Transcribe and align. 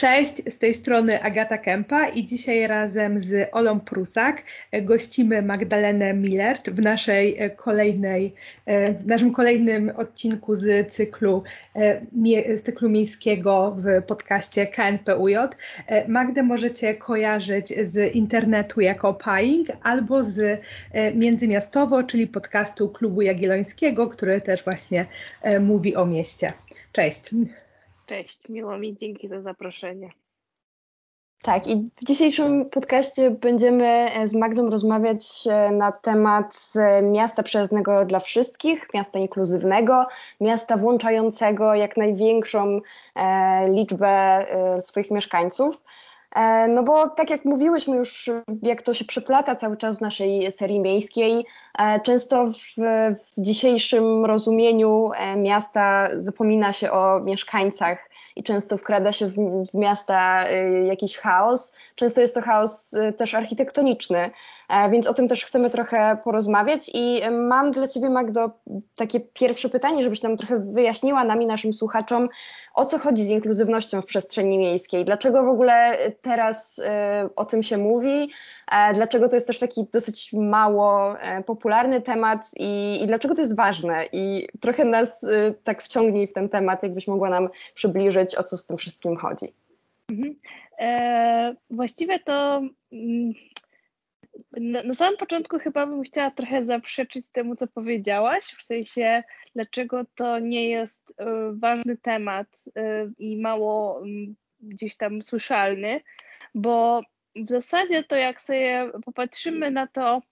Cześć, 0.00 0.42
z 0.48 0.58
tej 0.58 0.74
strony 0.74 1.22
Agata 1.22 1.58
Kępa 1.58 2.08
i 2.08 2.24
dzisiaj 2.24 2.66
razem 2.66 3.18
z 3.18 3.48
Olą 3.52 3.80
Prusak 3.80 4.42
gościmy 4.82 5.42
Magdalenę 5.42 6.14
Millert 6.14 6.70
w 6.70 6.82
naszej 6.82 7.38
kolejnej, 7.56 8.34
w 9.00 9.06
naszym 9.06 9.32
kolejnym 9.32 9.92
odcinku 9.96 10.54
z 10.54 10.92
cyklu, 10.92 11.42
z 12.54 12.62
cyklu 12.62 12.88
miejskiego 12.88 13.76
w 13.78 14.02
podcaście 14.02 14.66
KNPUJ. 14.66 15.36
Magdę 16.08 16.42
możecie 16.42 16.94
kojarzyć 16.94 17.68
z 17.68 18.14
internetu 18.14 18.80
jako 18.80 19.14
Paying 19.14 19.68
albo 19.82 20.24
z 20.24 20.60
Międzymiastowo, 21.14 22.02
czyli 22.02 22.26
podcastu 22.26 22.88
Klubu 22.88 23.22
Jagiellońskiego, 23.22 24.08
który 24.08 24.40
też 24.40 24.64
właśnie 24.64 25.06
mówi 25.60 25.96
o 25.96 26.06
mieście. 26.06 26.52
Cześć. 26.92 27.30
Cześć, 28.10 28.48
miło 28.48 28.78
mi, 28.78 28.96
dzięki 28.96 29.28
za 29.28 29.40
zaproszenie. 29.40 30.10
Tak, 31.42 31.66
i 31.66 31.90
w 31.96 32.04
dzisiejszym 32.04 32.70
podcaście 32.70 33.30
będziemy 33.30 33.86
e, 33.86 34.26
z 34.26 34.34
Magdą 34.34 34.70
rozmawiać 34.70 35.24
e, 35.46 35.70
na 35.70 35.92
temat 35.92 36.72
e, 36.76 37.02
miasta 37.02 37.42
przyjaznego 37.42 38.04
dla 38.04 38.20
wszystkich, 38.20 38.94
miasta 38.94 39.18
inkluzywnego, 39.18 40.04
miasta 40.40 40.76
włączającego 40.76 41.74
jak 41.74 41.96
największą 41.96 42.80
liczbę 43.68 44.46
swoich 44.80 45.10
mieszkańców. 45.10 45.82
No 46.68 46.82
bo 46.82 47.08
tak 47.08 47.30
jak 47.30 47.44
mówiłyśmy 47.44 47.96
już, 47.96 48.30
jak 48.62 48.82
to 48.82 48.94
się 48.94 49.04
przeplata 49.04 49.54
cały 49.54 49.76
czas 49.76 49.98
w 49.98 50.00
naszej 50.00 50.52
serii 50.52 50.80
miejskiej, 50.80 51.46
często 52.02 52.46
w, 52.46 52.56
w 53.14 53.42
dzisiejszym 53.42 54.24
rozumieniu 54.24 55.10
miasta 55.36 56.08
zapomina 56.14 56.72
się 56.72 56.90
o 56.90 57.20
mieszkańcach 57.20 58.10
i 58.36 58.42
często 58.42 58.76
wkrada 58.76 59.12
się 59.12 59.26
w, 59.26 59.36
w 59.70 59.74
miasta 59.74 60.50
y, 60.50 60.86
jakiś 60.86 61.16
chaos. 61.18 61.76
Często 61.94 62.20
jest 62.20 62.34
to 62.34 62.42
chaos 62.42 62.96
też 63.16 63.34
architektoniczny, 63.34 64.30
e, 64.68 64.90
więc 64.90 65.06
o 65.06 65.14
tym 65.14 65.28
też 65.28 65.44
chcemy 65.44 65.70
trochę 65.70 66.18
porozmawiać 66.24 66.90
i 66.94 67.20
mam 67.30 67.70
dla 67.70 67.86
Ciebie, 67.86 68.10
Magdo, 68.10 68.50
takie 68.96 69.20
pierwsze 69.20 69.68
pytanie, 69.68 70.02
żebyś 70.02 70.22
nam 70.22 70.36
trochę 70.36 70.58
wyjaśniła 70.58 71.24
nami, 71.24 71.46
naszym 71.46 71.72
słuchaczom, 71.72 72.28
o 72.74 72.86
co 72.86 72.98
chodzi 72.98 73.24
z 73.24 73.30
inkluzywnością 73.30 74.00
w 74.00 74.06
przestrzeni 74.06 74.58
miejskiej. 74.58 75.04
Dlaczego 75.04 75.44
w 75.44 75.48
ogóle 75.48 75.98
teraz 76.22 76.80
o 77.36 77.44
tym 77.44 77.62
się 77.62 77.78
mówi? 77.78 78.30
E, 78.70 78.94
dlaczego 78.94 79.28
to 79.28 79.36
jest 79.36 79.46
też 79.46 79.58
taki 79.58 79.86
dosyć 79.92 80.32
mało 80.32 81.20
e, 81.20 81.42
popularny 81.60 82.00
temat 82.00 82.50
i, 82.56 83.02
i 83.02 83.06
dlaczego 83.06 83.34
to 83.34 83.42
jest 83.42 83.56
ważne? 83.56 84.06
I 84.12 84.48
trochę 84.60 84.84
nas 84.84 85.26
tak 85.64 85.82
wciągnij 85.82 86.26
w 86.26 86.32
ten 86.32 86.48
temat, 86.48 86.82
jakbyś 86.82 87.06
mogła 87.06 87.30
nam 87.30 87.48
przybliżyć, 87.74 88.34
o 88.34 88.42
co 88.42 88.56
z 88.56 88.66
tym 88.66 88.76
wszystkim 88.76 89.16
chodzi. 89.16 89.46
Mhm. 90.10 90.34
E, 90.78 91.54
właściwie 91.70 92.18
to 92.18 92.62
mm, 92.92 93.32
na, 94.56 94.94
samym 94.94 95.16
początku 95.16 95.58
chyba 95.58 95.86
bym 95.86 96.02
chciała 96.02 96.30
trochę 96.30 96.64
zaprzeczyć 96.64 97.30
temu, 97.30 97.56
co 97.56 97.66
powiedziałaś, 97.66 98.44
w 98.58 98.62
sensie 98.62 99.22
dlaczego 99.54 100.04
to 100.14 100.38
nie 100.38 100.68
jest 100.68 101.14
e, 101.18 101.24
ważny 101.52 101.96
temat 101.96 102.46
e, 102.76 103.10
i 103.18 103.40
mało 103.40 104.02
m, 104.02 104.34
gdzieś 104.60 104.96
tam 104.96 105.22
słyszalny, 105.22 106.00
bo 106.54 107.02
w 107.36 107.48
zasadzie 107.50 108.04
to 108.04 108.16
jak 108.16 108.40
sobie 108.40 108.90
popatrzymy 109.04 109.70
na 109.70 109.86
to, 109.86 110.22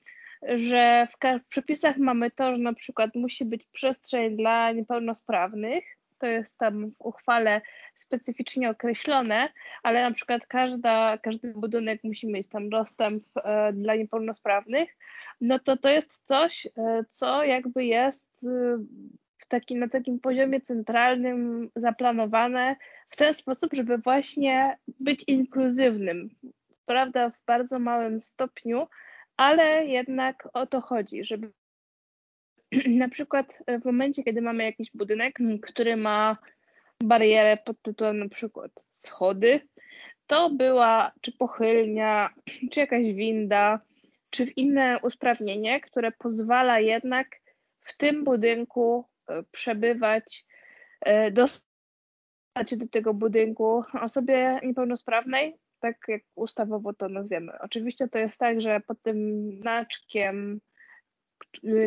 że 0.43 1.09
w, 1.11 1.41
w 1.45 1.49
przepisach 1.49 1.97
mamy 1.97 2.31
to, 2.31 2.53
że 2.53 2.59
na 2.59 2.73
przykład 2.73 3.11
musi 3.15 3.45
być 3.45 3.65
przestrzeń 3.65 4.37
dla 4.37 4.73
niepełnosprawnych, 4.73 5.85
to 6.19 6.27
jest 6.27 6.59
tam 6.59 6.91
w 6.91 6.95
uchwale 6.99 7.61
specyficznie 7.97 8.71
określone, 8.71 9.49
ale 9.83 10.03
na 10.03 10.11
przykład 10.13 10.47
każda, 10.47 11.19
każdy 11.19 11.53
budynek 11.55 12.05
musi 12.05 12.27
mieć 12.27 12.49
tam 12.49 12.69
dostęp 12.69 13.25
e, 13.37 13.73
dla 13.73 13.95
niepełnosprawnych, 13.95 14.97
no 15.41 15.59
to 15.59 15.77
to 15.77 15.89
jest 15.89 16.25
coś, 16.25 16.67
e, 16.67 16.71
co 17.11 17.45
jakby 17.45 17.85
jest 17.85 18.45
e, 18.45 18.79
w 19.39 19.47
takim, 19.49 19.79
na 19.79 19.89
takim 19.89 20.21
poziomie 20.21 20.61
centralnym 20.61 21.71
zaplanowane 21.77 22.77
w 23.11 23.17
ten 23.17 23.35
sposób, 23.35 23.75
żeby 23.75 23.99
właśnie 23.99 24.79
być 25.01 25.25
inkluzywnym. 25.27 26.31
Prawda, 26.87 27.31
w 27.31 27.45
bardzo 27.47 27.79
małym 27.79 28.21
stopniu, 28.21 28.87
ale 29.39 29.87
jednak 29.87 30.49
o 30.53 30.67
to 30.67 30.81
chodzi, 30.81 31.25
żeby 31.25 31.53
na 33.03 33.09
przykład 33.09 33.59
w 33.83 33.85
momencie, 33.85 34.23
kiedy 34.23 34.43
mamy 34.43 34.65
jakiś 34.65 34.91
budynek, 34.95 35.39
który 35.63 35.97
ma 35.97 36.37
barierę 37.03 37.57
pod 37.57 37.83
tytułem 37.83 38.19
na 38.19 38.29
przykład 38.29 38.71
schody, 38.93 39.61
to 40.27 40.51
była 40.51 41.13
czy 41.21 41.33
pochylnia, 41.33 42.35
czy 42.71 42.81
jakaś 42.81 43.05
winda, 43.13 43.81
czy 44.31 44.45
inne 44.45 44.99
usprawnienie, 45.03 45.81
które 45.81 46.13
pozwala 46.13 46.81
jednak 46.81 47.29
w 47.81 47.97
tym 47.97 48.25
budynku 48.25 49.05
e, 49.29 49.43
przebywać, 49.43 50.47
e, 51.01 51.31
dostać 51.31 52.77
do 52.77 52.89
tego 52.89 53.15
budynku 53.15 53.85
osobie 54.01 54.61
niepełnosprawnej, 54.63 55.57
tak 55.81 55.97
jak 56.09 56.23
ustawowo 56.35 56.93
to 56.93 57.09
nazwiemy. 57.09 57.53
Oczywiście 57.61 58.09
to 58.09 58.19
jest 58.19 58.39
tak, 58.39 58.61
że 58.61 58.81
pod 58.81 59.03
tym 59.03 59.51
znaczkiem 59.61 60.61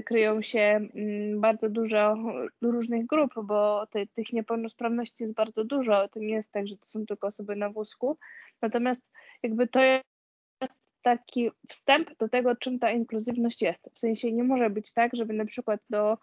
kryją 0.06 0.42
się 0.42 0.60
mm, 0.60 1.42
bardzo 1.42 1.70
dużo 1.70 2.18
różnych 2.62 3.06
grup, 3.06 3.34
bo 3.44 3.88
te, 3.92 4.08
tych 4.08 4.34
niepełnosprawności 4.34 5.24
jest 5.24 5.36
bardzo 5.36 5.64
dużo. 5.64 6.08
To 6.08 6.20
nie 6.20 6.34
jest 6.34 6.52
tak, 6.52 6.68
że 6.68 6.78
to 6.78 6.86
są 6.86 7.06
tylko 7.06 7.28
osoby 7.28 7.56
na 7.56 7.70
wózku. 7.70 8.18
Natomiast 8.62 9.02
jakby 9.44 9.68
to 9.68 9.82
jest 9.82 10.82
taki 11.02 11.52
wstęp 11.70 12.18
do 12.18 12.30
tego, 12.30 12.56
czym 12.56 12.80
ta 12.80 12.92
inkluzywność 12.92 13.62
jest. 13.62 13.90
W 13.94 14.00
sensie 14.00 14.32
nie 14.32 14.44
może 14.44 14.70
być 14.70 14.94
tak, 14.94 15.16
żeby 15.16 15.34
na 15.34 15.46
przykład 15.46 15.82
do 15.90 16.18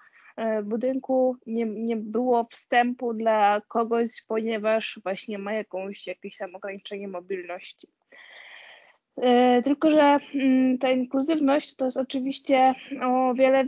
budynku 0.65 1.37
nie, 1.47 1.65
nie 1.65 1.97
było 1.97 2.45
wstępu 2.45 3.15
dla 3.15 3.63
kogoś, 3.69 4.23
ponieważ 4.29 5.01
właśnie 5.03 5.39
ma 5.39 5.53
jakąś, 5.53 6.07
jakieś 6.07 6.37
tam 6.37 6.55
ograniczenie 6.55 7.09
mobilności. 7.09 7.89
E, 9.23 9.63
tylko, 9.63 9.91
że 9.91 10.19
mm, 10.35 10.79
ta 10.79 10.91
inkluzywność 10.91 11.75
to 11.75 11.85
jest 11.85 11.97
oczywiście 11.97 12.75
o 13.03 13.35
wiele 13.35 13.65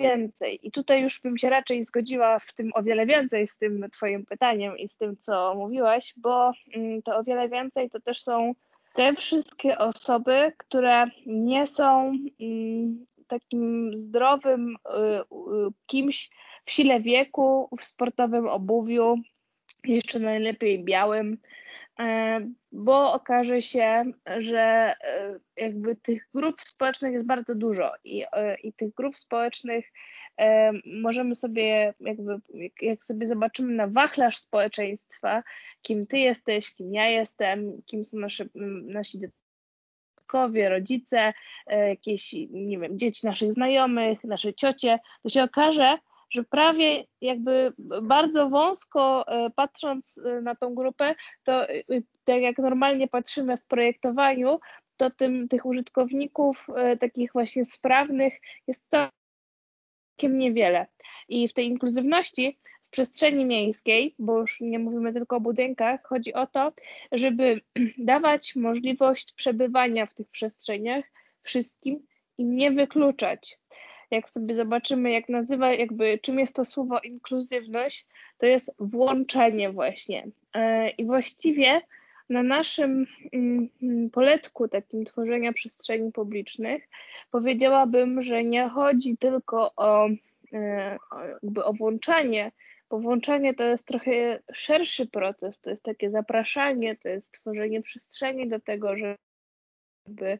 więcej. 0.00 0.58
I 0.62 0.70
tutaj 0.70 1.02
już 1.02 1.20
bym 1.20 1.38
się 1.38 1.50
raczej 1.50 1.84
zgodziła 1.84 2.38
w 2.38 2.52
tym 2.52 2.70
o 2.74 2.82
wiele 2.82 3.06
więcej 3.06 3.46
z 3.46 3.56
tym 3.56 3.86
Twoim 3.92 4.26
pytaniem 4.26 4.78
i 4.78 4.88
z 4.88 4.96
tym, 4.96 5.16
co 5.16 5.54
mówiłaś, 5.54 6.14
bo 6.16 6.52
mm, 6.74 7.02
to 7.02 7.16
o 7.16 7.24
wiele 7.24 7.48
więcej 7.48 7.90
to 7.90 8.00
też 8.00 8.22
są 8.22 8.54
te 8.94 9.14
wszystkie 9.14 9.78
osoby, 9.78 10.52
które 10.56 11.06
nie 11.26 11.66
są 11.66 12.12
mm, 12.40 13.06
takim 13.28 13.92
zdrowym 13.98 14.76
y, 14.76 14.98
y, 14.98 15.24
kimś 15.86 16.30
w 16.64 16.70
sile 16.70 17.00
wieku, 17.00 17.68
w 17.80 17.84
sportowym 17.84 18.48
obuwiu, 18.48 19.16
jeszcze 19.84 20.18
najlepiej 20.18 20.84
białym, 20.84 21.38
E, 22.00 22.40
bo 22.72 23.12
okaże 23.12 23.62
się, 23.62 24.04
że 24.38 24.94
e, 25.04 25.38
jakby 25.56 25.96
tych 25.96 26.28
grup 26.34 26.62
społecznych 26.62 27.12
jest 27.12 27.26
bardzo 27.26 27.54
dużo 27.54 27.92
i, 28.04 28.24
e, 28.32 28.54
i 28.60 28.72
tych 28.72 28.94
grup 28.94 29.18
społecznych 29.18 29.92
możemy 31.02 31.36
sobie 31.36 31.94
jakby, 32.00 32.40
jak 32.82 33.04
sobie 33.04 33.26
zobaczymy 33.26 33.74
na 33.74 33.86
wachlarz 33.86 34.36
społeczeństwa, 34.36 35.42
kim 35.82 36.06
ty 36.06 36.18
jesteś, 36.18 36.74
kim 36.74 36.94
ja 36.94 37.08
jestem, 37.08 37.82
kim 37.86 38.06
są 38.06 38.18
nasze, 38.18 38.44
nasi 38.82 39.18
dziadkowie, 40.32 40.68
rodzice, 40.68 41.32
jakieś, 41.66 42.32
nie 42.50 42.78
wiem, 42.78 42.98
dzieci 42.98 43.26
naszych 43.26 43.52
znajomych, 43.52 44.24
nasze 44.24 44.54
ciocie, 44.54 44.98
to 45.22 45.28
się 45.28 45.42
okaże, 45.42 45.98
że 46.30 46.44
prawie 46.44 47.04
jakby 47.20 47.72
bardzo 48.02 48.48
wąsko 48.48 49.24
e, 49.28 49.50
patrząc 49.50 50.20
e, 50.24 50.40
na 50.40 50.54
tą 50.54 50.74
grupę, 50.74 51.14
to 51.44 51.68
e, 51.68 51.82
tak 52.24 52.40
jak 52.40 52.58
normalnie 52.58 53.08
patrzymy 53.08 53.56
w 53.56 53.66
projektowaniu, 53.66 54.60
to 54.96 55.10
tym, 55.10 55.48
tych 55.48 55.66
użytkowników 55.66 56.66
takich 57.00 57.32
właśnie 57.32 57.64
sprawnych 57.64 58.40
jest 58.66 58.82
całkiem 58.88 60.38
niewiele. 60.38 60.86
I 61.28 61.48
w 61.48 61.52
tej 61.52 61.66
inkluzywności 61.66 62.58
przestrzeni 62.92 63.44
miejskiej, 63.44 64.14
bo 64.18 64.40
już 64.40 64.60
nie 64.60 64.78
mówimy 64.78 65.12
tylko 65.12 65.36
o 65.36 65.40
budynkach, 65.40 66.00
chodzi 66.02 66.34
o 66.34 66.46
to, 66.46 66.72
żeby 67.12 67.60
dawać 67.98 68.56
możliwość 68.56 69.32
przebywania 69.32 70.06
w 70.06 70.14
tych 70.14 70.28
przestrzeniach 70.28 71.04
wszystkim 71.42 72.06
i 72.38 72.44
nie 72.44 72.70
wykluczać 72.70 73.58
jak 74.12 74.28
sobie 74.28 74.54
zobaczymy, 74.54 75.12
jak 75.12 75.28
nazywa, 75.28 75.74
jakby 75.74 76.18
czym 76.18 76.38
jest 76.38 76.56
to 76.56 76.64
słowo 76.64 77.00
inkluzywność, 77.00 78.06
to 78.38 78.46
jest 78.46 78.74
włączenie 78.78 79.70
właśnie. 79.70 80.26
E, 80.54 80.90
I 80.90 81.06
właściwie 81.06 81.80
na 82.28 82.42
naszym 82.42 83.06
mm, 83.32 84.10
poletku 84.10 84.68
takim 84.68 85.04
tworzenia 85.04 85.52
przestrzeni 85.52 86.12
publicznych 86.12 86.88
powiedziałabym, 87.30 88.22
że 88.22 88.44
nie 88.44 88.68
chodzi 88.68 89.16
tylko 89.16 89.72
o, 89.76 90.08
e, 90.52 90.98
o 91.64 91.72
włączanie 91.72 92.52
bo 92.92 92.98
włączanie 92.98 93.54
to 93.54 93.64
jest 93.64 93.86
trochę 93.86 94.42
szerszy 94.52 95.06
proces, 95.06 95.60
to 95.60 95.70
jest 95.70 95.82
takie 95.82 96.10
zapraszanie, 96.10 96.96
to 96.96 97.08
jest 97.08 97.32
tworzenie 97.32 97.82
przestrzeni 97.82 98.48
do 98.48 98.60
tego, 98.60 98.96
żeby, 98.96 100.38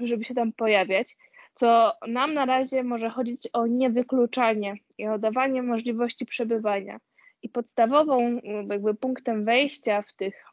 żeby 0.00 0.24
się 0.24 0.34
tam 0.34 0.52
pojawiać, 0.52 1.16
co 1.54 1.92
nam 2.08 2.34
na 2.34 2.44
razie 2.44 2.82
może 2.82 3.10
chodzić 3.10 3.48
o 3.52 3.66
niewykluczanie 3.66 4.74
i 4.98 5.06
o 5.06 5.18
dawanie 5.18 5.62
możliwości 5.62 6.26
przebywania. 6.26 6.98
I 7.42 7.48
podstawową 7.48 8.40
jakby 8.70 8.94
punktem 8.94 9.44
wejścia 9.44 10.02
w, 10.02 10.12
tych, 10.12 10.44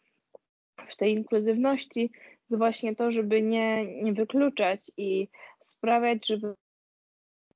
w 0.88 0.96
tej 0.96 1.14
inkluzywności 1.14 2.12
jest 2.50 2.58
właśnie 2.58 2.96
to, 2.96 3.12
żeby 3.12 3.42
nie, 3.42 3.86
nie 4.04 4.14
wykluczać 4.14 4.92
i 4.98 5.28
sprawiać, 5.62 6.28
żeby 6.28 6.54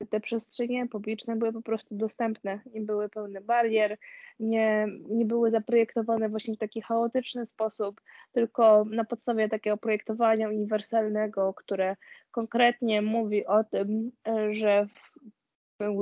te 0.05 0.19
przestrzenie 0.19 0.87
publiczne 0.87 1.35
były 1.35 1.53
po 1.53 1.61
prostu 1.61 1.95
dostępne, 1.95 2.59
nie 2.73 2.81
były 2.81 3.09
pełne 3.09 3.41
barier, 3.41 3.97
nie, 4.39 4.87
nie 5.09 5.25
były 5.25 5.49
zaprojektowane 5.49 6.29
właśnie 6.29 6.55
w 6.55 6.57
taki 6.57 6.81
chaotyczny 6.81 7.45
sposób, 7.45 8.01
tylko 8.31 8.85
na 8.85 9.05
podstawie 9.05 9.49
takiego 9.49 9.77
projektowania 9.77 10.49
uniwersalnego, 10.49 11.53
które 11.53 11.95
konkretnie 12.31 13.01
mówi 13.01 13.45
o 13.45 13.63
tym, 13.63 14.11
że 14.51 14.87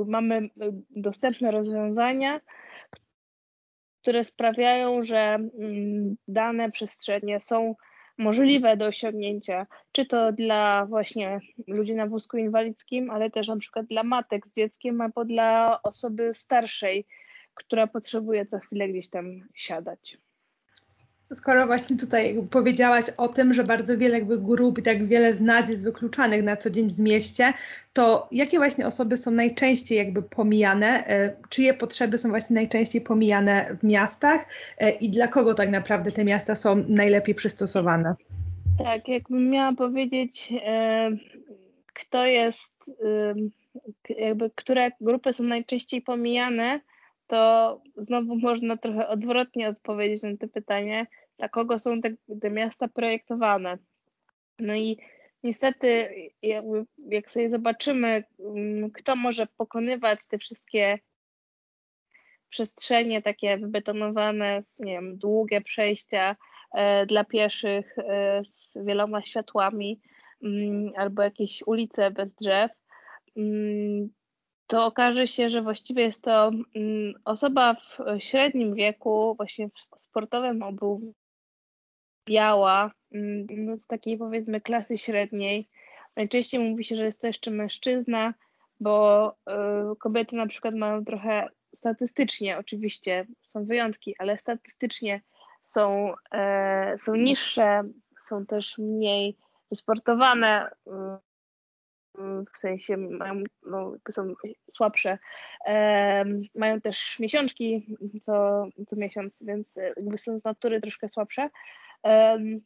mamy 0.06 0.48
dostępne 0.90 1.50
rozwiązania, 1.50 2.40
które 4.02 4.24
sprawiają, 4.24 5.04
że 5.04 5.18
mm, 5.18 6.16
dane 6.28 6.70
przestrzenie 6.70 7.40
są 7.40 7.74
możliwe 8.22 8.76
do 8.76 8.86
osiągnięcia, 8.86 9.66
czy 9.92 10.06
to 10.06 10.32
dla 10.32 10.86
właśnie 10.86 11.40
ludzi 11.66 11.94
na 11.94 12.06
wózku 12.06 12.36
inwalidzkim, 12.36 13.10
ale 13.10 13.30
też 13.30 13.48
na 13.48 13.56
przykład 13.56 13.86
dla 13.86 14.02
matek 14.02 14.46
z 14.46 14.52
dzieckiem, 14.52 15.00
albo 15.00 15.24
dla 15.24 15.80
osoby 15.82 16.34
starszej, 16.34 17.06
która 17.54 17.86
potrzebuje 17.86 18.46
co 18.46 18.58
chwilę 18.58 18.88
gdzieś 18.88 19.08
tam 19.08 19.40
siadać. 19.54 20.18
Skoro 21.34 21.66
właśnie 21.66 21.96
tutaj 21.96 22.36
powiedziałaś 22.50 23.04
o 23.16 23.28
tym, 23.28 23.54
że 23.54 23.64
bardzo 23.64 23.98
wiele 23.98 24.14
jakby 24.14 24.38
grup 24.38 24.78
i 24.78 24.82
tak 24.82 25.06
wiele 25.06 25.34
z 25.34 25.40
nas 25.40 25.68
jest 25.70 25.84
wykluczanych 25.84 26.44
na 26.44 26.56
co 26.56 26.70
dzień 26.70 26.90
w 26.90 26.98
mieście, 26.98 27.52
to 27.92 28.28
jakie 28.32 28.58
właśnie 28.58 28.86
osoby 28.86 29.16
są 29.16 29.30
najczęściej 29.30 29.98
jakby 29.98 30.22
pomijane? 30.22 31.06
E, 31.06 31.36
czyje 31.48 31.74
potrzeby 31.74 32.18
są 32.18 32.28
właśnie 32.28 32.54
najczęściej 32.54 33.00
pomijane 33.00 33.76
w 33.80 33.84
miastach 33.84 34.46
e, 34.78 34.90
i 34.90 35.10
dla 35.10 35.28
kogo 35.28 35.54
tak 35.54 35.70
naprawdę 35.70 36.10
te 36.10 36.24
miasta 36.24 36.54
są 36.54 36.84
najlepiej 36.88 37.34
przystosowane? 37.34 38.14
Tak, 38.78 39.08
jakbym 39.08 39.50
miała 39.50 39.72
powiedzieć, 39.72 40.52
e, 40.64 41.10
kto 41.92 42.24
jest, 42.24 42.92
jakby 44.08 44.50
które 44.54 44.90
grupy 45.00 45.32
są 45.32 45.44
najczęściej 45.44 46.02
pomijane, 46.02 46.80
to 47.26 47.80
znowu 47.96 48.36
można 48.36 48.76
trochę 48.76 49.08
odwrotnie 49.08 49.68
odpowiedzieć 49.68 50.22
na 50.22 50.36
to 50.36 50.48
pytanie, 50.48 51.06
dla 51.42 51.48
kogo 51.48 51.78
są 51.78 52.00
te, 52.00 52.10
te 52.40 52.50
miasta 52.50 52.88
projektowane. 52.88 53.78
No 54.58 54.74
i 54.74 54.98
niestety, 55.42 56.08
jak 57.08 57.30
sobie 57.30 57.50
zobaczymy, 57.50 58.24
mm, 58.38 58.90
kto 58.90 59.16
może 59.16 59.46
pokonywać 59.56 60.26
te 60.26 60.38
wszystkie 60.38 60.98
przestrzenie 62.48 63.22
takie 63.22 63.58
wybetonowane, 63.58 64.62
nie 64.80 64.92
wiem, 64.92 65.18
długie 65.18 65.60
przejścia 65.60 66.36
e, 66.74 67.06
dla 67.06 67.24
pieszych 67.24 67.98
e, 67.98 68.42
z 68.44 68.84
wieloma 68.86 69.22
światłami 69.22 70.00
mm, 70.44 70.92
albo 70.96 71.22
jakieś 71.22 71.62
ulice 71.66 72.10
bez 72.10 72.34
drzew, 72.34 72.70
mm, 73.36 74.08
to 74.66 74.86
okaże 74.86 75.26
się, 75.26 75.50
że 75.50 75.62
właściwie 75.62 76.02
jest 76.02 76.24
to 76.24 76.50
mm, 76.76 77.14
osoba 77.24 77.74
w 77.74 77.98
średnim 78.18 78.74
wieku, 78.74 79.34
właśnie 79.36 79.68
w 79.68 80.00
sportowym 80.00 80.62
obuwiu, 80.62 81.14
biała, 82.26 82.90
mm, 83.12 83.46
no 83.50 83.78
z 83.78 83.86
takiej 83.86 84.18
powiedzmy 84.18 84.60
klasy 84.60 84.98
średniej. 84.98 85.68
Najczęściej 86.16 86.60
mówi 86.70 86.84
się, 86.84 86.96
że 86.96 87.04
jest 87.04 87.20
to 87.20 87.26
jeszcze 87.26 87.50
mężczyzna, 87.50 88.34
bo 88.80 89.28
y, 89.30 89.96
kobiety 89.96 90.36
na 90.36 90.46
przykład 90.46 90.74
mają 90.74 91.04
trochę 91.04 91.48
statystycznie, 91.76 92.58
oczywiście 92.58 93.26
są 93.42 93.64
wyjątki, 93.64 94.14
ale 94.18 94.38
statystycznie 94.38 95.20
są, 95.62 96.14
e, 96.32 96.94
są 96.98 97.14
niższe, 97.14 97.82
są 98.18 98.46
też 98.46 98.78
mniej 98.78 99.36
wysportowane, 99.70 100.70
y, 100.86 100.90
w 102.54 102.58
sensie 102.58 102.96
mają, 102.96 103.42
no, 103.66 103.94
są 104.10 104.34
słabsze. 104.70 105.18
E, 105.66 106.24
mają 106.54 106.80
też 106.80 107.18
miesiączki 107.18 107.96
co, 108.22 108.64
co 108.88 108.96
miesiąc, 108.96 109.42
więc 109.46 109.76
jakby 109.96 110.18
są 110.18 110.38
z 110.38 110.44
natury 110.44 110.80
troszkę 110.80 111.08
słabsze. 111.08 111.50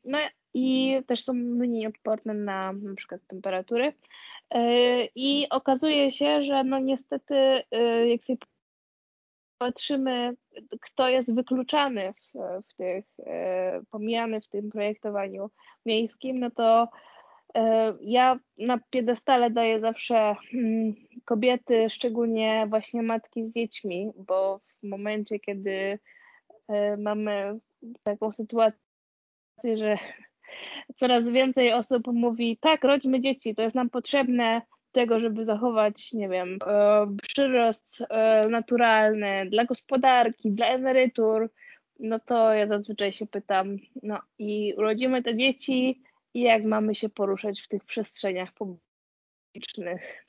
No 0.04 0.18
i 0.58 0.96
też 1.06 1.24
są 1.24 1.32
mniej 1.32 1.86
odporne 1.86 2.34
na 2.34 2.72
na 2.72 2.94
przykład 2.94 3.20
temperatury. 3.26 3.92
E, 4.50 5.04
I 5.14 5.48
okazuje 5.50 6.10
się, 6.10 6.42
że 6.42 6.64
no 6.64 6.78
niestety 6.78 7.34
e, 7.34 8.08
jak 8.08 8.24
sobie 8.24 8.38
patrzymy, 9.58 10.36
kto 10.80 11.08
jest 11.08 11.34
wykluczany 11.34 12.12
w, 12.12 12.38
w 12.68 12.74
tych, 12.74 13.04
e, 13.26 13.80
pomijany 13.90 14.40
w 14.40 14.48
tym 14.48 14.70
projektowaniu 14.70 15.50
miejskim, 15.86 16.40
no 16.40 16.50
to 16.50 16.88
ja 18.00 18.38
na 18.58 18.78
piedestale 18.90 19.50
daję 19.50 19.80
zawsze 19.80 20.36
mm, 20.54 20.94
kobiety, 21.24 21.90
szczególnie 21.90 22.66
właśnie 22.70 23.02
matki 23.02 23.42
z 23.42 23.52
dziećmi, 23.52 24.10
bo 24.16 24.60
w 24.82 24.88
momencie, 24.88 25.40
kiedy 25.40 25.98
mamy 26.98 27.58
taką 28.02 28.32
sytuację, 28.32 28.85
że 29.64 29.96
coraz 30.94 31.30
więcej 31.30 31.72
osób 31.72 32.06
mówi, 32.06 32.58
tak, 32.60 32.84
rodźmy 32.84 33.20
dzieci, 33.20 33.54
to 33.54 33.62
jest 33.62 33.76
nam 33.76 33.90
potrzebne 33.90 34.62
tego, 34.92 35.20
żeby 35.20 35.44
zachować, 35.44 36.12
nie 36.12 36.28
wiem, 36.28 36.58
e, 36.66 37.06
przyrost 37.22 38.04
naturalny 38.48 39.46
dla 39.50 39.64
gospodarki, 39.64 40.50
dla 40.50 40.66
emerytur, 40.66 41.50
no 42.00 42.20
to 42.20 42.52
ja 42.52 42.66
zazwyczaj 42.66 43.12
się 43.12 43.26
pytam, 43.26 43.76
no 44.02 44.18
i 44.38 44.74
urodzimy 44.76 45.22
te 45.22 45.36
dzieci, 45.36 46.02
i 46.34 46.40
jak 46.40 46.64
mamy 46.64 46.94
się 46.94 47.08
poruszać 47.08 47.60
w 47.60 47.68
tych 47.68 47.84
przestrzeniach 47.84 48.52
publicznych. 48.52 50.25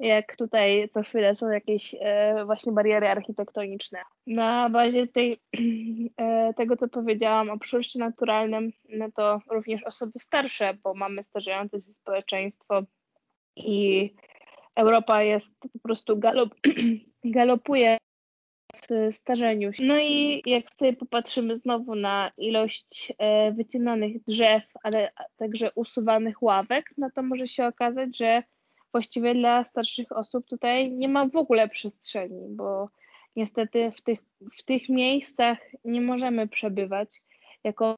Jak 0.00 0.36
tutaj 0.36 0.88
co 0.92 1.02
chwilę 1.02 1.34
są 1.34 1.50
jakieś 1.50 1.94
e, 2.00 2.44
właśnie 2.44 2.72
bariery 2.72 3.08
architektoniczne. 3.08 3.98
Na 4.26 4.70
bazie 4.70 5.06
tej, 5.06 5.40
e, 6.16 6.54
tego, 6.54 6.76
co 6.76 6.88
powiedziałam 6.88 7.50
o 7.50 7.58
przyroście 7.58 7.98
naturalnym, 7.98 8.72
no 8.88 9.10
to 9.14 9.40
również 9.50 9.82
osoby 9.84 10.18
starsze, 10.18 10.74
bo 10.82 10.94
mamy 10.94 11.22
starzejące 11.24 11.80
się 11.80 11.92
społeczeństwo 11.92 12.82
i 13.56 14.10
Europa 14.76 15.22
jest 15.22 15.54
po 15.72 15.78
prostu 15.78 16.18
galop, 16.18 16.54
galopuje 17.24 17.98
w 18.76 19.14
starzeniu 19.14 19.72
się. 19.72 19.84
No 19.84 19.98
i 19.98 20.42
jak 20.46 20.70
sobie 20.74 20.92
popatrzymy 20.92 21.56
znowu 21.56 21.94
na 21.94 22.30
ilość 22.36 23.12
e, 23.18 23.52
wycinanych 23.52 24.24
drzew, 24.24 24.64
ale 24.82 25.10
także 25.36 25.70
usuwanych 25.74 26.42
ławek, 26.42 26.90
no 26.98 27.10
to 27.14 27.22
może 27.22 27.46
się 27.46 27.66
okazać, 27.66 28.16
że 28.16 28.42
właściwie 28.92 29.34
dla 29.34 29.64
starszych 29.64 30.12
osób 30.12 30.46
tutaj 30.46 30.92
nie 30.92 31.08
ma 31.08 31.26
w 31.26 31.36
ogóle 31.36 31.68
przestrzeni, 31.68 32.46
bo 32.48 32.86
niestety 33.36 33.92
w 33.96 34.00
tych, 34.00 34.20
w 34.58 34.62
tych 34.62 34.88
miejscach 34.88 35.58
nie 35.84 36.00
możemy 36.00 36.48
przebywać 36.48 37.22
jako 37.64 37.94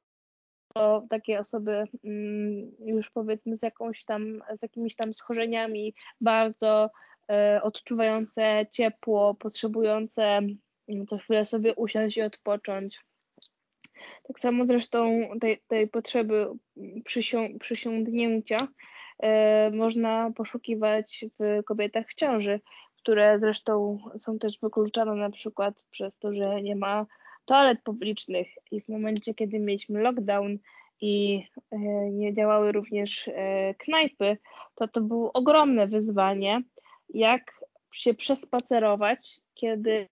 takie 1.09 1.39
osoby 1.39 1.83
mm, 2.03 2.71
już 2.85 3.09
powiedzmy 3.09 3.57
z 3.57 3.61
jakąś 3.61 4.03
tam, 4.03 4.41
z 4.57 4.61
jakimiś 4.61 4.95
tam 4.95 5.13
schorzeniami, 5.13 5.93
bardzo 6.21 6.89
e, 7.31 7.59
odczuwające 7.63 8.65
ciepło, 8.71 9.35
potrzebujące 9.35 10.39
co 11.07 11.17
chwilę 11.17 11.45
sobie 11.45 11.75
usiąść 11.75 12.17
i 12.17 12.21
odpocząć. 12.21 12.99
Tak 14.23 14.39
samo 14.39 14.65
zresztą 14.65 15.29
tej, 15.41 15.61
tej 15.67 15.87
potrzeby 15.87 16.47
przysią, 17.05 17.47
można 19.71 20.31
poszukiwać 20.35 21.25
w 21.39 21.63
kobietach 21.65 22.07
w 22.07 22.15
ciąży, 22.15 22.59
które 22.97 23.39
zresztą 23.39 23.97
są 24.19 24.39
też 24.39 24.59
wykluczane 24.59 25.15
na 25.15 25.29
przykład 25.29 25.83
przez 25.91 26.17
to, 26.17 26.33
że 26.33 26.61
nie 26.61 26.75
ma 26.75 27.05
toalet 27.45 27.81
publicznych 27.83 28.47
i 28.71 28.81
w 28.81 28.89
momencie, 28.89 29.33
kiedy 29.33 29.59
mieliśmy 29.59 30.01
lockdown 30.01 30.57
i 31.01 31.43
e, 31.71 31.77
nie 32.11 32.33
działały 32.33 32.71
również 32.71 33.27
e, 33.27 33.73
knajpy, 33.73 34.37
to 34.75 34.87
to 34.87 35.01
było 35.01 35.33
ogromne 35.33 35.87
wyzwanie, 35.87 36.61
jak 37.09 37.63
się 37.93 38.13
przespacerować, 38.13 39.41
kiedy 39.53 40.07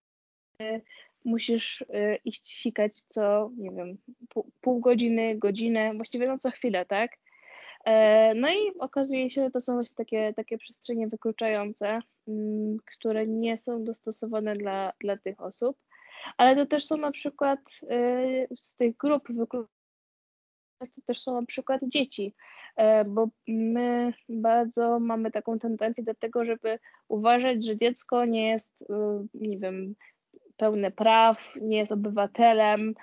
musisz 1.26 1.86
iść 2.26 2.48
sikać 2.48 3.02
co, 3.10 3.52
nie 3.58 3.72
wiem, 3.72 3.98
pół 4.62 4.80
godziny, 4.80 5.38
godzinę, 5.38 5.94
właściwie 5.94 6.28
no 6.28 6.40
co 6.40 6.52
chwilę, 6.52 6.86
tak? 6.86 7.18
E, 7.86 8.34
no 8.36 8.50
i 8.50 8.80
okazuje 8.80 9.30
się, 9.30 9.44
że 9.44 9.52
to 9.52 9.62
są 9.62 9.74
właśnie 9.74 9.96
takie, 9.96 10.34
takie 10.34 10.58
przestrzenie 10.58 11.08
wykluczające, 11.08 12.00
mm, 12.28 12.78
które 12.86 13.28
nie 13.28 13.58
są 13.58 13.84
dostosowane 13.84 14.56
dla, 14.56 14.94
dla 15.00 15.18
tych 15.18 15.42
osób, 15.42 15.78
ale 16.38 16.56
to 16.56 16.66
też 16.66 16.86
są 16.86 16.98
na 16.98 17.12
przykład 17.12 17.60
e, 17.90 18.48
z 18.62 18.76
tych 18.76 18.98
grup 18.98 19.28
wykluczających 19.30 19.70
to 20.96 21.02
też 21.06 21.22
są 21.22 21.42
na 21.42 21.46
przykład 21.46 21.82
dzieci, 21.84 22.36
e, 22.76 23.06
bo 23.06 23.28
my 23.48 24.14
bardzo 24.30 25.00
mamy 25.00 25.32
taką 25.32 25.60
tendencję 25.60 26.04
do 26.04 26.16
tego, 26.16 26.46
żeby 26.46 26.80
uważać, 27.08 27.66
że 27.66 27.78
dziecko 27.78 28.26
nie 28.26 28.50
jest, 28.50 28.86
nie 29.34 29.60
wiem, 29.60 29.96
pełne 30.58 30.92
praw, 30.92 31.38
nie 31.62 31.78
jest 31.78 31.92
obywatelem, 31.92 32.94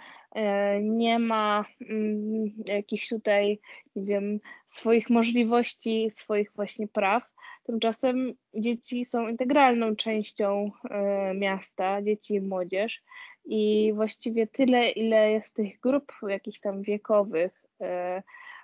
nie 0.82 1.18
ma 1.18 1.64
mm, 1.90 2.50
jakichś 2.66 3.08
tutaj, 3.08 3.60
nie 3.96 4.04
wiem, 4.04 4.40
swoich 4.66 5.10
możliwości, 5.10 6.10
swoich 6.10 6.52
właśnie 6.54 6.88
praw. 6.88 7.30
Tymczasem 7.64 8.34
dzieci 8.54 9.04
są 9.04 9.28
integralną 9.28 9.96
częścią 9.96 10.70
e, 10.90 11.34
miasta, 11.34 12.02
dzieci 12.02 12.34
i 12.34 12.40
młodzież 12.40 13.02
i 13.44 13.92
właściwie 13.94 14.46
tyle, 14.46 14.90
ile 14.90 15.30
jest 15.30 15.54
tych 15.54 15.80
grup 15.80 16.12
jakichś 16.28 16.60
tam 16.60 16.82
wiekowych 16.82 17.64
e, 17.80 18.22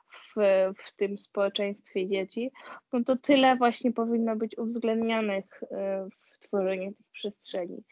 w, 0.08 0.34
w 0.76 0.96
tym 0.96 1.18
społeczeństwie 1.18 2.08
dzieci, 2.08 2.50
no 2.92 3.04
to 3.04 3.16
tyle 3.16 3.56
właśnie 3.56 3.92
powinno 3.92 4.36
być 4.36 4.58
uwzględnianych 4.58 5.60
w 6.32 6.38
tworzeniu 6.38 6.92
tych 6.92 7.06
przestrzeni. 7.12 7.82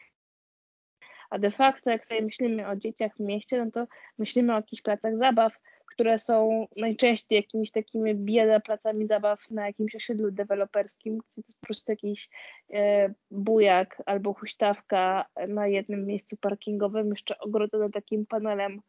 A 1.31 1.39
de 1.39 1.51
facto, 1.51 1.91
jak 1.91 2.05
sobie 2.05 2.21
myślimy 2.21 2.67
o 2.67 2.75
dzieciach 2.75 3.15
w 3.15 3.19
mieście, 3.19 3.65
no 3.65 3.71
to 3.71 3.87
myślimy 4.17 4.53
o 4.53 4.55
jakichś 4.55 4.81
placach 4.81 5.17
zabaw, 5.17 5.53
które 5.85 6.19
są 6.19 6.67
najczęściej 6.77 7.37
jakimiś 7.37 7.71
takimi 7.71 8.15
bieda 8.15 8.59
placami 8.59 9.07
zabaw 9.07 9.51
na 9.51 9.67
jakimś 9.67 9.95
osiedlu 9.95 10.31
deweloperskim, 10.31 11.17
gdzie 11.17 11.43
to 11.43 11.47
jest 11.47 11.59
po 11.59 11.67
prostu 11.67 11.91
jakiś 11.91 12.29
e, 12.73 13.13
bujak 13.31 14.03
albo 14.05 14.33
huśtawka 14.33 15.25
na 15.47 15.67
jednym 15.67 16.05
miejscu 16.05 16.37
parkingowym, 16.37 17.09
jeszcze 17.09 17.39
ogrodzone 17.39 17.89
takim 17.89 18.25
panelem 18.25 18.81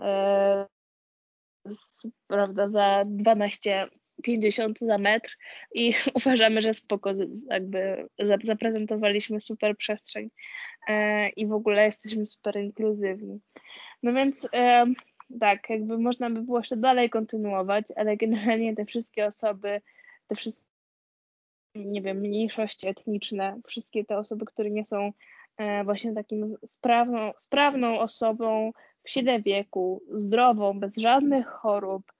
e, 0.00 0.66
z, 1.66 2.06
prawda, 2.26 2.68
za 2.68 3.02
12 3.06 3.88
50 4.22 4.78
za 4.80 4.98
metr 4.98 5.36
i 5.74 5.94
uważamy, 6.14 6.62
że 6.62 6.74
spoko, 6.74 7.10
jakby 7.50 8.08
zaprezentowaliśmy 8.42 9.40
super 9.40 9.76
przestrzeń 9.76 10.30
e, 10.88 11.28
i 11.28 11.46
w 11.46 11.52
ogóle 11.52 11.86
jesteśmy 11.86 12.26
super 12.26 12.56
inkluzywni. 12.56 13.40
No 14.02 14.12
więc 14.12 14.48
e, 14.54 14.86
tak, 15.40 15.70
jakby 15.70 15.98
można 15.98 16.30
by 16.30 16.42
było 16.42 16.58
jeszcze 16.58 16.76
dalej 16.76 17.10
kontynuować, 17.10 17.84
ale 17.96 18.16
generalnie 18.16 18.76
te 18.76 18.84
wszystkie 18.84 19.26
osoby, 19.26 19.80
te 20.26 20.34
wszystkie, 20.34 20.70
nie 21.74 22.02
wiem, 22.02 22.18
mniejszości 22.18 22.88
etniczne, 22.88 23.60
wszystkie 23.66 24.04
te 24.04 24.18
osoby, 24.18 24.44
które 24.44 24.70
nie 24.70 24.84
są 24.84 25.12
e, 25.56 25.84
właśnie 25.84 26.14
takim 26.14 26.56
sprawną, 26.66 27.32
sprawną 27.36 28.00
osobą 28.00 28.72
w 29.04 29.10
siedem 29.10 29.42
wieku, 29.42 30.02
zdrową, 30.12 30.80
bez 30.80 30.96
żadnych 30.96 31.46
chorób, 31.46 32.12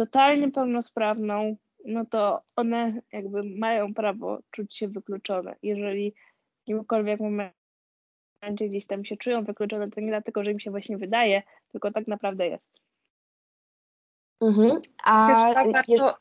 totalnie 0.00 0.50
pełnosprawną, 0.50 1.56
no 1.84 2.04
to 2.04 2.42
one 2.56 3.02
jakby 3.12 3.42
mają 3.42 3.94
prawo 3.94 4.38
czuć 4.50 4.76
się 4.76 4.88
wykluczone. 4.88 5.56
Jeżeli 5.62 6.12
w 6.12 6.68
jakimkolwiek 6.68 7.20
momencie 7.20 8.68
gdzieś 8.68 8.86
tam 8.86 9.04
się 9.04 9.16
czują 9.16 9.44
wykluczone, 9.44 9.90
to 9.90 10.00
nie 10.00 10.08
dlatego, 10.08 10.44
że 10.44 10.52
im 10.52 10.60
się 10.60 10.70
właśnie 10.70 10.98
wydaje, 10.98 11.42
tylko 11.68 11.90
tak 11.90 12.06
naprawdę 12.06 12.48
jest. 12.48 12.80
Mhm. 14.40 14.80
A 15.04 15.52
warto, 15.54 15.60
Mhm. 15.70 16.14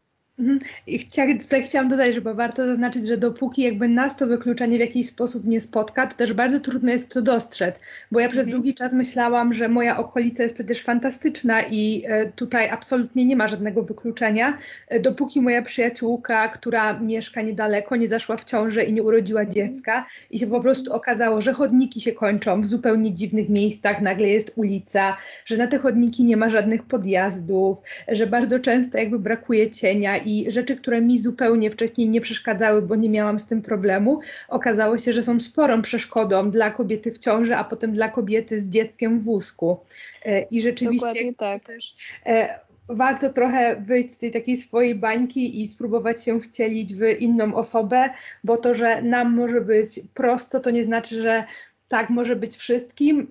I 0.87 0.99
tutaj 1.39 1.63
chciałam 1.63 1.89
dodać, 1.89 2.15
że 2.15 2.21
warto 2.21 2.65
zaznaczyć, 2.65 3.07
że 3.07 3.17
dopóki 3.17 3.61
jakby 3.61 3.87
nas 3.87 4.17
to 4.17 4.27
wykluczenie 4.27 4.77
w 4.77 4.79
jakiś 4.79 5.07
sposób 5.07 5.45
nie 5.45 5.61
spotka, 5.61 6.07
to 6.07 6.17
też 6.17 6.33
bardzo 6.33 6.59
trudno 6.59 6.91
jest 6.91 7.13
to 7.13 7.21
dostrzec, 7.21 7.81
bo 8.11 8.19
ja 8.19 8.25
mhm. 8.25 8.41
przez 8.43 8.53
długi 8.53 8.73
czas 8.73 8.93
myślałam, 8.93 9.53
że 9.53 9.67
moja 9.67 9.97
okolica 9.97 10.43
jest 10.43 10.55
przecież 10.55 10.81
fantastyczna 10.83 11.61
i 11.61 12.03
e, 12.07 12.25
tutaj 12.25 12.69
absolutnie 12.69 13.25
nie 13.25 13.35
ma 13.35 13.47
żadnego 13.47 13.83
wykluczenia, 13.83 14.57
e, 14.87 14.99
dopóki 14.99 15.41
moja 15.41 15.61
przyjaciółka, 15.61 16.47
która 16.47 16.99
mieszka 16.99 17.41
niedaleko, 17.41 17.95
nie 17.95 18.07
zaszła 18.07 18.37
w 18.37 18.45
ciążę 18.45 18.83
i 18.83 18.93
nie 18.93 19.03
urodziła 19.03 19.41
mhm. 19.41 19.55
dziecka 19.55 20.05
i 20.31 20.39
się 20.39 20.47
po 20.47 20.61
prostu 20.61 20.93
okazało, 20.93 21.41
że 21.41 21.53
chodniki 21.53 22.01
się 22.01 22.11
kończą 22.11 22.61
w 22.61 22.65
zupełnie 22.65 23.13
dziwnych 23.13 23.49
miejscach, 23.49 24.01
nagle 24.01 24.27
jest 24.27 24.51
ulica, 24.55 25.17
że 25.45 25.57
na 25.57 25.67
te 25.67 25.77
chodniki 25.77 26.23
nie 26.23 26.37
ma 26.37 26.49
żadnych 26.49 26.83
podjazdów, 26.83 27.77
że 28.07 28.27
bardzo 28.27 28.59
często 28.59 28.97
jakby 28.97 29.19
brakuje 29.19 29.69
cienia 29.69 30.17
i 30.29 30.51
rzeczy, 30.51 30.75
które 30.75 31.01
mi 31.01 31.19
zupełnie 31.19 31.71
wcześniej 31.71 32.09
nie 32.09 32.21
przeszkadzały, 32.21 32.81
bo 32.81 32.95
nie 32.95 33.09
miałam 33.09 33.39
z 33.39 33.47
tym 33.47 33.61
problemu, 33.61 34.19
okazało 34.49 34.97
się, 34.97 35.13
że 35.13 35.23
są 35.23 35.39
sporą 35.39 35.81
przeszkodą 35.81 36.51
dla 36.51 36.71
kobiety 36.71 37.11
w 37.11 37.17
ciąży, 37.17 37.55
a 37.55 37.63
potem 37.63 37.93
dla 37.93 38.09
kobiety 38.09 38.59
z 38.59 38.69
dzieckiem 38.69 39.19
w 39.19 39.23
wózku. 39.23 39.77
E, 40.25 40.41
I 40.41 40.61
rzeczywiście 40.61 41.35
tak. 41.37 41.63
też 41.63 41.95
e, 42.25 42.59
warto 42.89 43.29
trochę 43.29 43.83
wyjść 43.85 44.11
z 44.11 44.17
tej 44.17 44.31
takiej 44.31 44.57
swojej 44.57 44.95
bańki 44.95 45.61
i 45.61 45.67
spróbować 45.67 46.23
się 46.23 46.39
wcielić 46.39 46.93
w 46.93 47.01
inną 47.19 47.55
osobę, 47.55 48.09
bo 48.43 48.57
to, 48.57 48.75
że 48.75 49.01
nam 49.01 49.35
może 49.35 49.61
być 49.61 49.99
prosto, 50.13 50.59
to 50.59 50.69
nie 50.69 50.83
znaczy, 50.83 51.21
że 51.21 51.43
tak 51.87 52.09
może 52.09 52.35
być 52.35 52.57
wszystkim, 52.57 53.27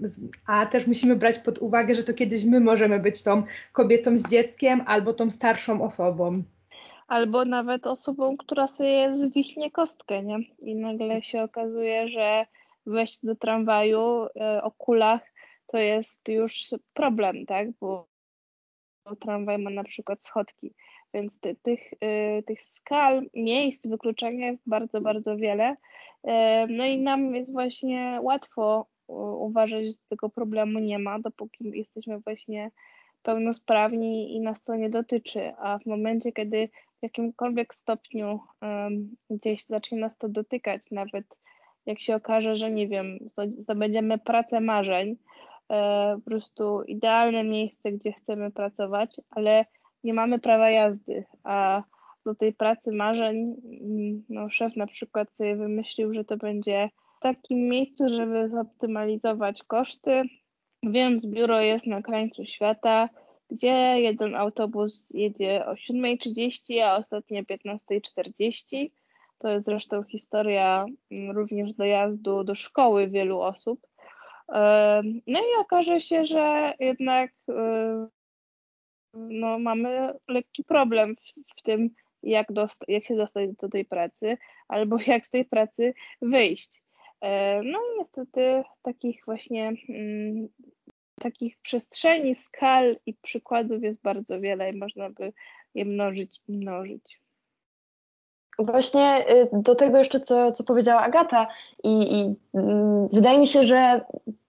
a 0.47 0.67
też 0.67 0.87
musimy 0.87 1.17
brać 1.17 1.39
pod 1.39 1.59
uwagę, 1.59 1.95
że 1.95 2.03
to 2.03 2.15
kiedyś 2.15 2.45
my 2.45 2.61
możemy 2.61 2.99
być 2.99 3.23
tą 3.23 3.43
kobietą 3.73 4.19
z 4.19 4.29
dzieckiem 4.29 4.83
albo 4.87 5.13
tą 5.13 5.31
starszą 5.31 5.83
osobą 5.83 6.43
albo 7.09 7.45
nawet 7.45 7.87
osobą, 7.87 8.37
która 8.37 8.69
sobie 8.69 9.19
zwichnie 9.19 9.71
kostkę, 9.71 10.23
nie? 10.23 10.39
I 10.59 10.75
nagle 10.75 11.23
się 11.23 11.43
okazuje, 11.43 12.09
że 12.09 12.47
wejść 12.87 13.19
do 13.23 13.37
tramwaju 13.37 14.27
e, 14.37 14.63
o 14.63 14.71
kulach 14.71 15.21
to 15.67 15.79
jest 15.79 16.29
już 16.29 16.75
problem, 16.95 17.47
tak? 17.47 17.69
Bo 17.81 18.09
tramwaj 19.21 19.59
ma 19.59 19.71
na 19.71 19.85
przykład 19.85 20.25
schodki, 20.25 20.75
więc 21.15 21.41
ty, 21.41 21.57
tych, 21.63 21.93
y, 21.93 22.43
tych 22.47 22.63
skal, 22.63 23.27
miejsc 23.35 23.87
wykluczenia 23.87 24.47
jest 24.47 24.63
bardzo, 24.67 25.01
bardzo 25.01 25.37
wiele. 25.37 25.77
Y, 26.25 26.31
no 26.69 26.85
i 26.85 26.99
nam 26.99 27.35
jest 27.35 27.53
właśnie 27.53 28.19
łatwo 28.23 28.87
uważać, 29.39 29.87
że 29.87 29.93
tego 30.09 30.29
problemu 30.29 30.79
nie 30.79 30.99
ma, 30.99 31.19
dopóki 31.19 31.71
jesteśmy 31.75 32.19
właśnie 32.19 32.71
pełnosprawni 33.23 34.37
i 34.37 34.41
nas 34.41 34.63
to 34.63 34.77
nie 34.77 34.91
dotyczy, 34.91 35.53
a 35.59 35.79
w 35.79 35.87
momencie, 35.87 36.33
kiedy 36.33 36.69
w 37.01 37.03
jakimkolwiek 37.03 37.75
stopniu 37.75 38.41
gdzieś 39.31 39.65
zacznie 39.65 39.99
nas 39.99 40.19
to 40.19 40.29
dotykać, 40.29 40.91
nawet 40.91 41.39
jak 41.87 42.01
się 42.01 42.17
okaże, 42.17 42.57
że 42.57 42.71
nie 42.71 42.89
wiem, 42.89 43.19
zdobędziemy 43.49 44.19
pracę 44.19 44.61
marzeń, 44.61 45.17
e, 45.73 46.15
po 46.25 46.31
prostu 46.31 46.83
idealne 46.83 47.45
miejsce, 47.45 47.93
gdzie 47.93 48.13
chcemy 48.13 48.51
pracować, 48.51 49.17
ale 49.31 49.65
nie 50.05 50.15
mamy 50.15 50.39
prawa 50.39 50.71
jazdy, 50.71 51.25
a 51.45 51.83
do 52.27 52.35
tej 52.35 52.53
pracy 52.53 52.93
marzeń 52.93 53.55
mm, 53.65 54.25
no, 54.29 54.51
szef 54.51 54.77
na 54.77 54.87
przykład 54.87 55.29
sobie 55.37 55.57
wymyślił, 55.57 56.15
że 56.15 56.25
to 56.25 56.37
będzie 56.37 56.91
w 57.17 57.21
takim 57.21 57.69
miejscu, 57.69 58.09
żeby 58.09 58.49
zoptymalizować 58.49 59.63
koszty, 59.63 60.23
więc 60.83 61.27
biuro 61.27 61.61
jest 61.61 61.87
na 61.87 62.03
krańcu 62.03 62.45
świata, 62.45 63.09
gdzie 63.51 63.95
jeden 63.97 64.35
autobus 64.35 65.11
jedzie 65.11 65.67
o 65.67 65.73
7.30, 65.73 66.81
a 66.81 66.97
ostatni 66.97 67.39
o 67.39 67.43
15.40. 67.43 68.91
To 69.39 69.49
jest 69.49 69.67
zresztą 69.67 70.03
historia 70.03 70.87
mm, 71.11 71.37
również 71.37 71.73
dojazdu 71.73 72.45
do 72.45 72.55
szkoły 72.55 73.09
wielu 73.09 73.41
osób. 73.41 73.81
No 75.27 75.41
i 75.41 75.61
okaże 75.61 76.01
się, 76.01 76.27
że 76.27 76.75
jednak 76.81 77.31
no, 79.15 79.59
mamy 79.59 80.15
lekki 80.29 80.65
problem 80.65 81.17
w, 81.17 81.59
w 81.59 81.63
tym, 81.63 81.91
jak, 82.23 82.49
jak 82.89 83.05
się 83.05 83.17
dostać 83.17 83.51
do 83.61 83.69
tej 83.69 83.85
pracy, 83.85 84.39
albo 84.69 84.97
jak 85.07 85.27
z 85.27 85.31
tej 85.31 85.45
pracy 85.45 85.95
wyjść. 86.23 86.83
No 87.65 87.79
i 87.79 87.99
niestety 87.99 88.63
takich 88.83 89.25
właśnie 89.25 89.73
mm, 89.89 90.49
takich 91.19 91.57
przestrzeni, 91.63 92.35
skal 92.35 92.97
i 93.07 93.15
przykładów 93.15 93.83
jest 93.83 94.03
bardzo 94.03 94.41
wiele 94.41 94.71
i 94.71 94.77
można 94.77 95.11
by 95.11 95.33
je 95.75 95.85
mnożyć 95.85 96.43
i 96.49 96.53
mnożyć. 96.53 97.21
Właśnie 98.59 99.25
y, 99.31 99.49
do 99.53 99.75
tego 99.75 99.99
jeszcze, 99.99 100.21
co, 100.21 100.53
co 100.53 100.65
powiedziała 100.65 101.01
Agata, 101.01 101.47
i, 101.85 102.21
i 102.21 102.35
mm, 102.55 103.09
wydaje 103.13 103.39
mi 103.39 103.49
się, 103.49 103.65
że 103.65 104.01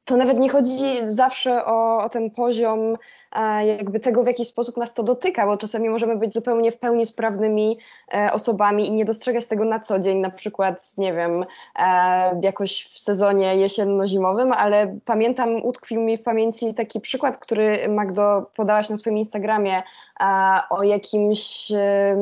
to 0.09 0.17
nawet 0.17 0.39
nie 0.39 0.49
chodzi 0.49 0.79
zawsze 1.05 1.65
o, 1.65 1.97
o 1.97 2.09
ten 2.09 2.31
poziom 2.31 2.97
e, 3.31 3.67
jakby 3.67 3.99
tego, 3.99 4.23
w 4.23 4.27
jaki 4.27 4.45
sposób 4.45 4.77
nas 4.77 4.93
to 4.93 5.03
dotyka, 5.03 5.45
bo 5.45 5.57
czasami 5.57 5.89
możemy 5.89 6.15
być 6.15 6.33
zupełnie 6.33 6.71
w 6.71 6.77
pełni 6.79 7.05
sprawnymi 7.05 7.79
e, 8.13 8.29
osobami 8.33 8.87
i 8.87 8.91
nie 8.91 9.05
dostrzegać 9.05 9.47
tego 9.47 9.65
na 9.65 9.79
co 9.79 9.99
dzień, 9.99 10.17
na 10.17 10.29
przykład, 10.29 10.97
nie 10.97 11.13
wiem, 11.13 11.45
e, 11.79 12.39
jakoś 12.41 12.83
w 12.83 12.99
sezonie 12.99 13.55
jesienno-zimowym, 13.55 14.53
ale 14.53 14.95
pamiętam, 15.05 15.55
utkwił 15.63 16.01
mi 16.01 16.17
w 16.17 16.23
pamięci 16.23 16.73
taki 16.73 16.99
przykład, 16.99 17.37
który 17.37 17.89
Magdo 17.89 18.51
podałaś 18.55 18.89
na 18.89 18.97
swoim 18.97 19.17
Instagramie 19.17 19.83
o 20.69 20.83
jakimś, 20.83 21.71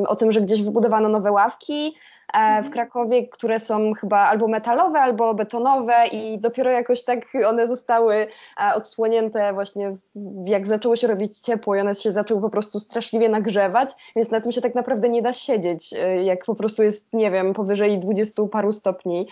o 0.08 0.16
tym, 0.16 0.32
że 0.32 0.42
gdzieś 0.42 0.62
wybudowano 0.62 1.10
nowe 1.10 1.32
ławki, 1.32 1.96
E, 1.98 2.17
w 2.34 2.36
mhm. 2.36 2.74
Krakowie, 2.74 3.28
które 3.28 3.60
są 3.60 3.94
chyba 3.94 4.18
albo 4.18 4.48
metalowe, 4.48 5.00
albo 5.00 5.34
betonowe 5.34 5.94
i 6.12 6.40
dopiero 6.40 6.72
jakoś 6.72 7.04
tak 7.04 7.20
one 7.48 7.68
zostały 7.68 8.16
e, 8.16 8.76
odsłonięte 8.76 9.54
właśnie 9.54 9.98
jak 10.46 10.68
zaczęło 10.68 10.96
się 10.96 11.08
robić 11.08 11.40
ciepło 11.40 11.76
i 11.76 11.80
one 11.80 11.96
się 11.96 12.12
zaczęły 12.12 12.42
po 12.42 12.50
prostu 12.50 12.80
straszliwie 12.80 13.30
nagrzewać, 13.30 13.90
więc 14.16 14.32
na 14.32 14.42
tym 14.42 14.52
się 14.52 14.62
tak 14.62 14.76
naprawdę 14.76 15.10
nie 15.10 15.22
da 15.22 15.34
siedzieć, 15.34 15.94
e, 15.94 16.24
jak 16.24 16.46
po 16.46 16.56
prostu 16.56 16.84
jest, 16.84 17.14
nie 17.14 17.32
wiem, 17.32 17.54
powyżej 17.54 18.00
20 18.00 18.44
paru 18.52 18.72
stopni. 18.72 19.28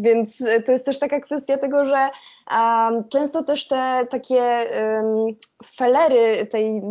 Więc 0.00 0.38
to 0.66 0.72
jest 0.72 0.86
też 0.86 0.98
taka 0.98 1.20
kwestia 1.20 1.58
tego, 1.58 1.84
że 1.84 2.08
często 3.08 3.42
też 3.42 3.68
te 3.68 4.06
takie 4.10 4.66
felery 5.76 6.46
tej 6.46 6.82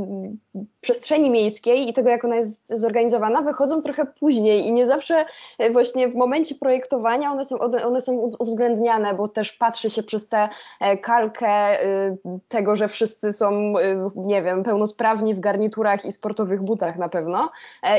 przestrzeni 0.81 1.29
miejskiej 1.29 1.89
i 1.89 1.93
tego, 1.93 2.09
jak 2.09 2.25
ona 2.25 2.35
jest 2.35 2.79
zorganizowana, 2.79 3.41
wychodzą 3.41 3.81
trochę 3.81 4.05
później 4.05 4.67
i 4.67 4.73
nie 4.73 4.87
zawsze 4.91 5.25
e, 5.57 5.71
właśnie 5.71 6.07
w 6.07 6.15
momencie 6.15 6.55
projektowania 6.55 7.31
one 7.31 7.45
są, 7.45 7.59
one 7.59 8.01
są 8.01 8.31
uwzględniane, 8.39 9.13
bo 9.13 9.27
też 9.27 9.51
patrzy 9.51 9.89
się 9.89 10.03
przez 10.03 10.29
tę 10.29 10.49
e, 10.79 10.97
kalkę 10.97 11.47
e, 11.47 12.15
tego, 12.47 12.75
że 12.75 12.87
wszyscy 12.87 13.33
są, 13.33 13.73
nie 14.15 14.41
wiem, 14.41 14.63
pełnosprawni 14.63 15.35
w 15.35 15.39
garniturach 15.39 16.05
i 16.05 16.11
sportowych 16.11 16.61
butach 16.61 16.97
na 16.97 17.09
pewno 17.09 17.49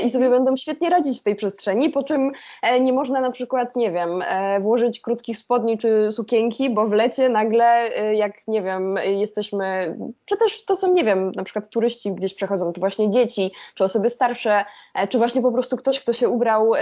i 0.04 0.10
sobie 0.10 0.24
mhm. 0.24 0.44
będą 0.44 0.56
świetnie 0.56 0.90
radzić 0.90 1.20
w 1.20 1.22
tej 1.22 1.36
przestrzeni, 1.36 1.90
po 1.90 2.02
czym 2.02 2.32
nie 2.80 2.92
można 2.92 3.20
na 3.20 3.30
przykład, 3.30 3.76
nie 3.76 3.90
wiem, 3.90 4.24
włożyć 4.60 5.00
krótkich 5.00 5.38
spodni 5.38 5.78
czy 5.78 6.12
sukienki, 6.12 6.70
bo 6.70 6.86
w 6.86 6.92
lecie 6.92 7.28
nagle, 7.28 7.88
jak 8.14 8.48
nie 8.48 8.62
wiem, 8.62 8.98
jesteśmy, 9.04 9.96
czy 10.24 10.36
też 10.36 10.64
to 10.64 10.76
są, 10.76 10.92
nie 10.92 11.04
wiem, 11.04 11.32
na 11.36 11.44
przykład 11.44 11.68
turyści 11.68 12.12
gdzieś 12.12 12.34
przechodzą, 12.34 12.72
czy 12.72 12.80
właśnie 12.80 13.10
dzieci, 13.10 13.52
czy 13.74 13.84
osoby 13.84 14.10
starsze, 14.10 14.64
czy 15.08 15.18
właśnie 15.18 15.42
po 15.42 15.52
prostu 15.52 15.76
ktoś, 15.76 16.00
kto 16.00 16.12
się 16.12 16.28
ubrał 16.28 16.72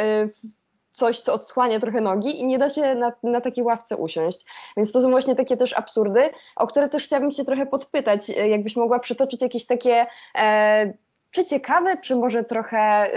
coś, 0.92 1.20
co 1.20 1.32
odsłania 1.34 1.80
trochę 1.80 2.00
nogi 2.00 2.40
i 2.40 2.46
nie 2.46 2.58
da 2.58 2.68
się 2.68 2.94
na, 2.94 3.12
na 3.22 3.40
takiej 3.40 3.64
ławce 3.64 3.96
usiąść. 3.96 4.46
Więc 4.76 4.92
to 4.92 5.00
są 5.00 5.10
właśnie 5.10 5.34
takie 5.34 5.56
też 5.56 5.72
absurdy, 5.78 6.30
o 6.56 6.66
które 6.66 6.88
też 6.88 7.04
chciałabym 7.04 7.30
Cię 7.30 7.44
trochę 7.44 7.66
podpytać, 7.66 8.30
e, 8.30 8.48
jakbyś 8.48 8.76
mogła 8.76 8.98
przytoczyć 8.98 9.42
jakieś 9.42 9.66
takie 9.66 10.06
e, 10.38 10.92
czy 11.30 11.44
ciekawe, 11.44 11.96
czy 11.96 12.16
może 12.16 12.44
trochę, 12.44 13.10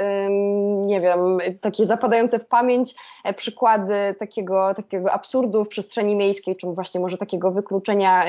nie 0.86 1.02
wiem, 1.02 1.38
takie 1.62 1.86
zapadające 1.86 2.40
w 2.40 2.48
pamięć 2.48 2.96
e, 3.24 3.34
przykłady 3.34 4.16
takiego, 4.20 4.74
takiego 4.74 5.12
absurdu 5.12 5.64
w 5.64 5.68
przestrzeni 5.68 6.16
miejskiej, 6.16 6.56
czy 6.56 6.68
właśnie 6.68 7.02
może 7.02 7.18
takiego 7.18 7.52
wykluczenia 7.52 8.26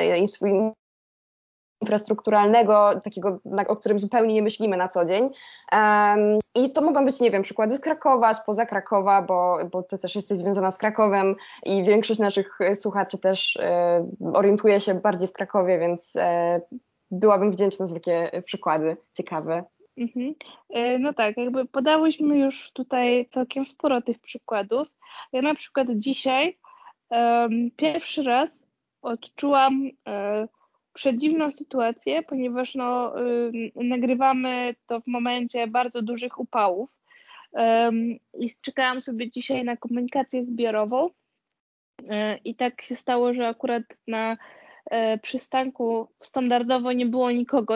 infrastrukturalnego, 1.84 3.00
takiego, 3.04 3.38
o 3.68 3.76
którym 3.76 3.98
zupełnie 3.98 4.34
nie 4.34 4.42
myślimy 4.42 4.76
na 4.76 4.88
co 4.88 5.04
dzień. 5.04 5.30
Um, 5.72 6.38
I 6.54 6.72
to 6.72 6.80
mogą 6.80 7.04
być, 7.04 7.20
nie 7.20 7.30
wiem, 7.30 7.42
przykłady 7.42 7.76
z 7.76 7.80
Krakowa, 7.80 8.34
spoza 8.34 8.66
Krakowa, 8.66 9.22
bo, 9.22 9.58
bo 9.72 9.82
ty 9.82 9.98
też 9.98 10.14
jesteś 10.14 10.38
związana 10.38 10.70
z 10.70 10.78
Krakowem 10.78 11.34
i 11.64 11.84
większość 11.84 12.20
naszych 12.20 12.58
słuchaczy 12.74 13.18
też 13.18 13.56
e, 13.56 14.06
orientuje 14.34 14.80
się 14.80 14.94
bardziej 14.94 15.28
w 15.28 15.32
Krakowie, 15.32 15.78
więc 15.78 16.16
e, 16.16 16.60
byłabym 17.10 17.52
wdzięczna 17.52 17.86
za 17.86 17.94
takie 17.94 18.42
przykłady 18.44 18.96
ciekawe. 19.12 19.62
Mhm. 19.98 20.34
E, 20.70 20.98
no 20.98 21.12
tak, 21.12 21.36
jakby 21.36 21.64
podałyśmy 21.64 22.38
już 22.38 22.70
tutaj 22.72 23.28
całkiem 23.30 23.66
sporo 23.66 24.02
tych 24.02 24.18
przykładów. 24.18 24.88
Ja 25.32 25.42
na 25.42 25.54
przykład 25.54 25.88
dzisiaj 25.90 26.58
um, 27.10 27.70
pierwszy 27.76 28.22
raz 28.22 28.66
odczułam 29.02 29.82
um, 29.82 30.48
przedziwną 30.94 31.52
sytuację, 31.52 32.22
ponieważ 32.22 32.74
no, 32.74 33.20
y, 33.20 33.72
nagrywamy 33.74 34.74
to 34.86 35.00
w 35.00 35.06
momencie 35.06 35.66
bardzo 35.66 36.02
dużych 36.02 36.38
upałów. 36.38 36.90
I 38.38 38.50
czekałam 38.60 39.00
sobie 39.00 39.30
dzisiaj 39.30 39.64
na 39.64 39.76
komunikację 39.76 40.42
zbiorową. 40.42 41.08
Y, 41.08 42.04
i 42.44 42.54
tak 42.54 42.82
się 42.82 42.96
stało, 42.96 43.34
że 43.34 43.48
akurat 43.48 43.82
na 44.06 44.32
y, 44.32 44.36
przystanku 45.22 46.08
standardowo 46.22 46.92
nie 46.92 47.06
było 47.06 47.30
nikogo, 47.30 47.74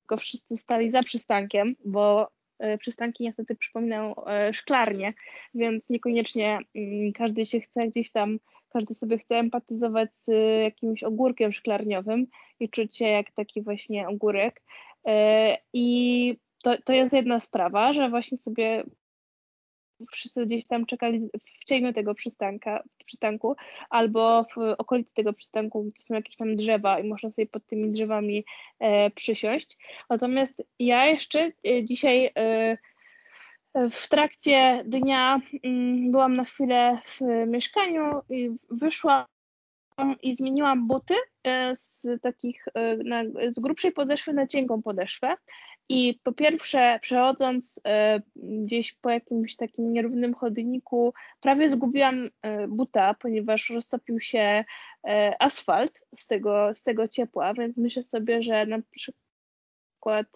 tylko 0.00 0.16
wszyscy 0.16 0.56
stali 0.56 0.90
za 0.90 1.00
przystankiem, 1.00 1.74
bo 1.84 2.28
E, 2.28 2.41
przystanki 2.78 3.24
niestety 3.24 3.54
przypominają 3.54 4.24
e, 4.24 4.54
szklarnie, 4.54 5.14
więc 5.54 5.90
niekoniecznie 5.90 6.58
mm, 6.74 7.12
każdy 7.12 7.46
się 7.46 7.60
chce 7.60 7.88
gdzieś 7.88 8.10
tam, 8.10 8.38
każdy 8.68 8.94
sobie 8.94 9.18
chce 9.18 9.36
empatyzować 9.36 10.14
z 10.14 10.28
jakimś 10.62 11.02
ogórkiem 11.02 11.52
szklarniowym 11.52 12.26
i 12.60 12.68
czuć 12.68 12.96
się 12.96 13.04
jak 13.04 13.30
taki 13.30 13.62
właśnie 13.62 14.08
ogórek. 14.08 14.62
E, 15.06 15.58
I 15.72 16.36
to, 16.62 16.82
to 16.84 16.92
jest 16.92 17.14
jedna 17.14 17.40
sprawa, 17.40 17.92
że 17.92 18.10
właśnie 18.10 18.38
sobie 18.38 18.84
wszyscy 20.10 20.46
gdzieś 20.46 20.66
tam 20.66 20.86
czekali 20.86 21.28
w 21.60 21.64
cieniu 21.64 21.92
tego 21.92 22.14
przystanka, 22.14 22.82
przystanku 23.04 23.56
albo 23.90 24.44
w 24.56 24.58
okolicy 24.78 25.14
tego 25.14 25.32
przystanku, 25.32 25.82
gdzie 25.84 26.02
są 26.02 26.14
jakieś 26.14 26.36
tam 26.36 26.56
drzewa 26.56 26.98
i 27.00 27.08
można 27.08 27.32
sobie 27.32 27.46
pod 27.46 27.66
tymi 27.66 27.90
drzewami 27.90 28.44
e, 28.78 29.10
przysiąść. 29.10 29.78
Natomiast 30.10 30.64
ja 30.78 31.06
jeszcze 31.06 31.52
e, 31.66 31.84
dzisiaj 31.84 32.30
e, 32.36 32.78
w 33.90 34.08
trakcie 34.08 34.82
dnia 34.86 35.40
mm, 35.64 36.10
byłam 36.10 36.36
na 36.36 36.44
chwilę 36.44 36.98
w 37.06 37.20
mieszkaniu 37.46 38.20
i 38.30 38.50
wyszłam 38.70 39.31
i 40.22 40.34
zmieniłam 40.34 40.86
buty 40.86 41.14
e, 41.46 41.76
z 41.76 42.06
takich 42.22 42.64
e, 42.74 42.96
na, 42.96 43.22
z 43.50 43.60
grubszej 43.60 43.92
podeszwy 43.92 44.32
na 44.32 44.46
cienką 44.46 44.82
podeszwę. 44.82 45.34
I 45.88 46.20
po 46.22 46.32
pierwsze, 46.32 46.98
przechodząc 47.02 47.80
e, 47.86 48.20
gdzieś 48.36 48.92
po 48.92 49.10
jakimś 49.10 49.56
takim 49.56 49.92
nierównym 49.92 50.34
chodniku, 50.34 51.14
prawie 51.40 51.68
zgubiłam 51.68 52.30
buta, 52.68 53.14
ponieważ 53.14 53.70
roztopił 53.70 54.20
się 54.20 54.64
asfalt 55.38 56.06
z 56.16 56.26
tego, 56.26 56.74
z 56.74 56.82
tego 56.82 57.08
ciepła, 57.08 57.54
więc 57.54 57.78
myślę 57.78 58.02
sobie, 58.02 58.42
że 58.42 58.66
na 58.66 58.78
przykład 58.90 60.26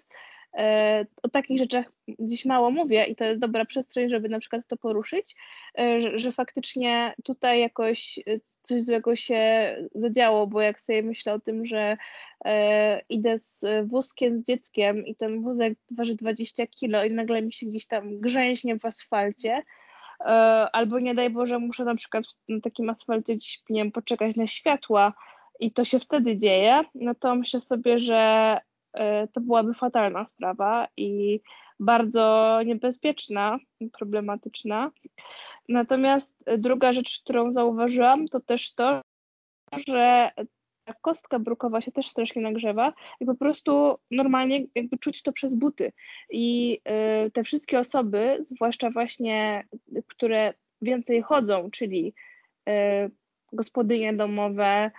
o 1.23 1.29
takich 1.29 1.59
rzeczach 1.59 1.93
dziś 2.19 2.45
mało 2.45 2.71
mówię 2.71 3.05
i 3.05 3.17
to 3.17 3.25
jest 3.25 3.41
dobra 3.41 3.65
przestrzeń, 3.65 4.09
żeby 4.09 4.29
na 4.29 4.41
przykład 4.41 4.67
to 4.67 4.77
poruszyć, 4.77 5.37
że, 5.79 6.19
że 6.19 6.33
faktycznie 6.33 7.15
tutaj 7.25 7.61
jakoś 7.61 8.19
coś 8.67 8.85
złego 8.85 9.17
się 9.17 9.75
zadziało, 9.95 10.47
bo 10.47 10.61
jak 10.61 10.81
sobie 10.81 11.03
myślę 11.03 11.35
o 11.35 11.41
tym, 11.41 11.67
że 11.67 11.97
e, 12.45 13.01
idę 13.09 13.39
z 13.39 13.65
wózkiem 13.85 14.39
z 14.39 14.43
dzieckiem 14.43 15.07
i 15.07 15.17
ten 15.17 15.43
wózek 15.43 15.79
waży 15.91 16.15
20 16.15 16.67
kilo 16.67 17.05
i 17.05 17.11
nagle 17.11 17.43
mi 17.43 17.53
się 17.53 17.67
gdzieś 17.67 17.87
tam 17.87 18.21
grzęźnie 18.21 18.79
w 18.79 18.85
asfalcie, 18.85 19.63
e, 20.21 20.25
albo 20.73 20.99
nie 20.99 21.15
daj 21.15 21.31
Boże 21.31 21.59
muszę 21.59 21.85
na 21.85 21.95
przykład 21.95 22.25
na 22.49 22.61
takim 22.61 22.91
asfalcie 22.91 23.35
gdzieś, 23.35 23.63
nie 23.71 23.83
wiem, 23.83 23.93
poczekać 23.93 24.37
na 24.37 24.47
światła 24.47 25.13
i 25.61 25.73
to 25.73 25.85
się 25.85 25.99
wtedy 25.99 26.37
dzieje, 26.37 26.85
no 26.95 27.15
to 27.15 27.35
myślę 27.35 27.61
sobie, 27.61 27.99
że 27.99 28.61
E, 28.97 29.29
to 29.29 29.41
byłaby 29.41 29.75
fatalna 29.75 30.27
sprawa 30.27 30.89
i 30.97 31.41
bardzo 31.81 32.59
niebezpieczna, 32.67 33.59
problematyczna. 33.99 34.91
Natomiast 35.69 36.33
druga 36.59 36.93
rzecz, 36.93 37.21
którą 37.21 37.53
zauważyłam, 37.53 38.29
to 38.29 38.41
też 38.41 38.75
to, 38.75 39.01
że 39.89 40.31
ta 40.85 40.95
kostka 41.03 41.39
brukowa 41.39 41.81
się 41.81 41.93
też 41.93 42.07
strasznie 42.07 42.43
nagrzewa 42.43 42.93
i 43.21 43.27
po 43.27 43.35
prostu 43.35 43.99
normalnie 44.11 44.67
jakby 44.75 44.99
czuć 44.99 45.23
to 45.23 45.33
przez 45.33 45.55
buty. 45.55 45.93
I 46.31 46.79
e, 46.85 47.31
te 47.31 47.45
wszystkie 47.45 47.79
osoby, 47.79 48.39
zwłaszcza 48.43 48.91
właśnie, 48.91 49.65
które 50.07 50.55
więcej 50.83 51.23
chodzą, 51.23 51.71
czyli 51.71 52.15
e, 52.69 53.09
gospodynie 53.53 54.15
domowe, 54.15 54.91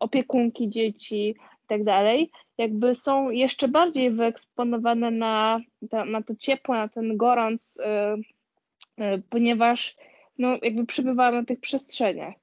opiekunki 0.00 0.68
dzieci, 0.68 1.36
tak 1.66 1.84
dalej, 1.84 2.30
jakby 2.58 2.94
są 2.94 3.30
jeszcze 3.30 3.68
bardziej 3.68 4.10
wyeksponowane 4.10 5.10
na, 5.10 5.60
na 6.06 6.22
to 6.22 6.34
ciepło, 6.34 6.74
na 6.74 6.88
ten 6.88 7.16
gorąc, 7.16 7.78
ponieważ 9.30 9.96
no, 10.38 10.58
jakby 10.62 10.86
przebywają 10.86 11.32
na 11.32 11.44
tych 11.44 11.60
przestrzeniach. 11.60 12.34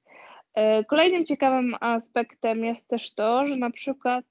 Yy, 0.56 0.84
kolejnym 0.84 1.24
ciekawym 1.24 1.74
aspektem 1.80 2.64
jest 2.64 2.88
też 2.88 3.14
to, 3.14 3.46
że 3.46 3.56
na 3.56 3.70
przykład 3.70 4.24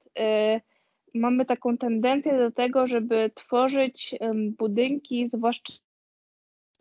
mamy 1.13 1.45
taką 1.45 1.77
tendencję 1.77 2.37
do 2.37 2.51
tego, 2.51 2.87
żeby 2.87 3.31
tworzyć 3.33 4.15
budynki, 4.57 5.29
zwłaszcza 5.29 5.73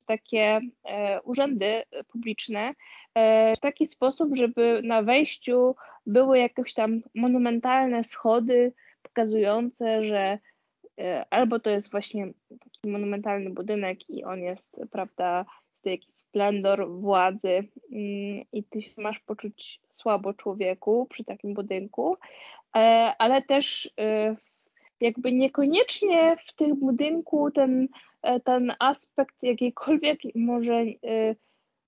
takie 0.06 0.60
e, 0.84 1.22
urzędy 1.22 1.82
publiczne 2.08 2.74
w 3.56 3.60
taki 3.60 3.86
sposób, 3.86 4.36
żeby 4.36 4.80
na 4.84 5.02
wejściu 5.02 5.76
były 6.06 6.38
jakieś 6.38 6.74
tam 6.74 7.00
monumentalne 7.14 8.04
schody 8.04 8.72
pokazujące, 9.02 10.04
że 10.04 10.38
albo 11.30 11.60
to 11.60 11.70
jest 11.70 11.90
właśnie 11.90 12.32
taki 12.48 12.90
monumentalny 12.90 13.50
budynek 13.50 14.10
i 14.10 14.24
on 14.24 14.40
jest, 14.40 14.80
prawda, 14.90 15.44
to 15.82 15.90
jakiś 15.90 16.14
splendor 16.14 16.90
władzy. 16.90 17.68
Mm, 17.92 18.44
i 18.52 18.64
ty 18.70 18.82
się 18.82 19.02
masz 19.02 19.18
poczuć 19.20 19.80
słabo 19.90 20.34
człowieku 20.34 21.06
przy 21.10 21.24
takim 21.24 21.54
budynku, 21.54 22.16
ale 23.18 23.42
też 23.42 23.94
jakby 25.00 25.32
niekoniecznie 25.32 26.36
w 26.46 26.52
tym 26.52 26.76
budynku 26.76 27.50
ten, 27.50 27.88
e, 28.22 28.40
ten 28.40 28.72
aspekt 28.78 29.42
jakiejkolwiek 29.42 30.18
może 30.34 30.74
e, 30.74 30.94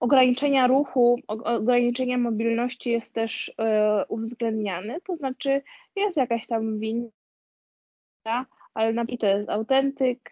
ograniczenia 0.01 0.66
ruchu, 0.66 1.21
ograniczenia 1.27 2.18
mobilności 2.18 2.90
jest 2.90 3.14
też 3.14 3.53
e, 3.59 4.05
uwzględniany, 4.09 5.01
to 5.01 5.16
znaczy 5.16 5.62
jest 5.97 6.16
jakaś 6.16 6.47
tam 6.47 6.79
winda, 6.79 8.47
ale 8.78 8.92
na 8.92 9.04
to 9.06 9.26
jest 9.26 9.48
autentyk, 9.48 10.30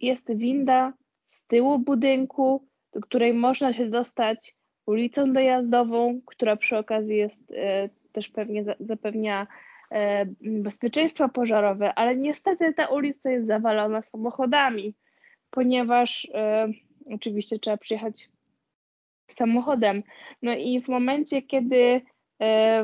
jest 0.00 0.36
winda 0.36 0.92
z 1.26 1.46
tyłu 1.46 1.78
budynku, 1.78 2.68
do 2.92 3.00
której 3.00 3.34
można 3.34 3.72
się 3.72 3.90
dostać 3.90 4.54
ulicą 4.86 5.32
dojazdową, 5.32 6.20
która 6.26 6.56
przy 6.56 6.78
okazji 6.78 7.16
jest 7.16 7.52
też 8.12 8.28
pewnie 8.28 8.64
zapewnia 8.80 9.46
E, 9.90 10.26
bezpieczeństwa 10.40 11.28
pożarowe, 11.28 11.94
ale 11.94 12.16
niestety 12.16 12.74
ta 12.74 12.86
ulica 12.86 13.30
jest 13.30 13.46
zawalona 13.46 14.02
samochodami, 14.02 14.94
ponieważ 15.50 16.28
oczywiście 17.14 17.58
trzeba 17.58 17.76
przyjechać 17.76 18.30
samochodem. 19.30 20.02
No 20.42 20.54
i 20.54 20.80
w 20.80 20.88
momencie, 20.88 21.42
kiedy 21.42 22.00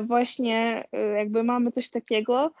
właśnie 0.03 0.87
jakby 1.17 1.43
mamy 1.43 1.71
coś 1.71 1.89
takiego, 1.89 2.53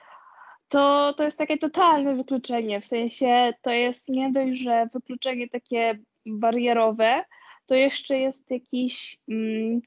to, 0.75 1.13
to 1.13 1.23
jest 1.23 1.37
takie 1.37 1.57
totalne 1.57 2.15
wykluczenie. 2.15 2.81
W 2.81 2.85
sensie 2.85 3.53
to 3.61 3.71
jest 3.71 4.09
nie 4.09 4.31
dość, 4.31 4.59
że 4.59 4.89
wykluczenie 4.93 5.49
takie 5.49 5.99
barierowe, 6.25 7.23
to 7.65 7.75
jeszcze 7.75 8.17
jest 8.17 8.51
jakiś 8.51 9.19
mm, 9.29 9.81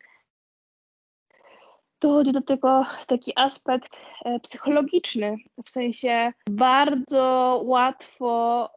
dochodzi 2.00 2.32
do 2.32 2.42
tego 2.42 2.86
taki 3.06 3.32
aspekt 3.36 4.00
e, 4.24 4.40
psychologiczny, 4.40 5.36
w 5.64 5.70
sensie 5.70 6.32
bardzo 6.50 7.60
łatwo 7.64 8.70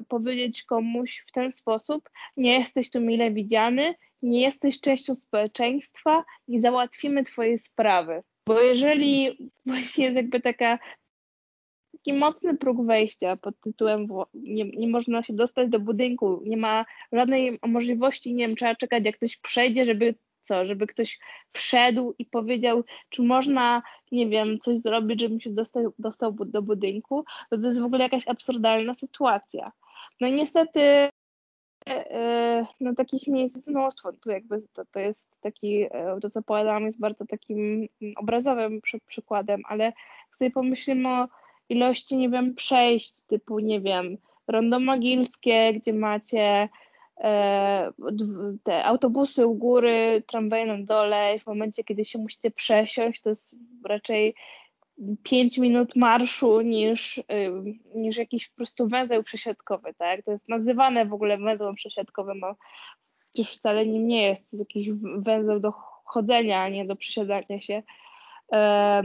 y, 0.00 0.04
powiedzieć 0.04 0.62
komuś 0.62 1.24
w 1.26 1.32
ten 1.32 1.52
sposób, 1.52 2.10
nie 2.36 2.58
jesteś 2.58 2.90
tu 2.90 3.00
mile 3.00 3.30
widziany, 3.30 3.94
nie 4.22 4.40
jesteś 4.40 4.80
częścią 4.80 5.14
społeczeństwa, 5.14 6.24
nie 6.48 6.60
załatwimy 6.60 7.24
twojej 7.24 7.58
sprawy. 7.58 8.22
Bo 8.46 8.60
jeżeli 8.60 9.38
właśnie 9.66 10.04
jest 10.04 10.16
jakby 10.16 10.40
taka 10.40 10.78
taki 11.98 12.12
mocny 12.12 12.56
próg 12.56 12.86
wejścia 12.86 13.36
pod 13.36 13.60
tytułem 13.60 14.06
nie, 14.34 14.64
nie 14.64 14.88
można 14.88 15.22
się 15.22 15.32
dostać 15.32 15.68
do 15.68 15.78
budynku, 15.80 16.42
nie 16.46 16.56
ma 16.56 16.84
żadnej 17.12 17.58
możliwości, 17.66 18.34
nie 18.34 18.46
wiem, 18.46 18.56
trzeba 18.56 18.74
czekać 18.74 19.04
jak 19.04 19.16
ktoś 19.16 19.36
przejdzie, 19.36 19.84
żeby 19.84 20.14
co, 20.42 20.66
żeby 20.66 20.86
ktoś 20.86 21.18
wszedł 21.52 22.14
i 22.18 22.26
powiedział, 22.26 22.84
czy 23.08 23.22
można, 23.22 23.82
nie 24.12 24.28
wiem, 24.28 24.58
coś 24.58 24.78
zrobić, 24.78 25.20
żebym 25.20 25.40
się 25.40 25.50
dostał, 25.50 25.92
dostał 25.98 26.32
do 26.32 26.62
budynku, 26.62 27.24
to 27.50 27.56
jest 27.56 27.80
w 27.80 27.84
ogóle 27.84 28.02
jakaś 28.02 28.28
absurdalna 28.28 28.94
sytuacja. 28.94 29.72
No 30.20 30.26
i 30.26 30.32
niestety 30.32 31.08
e, 31.88 32.66
no 32.80 32.94
takich 32.94 33.28
miejsc 33.28 33.54
jest 33.54 33.68
mnóstwo. 33.68 34.12
Tu 34.12 34.30
jakby 34.30 34.62
to, 34.72 34.84
to 34.84 35.00
jest 35.00 35.30
taki, 35.40 35.82
e, 35.82 36.18
to 36.22 36.30
co 36.30 36.40
opowiadałam 36.40 36.84
jest 36.84 37.00
bardzo 37.00 37.26
takim 37.26 37.88
obrazowym 38.16 38.80
przy, 38.80 38.98
przykładem, 39.06 39.62
ale 39.68 39.92
sobie 40.38 40.50
pomyślimy 40.50 41.08
o 41.08 41.28
ilości, 41.68 42.16
nie 42.16 42.28
wiem, 42.28 42.54
przejść 42.54 43.22
typu, 43.22 43.58
nie 43.58 43.80
wiem, 43.80 44.16
rondo 44.48 44.80
magilskie, 44.80 45.72
gdzie 45.74 45.92
macie 45.92 46.68
E, 47.20 47.92
te 48.62 48.84
autobusy 48.84 49.46
u 49.46 49.54
góry, 49.54 50.22
tramwaje 50.26 50.66
na 50.66 50.78
dole 50.78 51.36
i 51.36 51.40
w 51.40 51.46
momencie, 51.46 51.84
kiedy 51.84 52.04
się 52.04 52.18
musicie 52.18 52.50
przesiąść, 52.50 53.20
to 53.20 53.28
jest 53.28 53.56
raczej 53.84 54.34
5 55.22 55.58
minut 55.58 55.96
marszu 55.96 56.60
niż, 56.60 57.18
y, 57.18 57.24
niż 57.94 58.16
jakiś 58.16 58.48
po 58.48 58.56
prostu 58.56 58.88
węzeł 58.88 59.22
przesiadkowy, 59.22 59.94
tak? 59.94 60.22
To 60.24 60.32
jest 60.32 60.48
nazywane 60.48 61.06
w 61.06 61.12
ogóle 61.12 61.38
węzłem 61.38 61.74
przesiadkowym, 61.74 62.44
a 62.44 62.54
przecież 63.32 63.56
wcale 63.56 63.86
nim 63.86 64.06
nie 64.06 64.22
jest. 64.22 64.50
To 64.50 64.56
jest 64.56 64.70
jakiś 64.70 64.88
węzeł 65.18 65.60
do 65.60 65.72
chodzenia, 66.04 66.62
a 66.62 66.68
nie 66.68 66.84
do 66.84 66.96
przesiadania 66.96 67.60
się. 67.60 67.82
E, 68.52 69.02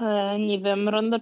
e, 0.00 0.38
nie 0.38 0.58
wiem, 0.58 0.88
rondo 0.88 1.18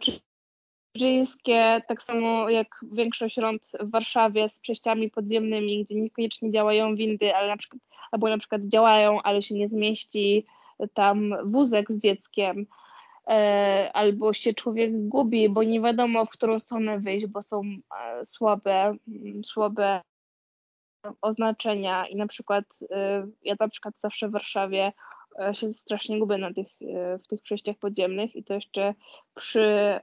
czy 0.96 1.04
Brzyńskie, 1.04 1.82
tak 1.88 2.02
samo 2.02 2.50
jak 2.50 2.85
większość 2.92 3.37
rond 3.37 3.72
w 3.80 3.90
Warszawie 3.90 4.48
z 4.48 4.61
przejściami 4.61 5.11
podziemnymi, 5.11 5.85
gdzie 5.85 5.94
niekoniecznie 5.94 6.50
działają 6.50 6.96
windy, 6.96 7.35
ale 7.35 7.48
na 7.48 7.56
przykład, 7.56 7.82
albo 8.12 8.28
na 8.28 8.38
przykład 8.38 8.62
działają, 8.62 9.22
ale 9.22 9.42
się 9.42 9.54
nie 9.54 9.68
zmieści 9.68 10.46
tam 10.94 11.35
wózek 11.52 11.92
z 11.92 11.98
dzieckiem, 11.98 12.66
e, 13.28 13.90
albo 13.94 14.32
się 14.32 14.54
człowiek 14.54 15.09
gubi, 15.09 15.48
bo 15.48 15.62
nie 15.62 15.80
wiadomo, 15.80 16.26
w 16.26 16.30
którą 16.30 16.61
stronę 16.61 16.98
wyjść, 16.98 17.26
bo 17.26 17.42
są 17.42 17.62
e, 18.00 18.26
słabe, 18.26 18.96
słabe 19.44 20.00
oznaczenia. 21.22 22.06
I 22.06 22.16
na 22.16 22.26
przykład 22.26 22.64
e, 22.90 23.26
ja 23.42 23.54
na 23.61 23.68
przykład 23.68 23.94
zawsze 23.98 24.28
w 24.28 24.32
Warszawie 24.32 24.92
się 25.53 25.72
strasznie 25.72 26.18
gubię 26.18 26.38
na 26.38 26.53
tych, 26.53 26.66
e, 26.66 27.18
w 27.18 27.27
tych 27.27 27.42
przejściach 27.42 27.77
podziemnych 27.77 28.37
i 28.37 28.44
to 28.44 28.55
jeszcze 28.55 28.94
przy 29.35 30.01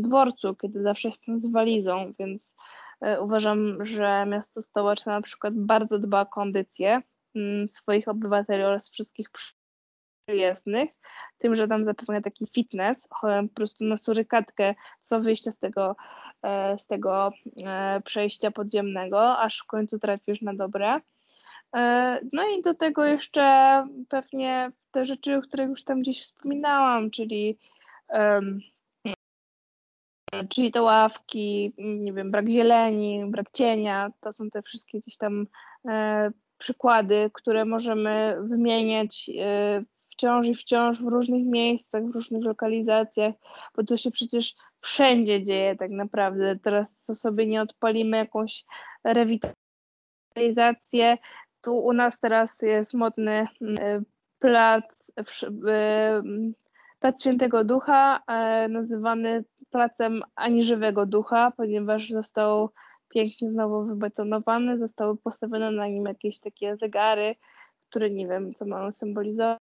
dworcu, 0.00 0.54
kiedy 0.54 0.82
zawsze 0.82 1.08
jestem 1.08 1.40
z 1.40 1.46
walizą, 1.46 2.12
więc 2.18 2.54
e, 3.00 3.20
uważam, 3.20 3.86
że 3.86 4.26
miasto 4.26 4.62
stołeczne 4.62 5.12
na 5.12 5.22
przykład 5.22 5.54
bardzo 5.54 5.98
dba 5.98 6.20
o 6.20 6.26
kondycję 6.26 7.02
swoich 7.70 8.08
obywateli 8.08 8.62
oraz 8.62 8.90
wszystkich 8.90 9.28
przyjezdnych, 10.26 10.90
tym, 11.38 11.56
że 11.56 11.68
tam 11.68 11.84
zapewnia 11.84 12.20
taki 12.20 12.46
fitness, 12.46 13.08
po 13.08 13.28
prostu 13.54 13.84
na 13.84 13.96
surykatkę 13.96 14.74
co 15.00 15.20
wyjście 15.20 15.52
z 15.52 15.58
tego, 15.58 15.96
z 16.76 16.86
tego 16.86 17.32
przejścia 18.04 18.50
podziemnego, 18.50 19.38
aż 19.38 19.58
w 19.58 19.66
końcu 19.66 19.98
trafisz 19.98 20.42
na 20.42 20.54
dobre. 20.54 21.00
E, 21.76 22.20
no 22.32 22.48
i 22.48 22.62
do 22.62 22.74
tego 22.74 23.04
jeszcze 23.04 23.86
pewnie 24.08 24.72
te 24.90 25.06
rzeczy, 25.06 25.36
o 25.36 25.42
których 25.42 25.68
już 25.68 25.84
tam 25.84 26.00
gdzieś 26.00 26.22
wspominałam, 26.22 27.10
czyli 27.10 27.58
um, 28.08 28.60
czyli 30.48 30.70
te 30.70 30.82
ławki, 30.82 31.72
nie 31.78 32.12
wiem, 32.12 32.30
brak 32.30 32.48
zieleni, 32.48 33.24
brak 33.26 33.50
cienia, 33.52 34.10
to 34.20 34.32
są 34.32 34.50
te 34.50 34.62
wszystkie 34.62 34.98
gdzieś 34.98 35.16
tam 35.16 35.46
e, 35.88 36.30
przykłady, 36.58 37.30
które 37.34 37.64
możemy 37.64 38.36
wymieniać 38.40 39.30
e, 39.38 39.84
wciąż 40.10 40.46
i 40.46 40.54
wciąż 40.54 41.02
w 41.02 41.06
różnych 41.06 41.46
miejscach, 41.46 42.04
w 42.04 42.14
różnych 42.14 42.42
lokalizacjach, 42.42 43.34
bo 43.76 43.84
to 43.84 43.96
się 43.96 44.10
przecież 44.10 44.54
wszędzie 44.80 45.42
dzieje 45.42 45.76
tak 45.76 45.90
naprawdę. 45.90 46.58
Teraz 46.62 46.98
co 46.98 47.14
sobie 47.14 47.46
nie 47.46 47.62
odpalimy 47.62 48.16
jakąś 48.16 48.64
rewitalizację, 49.04 51.18
tu 51.62 51.78
u 51.78 51.92
nas 51.92 52.20
teraz 52.20 52.62
jest 52.62 52.94
modny 52.94 53.46
mm, 53.60 54.04
plac, 54.38 54.84
plac 57.00 57.20
Świętego 57.20 57.64
Ducha, 57.64 58.20
e, 58.26 58.68
nazywany 58.68 59.44
placem 59.70 60.22
ani 60.34 60.64
żywego 60.64 61.06
ducha, 61.06 61.52
ponieważ 61.56 62.10
został 62.10 62.70
pięknie 63.08 63.50
znowu 63.50 63.84
wybetonowany, 63.84 64.78
zostały 64.78 65.16
postawione 65.16 65.70
na 65.70 65.86
nim 65.86 66.04
jakieś 66.04 66.38
takie 66.38 66.76
zegary, 66.76 67.34
które 67.90 68.10
nie 68.10 68.28
wiem, 68.28 68.54
co 68.54 68.64
mają 68.66 68.92
symbolizować, 68.92 69.58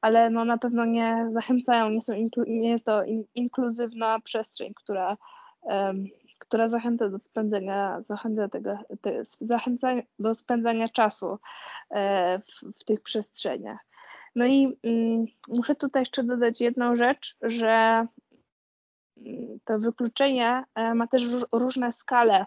ale 0.00 0.30
no 0.30 0.44
na 0.44 0.58
pewno 0.58 0.84
nie 0.84 1.28
zachęcają, 1.32 1.90
nie, 1.90 2.02
są 2.02 2.12
nie 2.46 2.70
jest 2.70 2.86
to 2.86 3.04
in, 3.04 3.24
inkluzywna 3.34 4.20
przestrzeń, 4.20 4.72
która 4.74 5.16
um, 5.60 6.06
która 6.42 6.68
zachęca 6.68 7.08
do 7.08 7.18
spędzenia, 7.18 8.02
zachęca, 8.02 8.48
tego, 8.48 8.78
te, 9.00 9.24
zachęca 9.24 9.88
do 10.18 10.34
spędzania 10.34 10.88
czasu 10.88 11.38
e, 11.90 12.38
w, 12.38 12.78
w 12.80 12.84
tych 12.84 13.00
przestrzeniach. 13.00 13.78
No 14.34 14.46
i 14.46 14.78
mm, 14.82 15.26
muszę 15.48 15.74
tutaj 15.74 16.02
jeszcze 16.02 16.24
dodać 16.24 16.60
jedną 16.60 16.96
rzecz, 16.96 17.36
że 17.42 18.06
mm, 19.16 19.58
to 19.64 19.78
wykluczenie 19.78 20.64
e, 20.74 20.94
ma 20.94 21.06
też 21.06 21.22
różne 21.52 21.92
skale. 21.92 22.46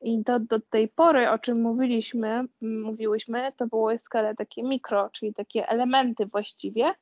I 0.00 0.24
to 0.24 0.40
do 0.40 0.60
tej 0.60 0.88
pory, 0.88 1.30
o 1.30 1.38
czym 1.38 1.62
mówiliśmy, 1.62 2.44
mówiłyśmy, 2.60 3.52
to 3.56 3.66
było 3.66 3.98
skale 3.98 4.34
takie 4.34 4.62
mikro, 4.62 5.10
czyli 5.12 5.34
takie 5.34 5.68
elementy 5.68 6.26
właściwie. 6.26 6.94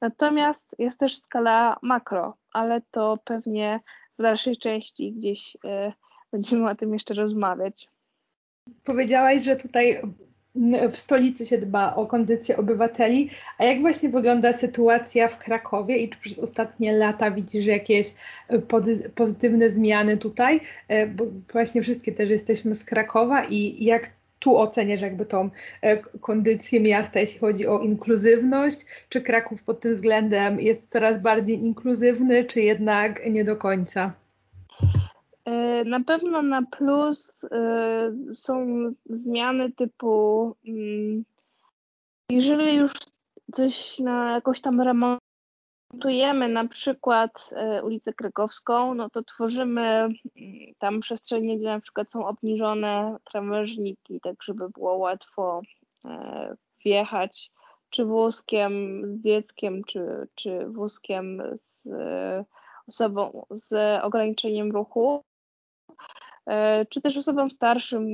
Natomiast 0.00 0.74
jest 0.78 1.00
też 1.00 1.16
skala 1.16 1.76
makro, 1.82 2.36
ale 2.52 2.80
to 2.90 3.18
pewnie 3.24 3.80
w 4.20 4.22
dalszej 4.22 4.56
części 4.56 5.12
gdzieś 5.12 5.56
e, 5.64 5.92
będziemy 6.32 6.70
o 6.70 6.74
tym 6.74 6.92
jeszcze 6.92 7.14
rozmawiać. 7.14 7.88
Powiedziałaś, 8.84 9.42
że 9.42 9.56
tutaj 9.56 10.00
w 10.90 10.96
stolicy 10.96 11.46
się 11.46 11.58
dba 11.58 11.94
o 11.94 12.06
kondycję 12.06 12.56
obywateli, 12.56 13.30
a 13.58 13.64
jak 13.64 13.80
właśnie 13.80 14.08
wygląda 14.08 14.52
sytuacja 14.52 15.28
w 15.28 15.38
Krakowie 15.38 15.96
i 15.96 16.08
czy 16.08 16.18
przez 16.18 16.38
ostatnie 16.38 16.92
lata 16.92 17.30
widzisz 17.30 17.66
jakieś 17.66 18.14
e, 18.48 18.58
pozytywne 19.14 19.68
zmiany 19.68 20.16
tutaj? 20.16 20.60
E, 20.88 21.06
bo 21.06 21.24
właśnie 21.52 21.82
wszystkie 21.82 22.12
też 22.12 22.30
jesteśmy 22.30 22.74
z 22.74 22.84
Krakowa 22.84 23.44
i 23.44 23.84
jak 23.84 24.10
tu 24.40 24.56
oceniasz 24.56 25.00
jakby 25.00 25.26
tą 25.26 25.50
e, 25.82 25.96
kondycję 25.96 26.80
miasta, 26.80 27.20
jeśli 27.20 27.40
chodzi 27.40 27.66
o 27.66 27.78
inkluzywność? 27.78 28.86
Czy 29.08 29.20
Kraków 29.20 29.62
pod 29.62 29.80
tym 29.80 29.92
względem 29.92 30.60
jest 30.60 30.92
coraz 30.92 31.22
bardziej 31.22 31.56
inkluzywny, 31.56 32.44
czy 32.44 32.60
jednak 32.60 33.30
nie 33.30 33.44
do 33.44 33.56
końca? 33.56 34.12
E, 35.44 35.84
na 35.84 36.00
pewno 36.00 36.42
na 36.42 36.62
plus 36.62 37.44
e, 37.44 38.12
są 38.34 38.66
zmiany 39.10 39.72
typu, 39.72 40.56
mm, 40.66 41.24
jeżeli 42.30 42.76
już 42.76 42.92
coś 43.52 43.98
na 43.98 44.32
jakoś 44.32 44.60
tam 44.60 44.80
remontujemy, 45.90 46.48
na 46.48 46.68
przykład 46.68 47.50
e, 47.52 47.82
ulicę 47.82 48.12
Krakowską, 48.12 48.94
no 48.94 49.10
to 49.10 49.22
tworzymy 49.22 49.80
mm, 49.80 50.14
tam 50.78 51.00
przestrzenie, 51.00 51.58
gdzie 51.58 51.66
na 51.66 51.80
przykład 51.80 52.12
są 52.12 52.26
obniżone 52.26 53.16
krawężniki, 53.24 54.20
tak 54.20 54.42
żeby 54.42 54.68
było 54.68 54.96
łatwo 54.96 55.62
wjechać 56.84 57.50
czy 57.90 58.04
wózkiem 58.04 59.02
z 59.06 59.20
dzieckiem, 59.20 59.84
czy, 59.84 60.28
czy 60.34 60.66
wózkiem 60.66 61.42
z 61.54 61.88
osobą 62.86 63.46
z 63.50 64.00
ograniczeniem 64.02 64.72
ruchu. 64.72 65.24
E, 66.46 66.86
czy 66.86 67.00
też 67.00 67.16
osobom 67.16 67.50
starszym 67.50 68.04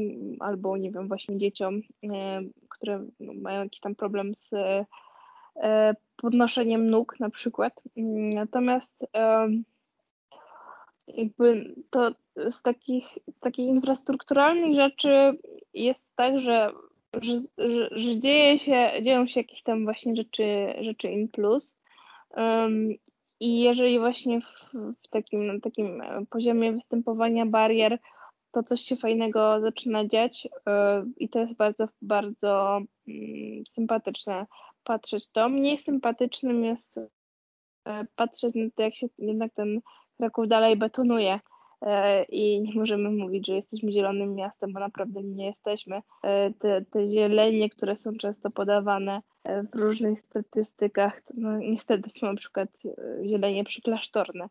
albo 0.41 0.77
nie 0.77 0.91
wiem, 0.91 1.09
właśnie 1.09 1.39
dzieciom, 1.39 1.81
e, 2.05 2.41
które 2.69 3.07
no, 3.21 3.33
mają 3.35 3.63
jakiś 3.63 3.81
tam 3.81 3.95
problem 3.95 4.35
z 4.35 4.53
e, 4.53 4.87
podnoszeniem 6.17 6.91
nóg 6.91 7.21
na 7.21 7.31
przykład. 7.31 7.81
Natomiast 8.35 9.07
jakby 11.09 11.75
to 11.91 12.11
z 12.51 12.63
takich, 12.63 13.19
takich 13.41 13.67
infrastrukturalnych 13.67 14.75
rzeczy 14.75 15.39
jest 15.75 16.07
tak, 16.17 16.41
że, 16.41 16.73
że, 17.23 17.39
że, 17.59 17.89
że 17.91 18.21
dzieje 18.21 18.59
się, 18.59 18.93
dzieją 19.03 19.27
się 19.27 19.41
jakieś 19.41 19.63
tam 19.63 19.85
właśnie 19.85 20.17
rzeczy, 20.17 20.75
rzeczy 20.81 21.11
in 21.11 21.29
plus. 21.29 21.79
I 23.41 23.61
jeżeli 23.61 23.99
właśnie 23.99 24.41
w, 24.41 24.75
w 25.05 25.09
takim, 25.09 25.47
na 25.47 25.61
takim 25.61 26.03
poziomie 26.31 26.73
występowania 26.73 27.47
barier 27.47 27.99
to 28.51 28.63
coś 28.63 28.81
się 28.81 28.97
fajnego 28.97 29.61
zaczyna 29.61 30.07
dziać 30.07 30.45
yy, 30.45 30.51
i 31.17 31.29
to 31.29 31.41
jest 31.41 31.55
bardzo, 31.55 31.89
bardzo 32.03 32.81
mm, 33.09 33.67
sympatyczne 33.67 34.47
patrzeć 34.87 35.29
to. 35.29 35.49
Mniej 35.49 35.79
sympatycznym 35.79 36.65
jest 36.65 36.97
yy, 36.97 37.93
patrzeć 38.17 38.55
na 38.55 38.71
to, 38.75 38.83
jak 38.83 38.95
się 38.95 39.07
jednak 39.19 39.53
ten 39.55 39.81
Kraków 40.17 40.49
dalej 40.49 40.77
betonuje 40.77 41.41
yy, 41.83 41.89
i 42.29 42.61
nie 42.61 42.75
możemy 42.75 43.11
mówić, 43.11 43.47
że 43.47 43.55
jesteśmy 43.55 43.93
zielonym 43.93 44.35
miastem, 44.35 44.73
bo 44.73 44.81
naprawdę 44.81 45.23
nie 45.23 45.47
jesteśmy. 45.47 46.03
Te, 46.59 46.85
te 46.91 47.11
zielenie, 47.11 47.71
które 47.71 47.97
są 47.97 48.17
często 48.17 48.51
podawane 48.51 49.23
w 49.73 49.77
różnych 49.79 50.21
statystykach, 50.21 51.23
no 51.35 51.59
niestety 51.59 52.11
są 52.11 52.27
na 52.27 52.35
przykład 52.35 52.69
zielenie 53.25 53.65
przyklasztorne, 53.65 54.49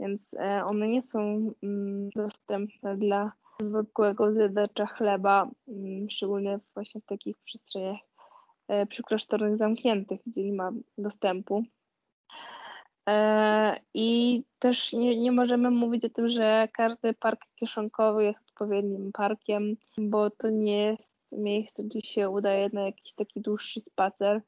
więc 0.00 0.36
one 0.64 0.88
nie 0.88 1.02
są 1.02 1.52
mm, 1.62 2.10
dostępne 2.16 2.96
dla 2.96 3.32
zwykłego 3.62 4.32
zjadacza 4.32 4.86
chleba, 4.86 5.50
mm, 5.68 6.10
szczególnie 6.10 6.60
właśnie 6.74 7.00
w 7.00 7.06
takich 7.06 7.38
przestrzeniach 7.38 8.07
e, 8.68 8.86
przyklasztornych 8.86 9.56
zamkniętych, 9.56 10.20
gdzie 10.26 10.44
nie 10.44 10.52
ma 10.52 10.72
dostępu. 10.98 11.64
E, 13.08 13.80
I 13.94 14.42
też 14.58 14.92
nie, 14.92 15.20
nie 15.20 15.32
możemy 15.32 15.70
mówić 15.70 16.04
o 16.04 16.08
tym, 16.08 16.30
że 16.30 16.68
każdy 16.72 17.14
park 17.14 17.40
kieszonkowy 17.54 18.24
jest 18.24 18.40
odpowiednim 18.48 19.12
parkiem, 19.12 19.76
bo 19.98 20.30
to 20.30 20.50
nie 20.50 20.82
jest 20.82 21.14
miejsce, 21.32 21.84
gdzie 21.84 22.00
się 22.00 22.30
udaje 22.30 22.70
na 22.72 22.82
jakiś 22.82 23.14
taki 23.14 23.40
dłuższy 23.40 23.80
spacer. 23.80 24.42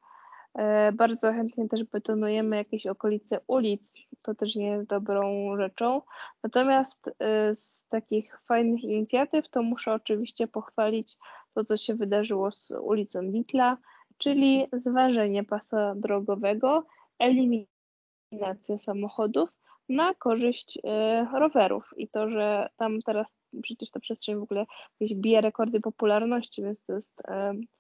E, 0.59 0.93
bardzo 0.93 1.33
chętnie 1.33 1.69
też 1.69 1.85
betonujemy 1.85 2.57
jakieś 2.57 2.87
okolice 2.87 3.41
ulic, 3.47 3.99
to 4.23 4.35
też 4.35 4.57
nie 4.57 4.67
jest 4.67 4.89
dobrą 4.89 5.57
rzeczą. 5.57 6.03
Natomiast 6.43 7.11
z 7.55 7.85
takich 7.89 8.41
fajnych 8.45 8.85
inicjatyw 8.85 9.49
to 9.49 9.63
muszę 9.63 9.93
oczywiście 9.93 10.47
pochwalić 10.47 11.17
to, 11.55 11.65
co 11.65 11.77
się 11.77 11.95
wydarzyło 11.95 12.53
z 12.53 12.73
ulicą 12.83 13.31
Ditla, 13.31 13.77
czyli 14.21 14.67
zważenie 14.73 15.45
pasa 15.45 15.95
drogowego, 15.97 16.87
eliminacja 17.19 18.79
samochodów 18.79 19.51
na 19.89 20.15
korzyść 20.15 20.79
e, 20.85 21.27
rowerów 21.35 21.95
i 21.97 22.09
to, 22.09 22.31
że 22.31 22.69
tam 22.77 23.03
teraz 23.03 23.35
przecież 23.63 23.91
ta 23.91 24.01
przestrzeń 24.01 24.37
w 24.37 24.43
ogóle 24.43 24.67
bije 25.01 25.41
rekordy 25.41 25.81
popularności, 25.81 26.63
więc 26.63 26.83
to 26.83 26.93
jest 26.93 27.23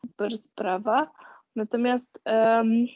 super 0.07 0.38
sprawa. 0.38 1.11
Natomiast 1.57 2.18
um, 2.26 2.87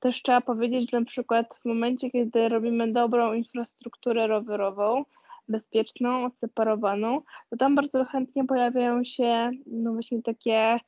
też 0.00 0.22
trzeba 0.22 0.40
powiedzieć, 0.40 0.90
że 0.90 1.00
na 1.00 1.06
przykład 1.06 1.58
w 1.62 1.64
momencie, 1.64 2.10
kiedy 2.10 2.48
robimy 2.48 2.92
dobrą 2.92 3.32
infrastrukturę 3.32 4.26
rowerową, 4.26 5.04
bezpieczną, 5.48 6.24
odseparowaną, 6.24 7.20
to 7.50 7.56
tam 7.56 7.74
bardzo 7.74 8.04
chętnie 8.04 8.44
pojawiają 8.44 9.04
się 9.04 9.50
no 9.66 9.92
właśnie 9.92 10.22
takie 10.22 10.54
e, 10.54 10.80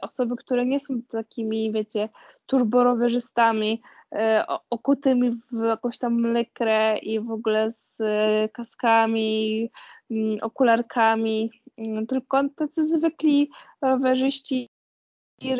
osoby, 0.00 0.36
które 0.36 0.66
nie 0.66 0.80
są 0.80 1.02
takimi, 1.02 1.72
wiecie, 1.72 2.08
turborowerzystami, 2.46 3.82
e, 4.12 4.44
okutymi 4.70 5.30
w 5.52 5.64
jakąś 5.64 5.98
tam 5.98 6.22
lekrę 6.22 6.98
i 6.98 7.20
w 7.20 7.30
ogóle 7.30 7.72
z 7.72 8.00
e, 8.00 8.48
kaskami, 8.48 9.70
mm, 10.10 10.38
okularkami, 10.42 11.50
mm, 11.78 12.06
tylko 12.06 12.48
tacy 12.56 12.88
zwykli 12.88 13.50
rowerzyści 13.82 14.68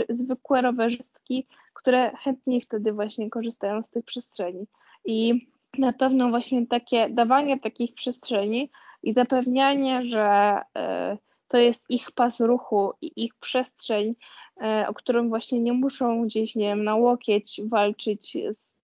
zwykłe 0.09 0.63
rowerzystki, 0.63 1.47
które 1.73 2.17
chętnie 2.17 2.61
wtedy 2.61 2.93
właśnie 2.93 3.31
korzystają 3.31 3.83
z 3.83 3.91
tych 3.91 4.05
przestrzeni. 4.05 4.67
I 5.05 5.47
na 5.79 5.93
pewno 5.93 6.29
właśnie 6.29 6.67
takie 6.67 7.09
dawanie 7.11 7.61
takich 7.61 7.95
przestrzeni 7.95 8.71
i 9.03 9.13
zapewnianie, 9.13 10.05
że 10.05 10.59
e, 10.79 11.19
to 11.51 11.59
jest 11.59 11.91
ich 11.91 12.13
pas 12.13 12.41
ruchu 12.41 12.93
i 13.01 13.25
ich 13.25 13.35
przestrzeń, 13.35 14.15
e, 14.63 14.87
o 14.89 14.95
którym 14.95 15.29
właśnie 15.29 15.61
nie 15.61 15.73
muszą 15.73 16.25
gdzieś, 16.25 16.55
nie 16.55 16.65
wiem, 16.65 16.85
na 16.85 16.97
łokieć 16.97 17.61
walczyć 17.69 18.37
z, 18.51 18.81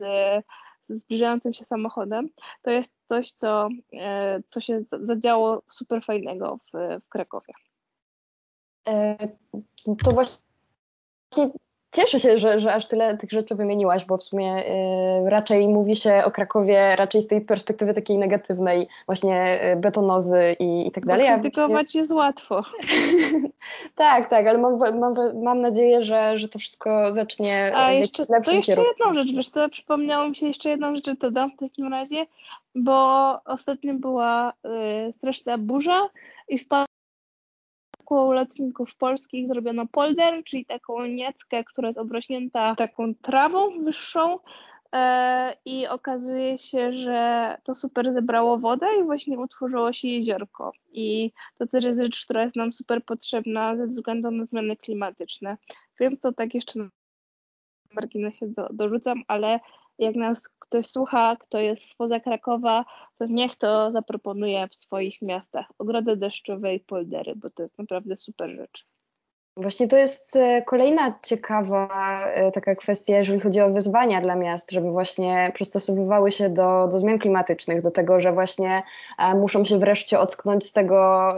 z 0.00 0.44
zbliżającym 0.88 1.54
się 1.54 1.64
samochodem, 1.64 2.28
to 2.62 2.70
jest 2.70 2.92
coś, 3.08 3.32
co, 3.32 3.68
e, 3.92 4.42
co 4.48 4.60
się 4.60 4.84
zadziało 5.00 5.62
super 5.70 6.04
fajnego 6.04 6.58
w, 6.72 7.00
w 7.04 7.08
Krakowie. 7.08 7.54
To 10.04 10.10
właśnie 10.10 10.38
cieszę 11.96 12.20
się, 12.20 12.38
że, 12.38 12.60
że 12.60 12.74
aż 12.74 12.88
tyle 12.88 13.16
tych 13.16 13.30
rzeczy 13.30 13.54
wymieniłaś, 13.54 14.04
bo 14.04 14.16
w 14.16 14.22
sumie 14.22 14.64
y, 15.26 15.30
raczej 15.30 15.68
mówi 15.68 15.96
się 15.96 16.22
o 16.24 16.30
Krakowie 16.30 16.96
raczej 16.96 17.22
z 17.22 17.26
tej 17.26 17.40
perspektywy 17.40 17.94
takiej 17.94 18.18
negatywnej, 18.18 18.88
właśnie 19.06 19.60
y, 19.72 19.76
betonozy 19.76 20.56
i, 20.60 20.86
i 20.86 20.90
tak 20.90 21.06
dalej. 21.06 21.26
Krytykować 21.40 21.70
właśnie... 21.70 22.00
jest 22.00 22.12
łatwo. 22.12 22.62
tak, 23.94 24.30
tak, 24.30 24.46
ale 24.46 24.58
mam, 24.58 24.78
mam, 24.98 25.14
mam 25.42 25.60
nadzieję, 25.60 26.02
że, 26.02 26.38
że 26.38 26.48
to 26.48 26.58
wszystko 26.58 27.12
zacznie 27.12 27.72
A 27.76 27.92
jeszcze, 27.92 28.26
to 28.26 28.34
jeszcze 28.34 28.60
kierunku. 28.60 28.92
jedną 28.98 29.14
rzecz, 29.14 29.36
wiesz 29.36 29.48
co, 29.48 29.68
przypomniało 29.68 30.28
mi 30.28 30.36
się 30.36 30.46
jeszcze 30.46 30.70
jedną 30.70 30.94
rzecz, 30.94 31.18
to 31.20 31.30
dam 31.30 31.50
w 31.50 31.56
takim 31.56 31.92
razie, 31.92 32.26
bo 32.74 32.96
ostatnio 33.44 33.94
była 33.94 34.52
y, 35.08 35.12
straszna 35.12 35.58
burza 35.58 36.08
i 36.48 36.58
wpadła 36.58 36.95
u 38.14 38.32
lotników 38.32 38.94
polskich 38.94 39.48
zrobiono 39.48 39.86
polder, 39.86 40.44
czyli 40.44 40.66
taką 40.66 41.06
nieckę, 41.06 41.64
która 41.64 41.88
jest 41.88 41.98
obrośnięta 41.98 42.74
taką 42.74 43.14
trawą 43.14 43.84
wyższą 43.84 44.38
e, 44.92 45.54
i 45.64 45.86
okazuje 45.86 46.58
się, 46.58 46.92
że 46.92 47.56
to 47.64 47.74
super 47.74 48.12
zebrało 48.12 48.58
wodę 48.58 48.86
i 49.00 49.04
właśnie 49.04 49.38
utworzyło 49.38 49.92
się 49.92 50.08
jeziorko. 50.08 50.72
I 50.92 51.32
to 51.58 51.66
też 51.66 51.84
jest 51.84 52.02
rzecz, 52.02 52.24
która 52.24 52.42
jest 52.42 52.56
nam 52.56 52.72
super 52.72 53.04
potrzebna 53.04 53.76
ze 53.76 53.86
względu 53.86 54.30
na 54.30 54.46
zmiany 54.46 54.76
klimatyczne. 54.76 55.56
Więc 56.00 56.20
to 56.20 56.32
tak 56.32 56.54
jeszcze 56.54 56.78
na 56.78 56.88
marginesie 57.94 58.46
do, 58.48 58.68
dorzucam, 58.72 59.22
ale 59.28 59.60
jak 59.98 60.14
nas 60.14 60.48
ktoś 60.58 60.86
słucha, 60.86 61.36
kto 61.40 61.58
jest 61.58 61.90
spoza 61.90 62.20
Krakowa, 62.20 62.84
to 63.18 63.26
niech 63.26 63.56
to 63.56 63.92
zaproponuje 63.92 64.68
w 64.68 64.76
swoich 64.76 65.22
miastach. 65.22 65.66
Ogrody 65.78 66.16
deszczowe 66.16 66.74
i 66.74 66.80
poldery, 66.80 67.32
bo 67.36 67.50
to 67.50 67.62
jest 67.62 67.78
naprawdę 67.78 68.16
super 68.16 68.50
rzecz. 68.50 68.86
Właśnie 69.56 69.88
to 69.88 69.96
jest 69.96 70.36
e, 70.36 70.62
kolejna 70.62 71.18
ciekawa 71.22 71.88
e, 72.26 72.52
taka 72.52 72.74
kwestia, 72.74 73.18
jeżeli 73.18 73.40
chodzi 73.40 73.60
o 73.60 73.70
wyzwania 73.70 74.20
dla 74.20 74.36
miast, 74.36 74.70
żeby 74.70 74.90
właśnie 74.90 75.52
przystosowywały 75.54 76.32
się 76.32 76.50
do, 76.50 76.88
do 76.90 76.98
zmian 76.98 77.18
klimatycznych, 77.18 77.82
do 77.82 77.90
tego, 77.90 78.20
że 78.20 78.32
właśnie 78.32 78.82
e, 79.18 79.34
muszą 79.34 79.64
się 79.64 79.78
wreszcie 79.78 80.20
ocknąć 80.20 80.66
z 80.66 80.72
tego 80.72 81.28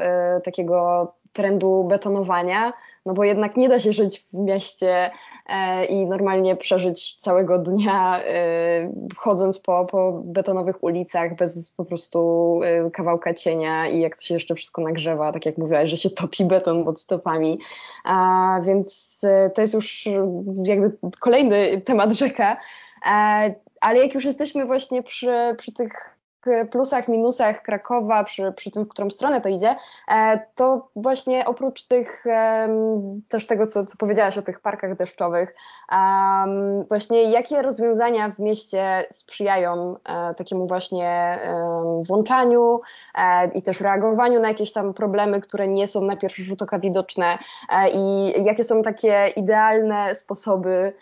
takiego 0.44 1.12
trendu 1.32 1.84
betonowania, 1.84 2.72
no 3.08 3.14
bo 3.14 3.24
jednak 3.24 3.56
nie 3.56 3.68
da 3.68 3.80
się 3.80 3.92
żyć 3.92 4.20
w 4.20 4.38
mieście 4.38 5.10
e, 5.46 5.84
i 5.84 6.06
normalnie 6.06 6.56
przeżyć 6.56 7.16
całego 7.16 7.58
dnia 7.58 8.20
e, 8.20 8.92
chodząc 9.16 9.58
po, 9.58 9.86
po 9.90 10.22
betonowych 10.24 10.84
ulicach 10.84 11.36
bez 11.36 11.70
po 11.70 11.84
prostu 11.84 12.60
e, 12.64 12.90
kawałka 12.90 13.34
cienia 13.34 13.88
i 13.88 14.00
jak 14.00 14.16
to 14.16 14.22
się 14.22 14.34
jeszcze 14.34 14.54
wszystko 14.54 14.82
nagrzewa, 14.82 15.32
tak 15.32 15.46
jak 15.46 15.58
mówiłaś, 15.58 15.90
że 15.90 15.96
się 15.96 16.10
topi 16.10 16.44
beton 16.44 16.84
pod 16.84 17.00
stopami. 17.00 17.58
A, 18.04 18.60
więc 18.64 19.20
to 19.54 19.60
jest 19.60 19.74
już 19.74 20.08
jakby 20.64 20.96
kolejny 21.20 21.80
temat 21.80 22.12
rzeka. 22.12 22.56
Ale 23.80 23.98
jak 24.02 24.14
już 24.14 24.24
jesteśmy 24.24 24.66
właśnie 24.66 25.02
przy, 25.02 25.54
przy 25.58 25.72
tych 25.72 26.17
plusach, 26.70 27.08
minusach 27.08 27.62
Krakowa, 27.62 28.24
przy, 28.24 28.52
przy 28.56 28.70
tym, 28.70 28.84
w 28.84 28.88
którą 28.88 29.10
stronę 29.10 29.40
to 29.40 29.48
idzie, 29.48 29.76
e, 30.08 30.40
to 30.54 30.88
właśnie 30.96 31.46
oprócz 31.46 31.82
tych, 31.82 32.24
też 33.28 33.46
tego, 33.46 33.66
co, 33.66 33.86
co 33.86 33.96
powiedziałaś 33.96 34.38
o 34.38 34.42
tych 34.42 34.60
parkach 34.60 34.96
deszczowych, 34.96 35.54
właśnie 36.88 37.22
jakie 37.22 37.62
rozwiązania 37.62 38.30
w 38.30 38.38
mieście 38.38 39.04
sprzyjają 39.10 39.96
e, 40.04 40.34
takiemu 40.34 40.66
właśnie 40.66 41.38
włączaniu 42.08 42.80
e, 43.14 43.46
i 43.46 43.62
też 43.62 43.80
reagowaniu 43.80 44.40
na 44.40 44.48
jakieś 44.48 44.72
tam 44.72 44.94
problemy, 44.94 45.40
które 45.40 45.68
nie 45.68 45.88
są 45.88 46.00
na 46.00 46.16
pierwszy 46.16 46.42
rzut 46.44 46.62
oka 46.62 46.78
widoczne 46.78 47.38
i 47.94 48.32
jakie 48.44 48.64
są 48.64 48.82
takie 48.82 49.32
idealne 49.36 50.14
sposoby 50.14 50.92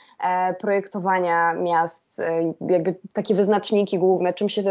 projektowania 0.60 1.54
miast, 1.54 2.22
jakby 2.68 2.94
takie 3.12 3.34
wyznaczniki 3.34 3.98
główne, 3.98 4.32
czym 4.32 4.48
się 4.48 4.62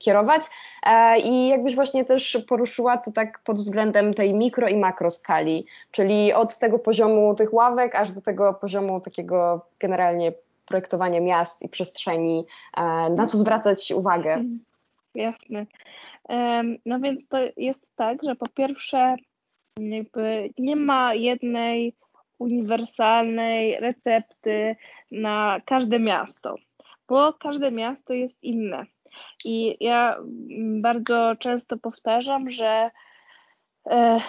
kierować 0.00 0.09
kierować 0.10 0.42
e, 0.86 1.18
i 1.18 1.48
jakbyś 1.48 1.74
właśnie 1.74 2.04
też 2.04 2.38
poruszyła 2.48 2.98
to 2.98 3.12
tak 3.12 3.40
pod 3.44 3.56
względem 3.56 4.14
tej 4.14 4.34
mikro 4.34 4.68
i 4.68 4.76
makro 4.76 5.10
skali, 5.10 5.66
czyli 5.90 6.32
od 6.32 6.58
tego 6.58 6.78
poziomu 6.78 7.34
tych 7.34 7.54
ławek 7.54 7.94
aż 7.94 8.12
do 8.12 8.20
tego 8.20 8.54
poziomu 8.54 9.00
takiego 9.00 9.66
generalnie 9.78 10.32
projektowania 10.66 11.20
miast 11.20 11.62
i 11.62 11.68
przestrzeni, 11.68 12.44
e, 12.76 12.82
na 13.10 13.26
co 13.26 13.38
zwracać 13.38 13.92
uwagę. 13.92 14.32
Mhm. 14.32 14.58
Jasne. 15.14 15.66
No 16.86 17.00
więc 17.00 17.28
to 17.28 17.38
jest 17.56 17.86
tak, 17.96 18.18
że 18.22 18.36
po 18.36 18.46
pierwsze 18.46 19.16
jakby 19.78 20.50
nie 20.58 20.76
ma 20.76 21.14
jednej 21.14 21.94
uniwersalnej 22.38 23.80
recepty 23.80 24.76
na 25.10 25.60
każde 25.66 25.98
miasto, 25.98 26.54
bo 27.08 27.32
każde 27.32 27.70
miasto 27.70 28.14
jest 28.14 28.42
inne. 28.42 28.86
I 29.44 29.76
ja 29.80 30.16
bardzo 30.80 31.36
często 31.38 31.76
powtarzam, 31.76 32.50
że 32.50 32.90
e, 33.86 34.20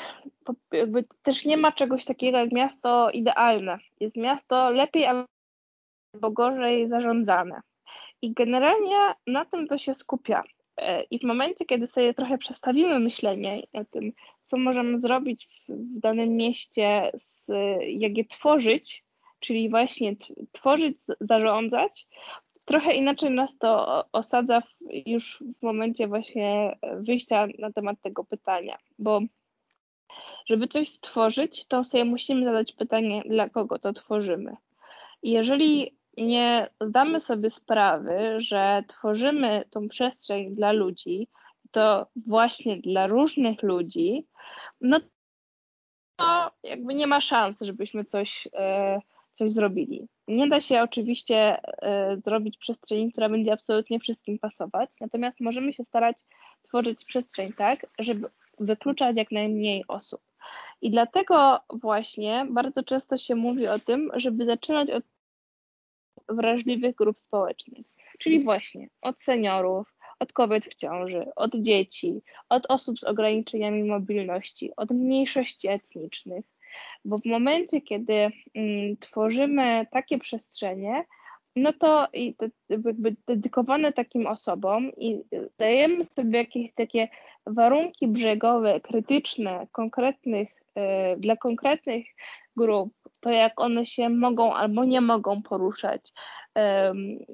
jakby 0.71 1.05
też 1.21 1.45
nie 1.45 1.57
ma 1.57 1.71
czegoś 1.71 2.05
takiego 2.05 2.37
jak 2.37 2.51
miasto 2.51 3.09
idealne. 3.09 3.77
Jest 3.99 4.17
miasto 4.17 4.69
lepiej 4.69 5.05
albo 5.05 6.31
gorzej 6.31 6.89
zarządzane. 6.89 7.61
I 8.21 8.33
generalnie 8.33 8.97
na 9.27 9.45
tym 9.45 9.67
to 9.67 9.77
się 9.77 9.95
skupia. 9.95 10.41
E, 10.77 11.03
I 11.03 11.19
w 11.19 11.23
momencie, 11.23 11.65
kiedy 11.65 11.87
sobie 11.87 12.13
trochę 12.13 12.37
przestawimy 12.37 12.99
myślenie 12.99 13.63
na 13.73 13.85
tym, 13.85 14.13
co 14.43 14.57
możemy 14.57 14.99
zrobić 14.99 15.47
w, 15.69 15.99
danym 15.99 16.35
mieście, 16.35 17.11
z, 17.13 17.51
jak 17.87 18.17
je 18.17 18.25
tworzyć, 18.25 19.03
czyli 19.39 19.69
właśnie 19.69 20.15
tworzyć, 20.51 20.97
zarządzać, 21.19 22.07
trochę 22.71 22.93
inaczej 22.93 23.31
nas 23.31 23.57
to 23.57 24.03
osadza 24.11 24.61
w, 24.61 24.73
już 25.05 25.43
w 25.59 25.63
momencie 25.63 26.07
właśnie 26.07 26.79
wyjścia 26.97 27.47
na 27.59 27.71
temat 27.71 28.01
tego 28.01 28.23
pytania, 28.23 28.77
bo 28.99 29.21
żeby 30.45 30.67
coś 30.67 30.89
stworzyć, 30.89 31.65
to 31.67 31.83
sobie 31.83 32.05
musimy 32.05 32.45
zadać 32.45 32.71
pytanie, 32.71 33.23
dla 33.25 33.49
kogo 33.49 33.79
to 33.79 33.93
tworzymy. 33.93 34.55
I 35.23 35.31
jeżeli 35.31 35.95
nie 36.17 36.69
zdamy 36.81 37.19
sobie 37.19 37.49
sprawy, 37.49 38.37
że 38.37 38.83
tworzymy 38.87 39.63
tą 39.69 39.87
przestrzeń 39.87 40.55
dla 40.55 40.71
ludzi, 40.71 41.27
to 41.71 42.07
właśnie 42.15 42.77
dla 42.77 43.07
różnych 43.07 43.63
ludzi, 43.63 44.27
no 44.81 44.99
to 46.15 46.51
jakby 46.63 46.95
nie 46.95 47.07
ma 47.07 47.21
szans, 47.21 47.61
żebyśmy 47.61 48.05
coś 48.05 48.47
e, 48.53 48.99
coś 49.33 49.51
zrobili. 49.51 50.07
Nie 50.27 50.47
da 50.47 50.61
się 50.61 50.81
oczywiście 50.81 51.57
y, 51.57 52.21
zrobić 52.25 52.57
przestrzeni, 52.57 53.11
która 53.11 53.29
będzie 53.29 53.53
absolutnie 53.53 53.99
wszystkim 53.99 54.39
pasować, 54.39 54.89
natomiast 55.01 55.39
możemy 55.39 55.73
się 55.73 55.85
starać 55.85 56.17
tworzyć 56.63 57.05
przestrzeń 57.05 57.53
tak, 57.53 57.85
żeby 57.99 58.29
wykluczać 58.59 59.17
jak 59.17 59.31
najmniej 59.31 59.83
osób. 59.87 60.21
I 60.81 60.91
dlatego 60.91 61.59
właśnie 61.69 62.47
bardzo 62.49 62.83
często 62.83 63.17
się 63.17 63.35
mówi 63.35 63.67
o 63.67 63.79
tym, 63.79 64.11
żeby 64.15 64.45
zaczynać 64.45 64.91
od 64.91 65.03
wrażliwych 66.29 66.95
grup 66.95 67.19
społecznych, 67.19 67.85
czyli 68.19 68.43
właśnie 68.43 68.87
od 69.01 69.23
seniorów, 69.23 69.95
od 70.19 70.33
kobiet 70.33 70.65
w 70.65 70.75
ciąży, 70.75 71.25
od 71.35 71.55
dzieci, 71.55 72.21
od 72.49 72.65
osób 72.69 72.99
z 72.99 73.03
ograniczeniami 73.03 73.83
mobilności, 73.83 74.71
od 74.77 74.91
mniejszości 74.91 75.67
etnicznych, 75.67 76.45
bo 77.05 77.17
w 77.17 77.25
momencie, 77.25 77.81
kiedy 77.81 78.13
mm, 78.55 78.97
tworzymy 78.99 79.87
takie 79.91 80.17
przestrzenie, 80.19 81.05
no 81.55 81.73
to 81.73 82.07
jakby 82.69 83.15
dedykowane 83.27 83.93
takim 83.93 84.27
osobom 84.27 84.91
i 84.97 85.21
dajemy 85.57 86.03
sobie 86.03 86.39
jakieś 86.39 86.73
takie 86.73 87.07
warunki 87.45 88.07
brzegowe, 88.07 88.81
krytyczne, 88.81 89.67
konkretnych, 89.71 90.49
y, 91.15 91.19
dla 91.19 91.37
konkretnych 91.37 92.05
grup, 92.55 92.93
to 93.19 93.29
jak 93.29 93.61
one 93.61 93.85
się 93.85 94.09
mogą 94.09 94.53
albo 94.55 94.85
nie 94.85 95.01
mogą 95.01 95.41
poruszać, 95.41 96.13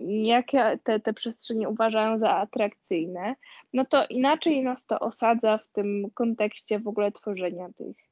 jakie 0.08 0.80
te, 0.84 1.00
te 1.00 1.14
przestrzenie 1.14 1.70
uważają 1.70 2.20
za 2.20 2.32
atrakcyjne, 2.32 3.36
no 3.74 3.86
to 3.86 4.06
inaczej 4.08 4.64
nas 4.64 4.86
to 4.86 5.00
osadza 5.00 5.58
w 5.58 5.68
tym 5.72 6.10
kontekście 6.14 6.80
w 6.80 6.88
ogóle 6.88 7.12
tworzenia 7.12 7.70
tych, 7.78 7.98
E, 7.98 8.07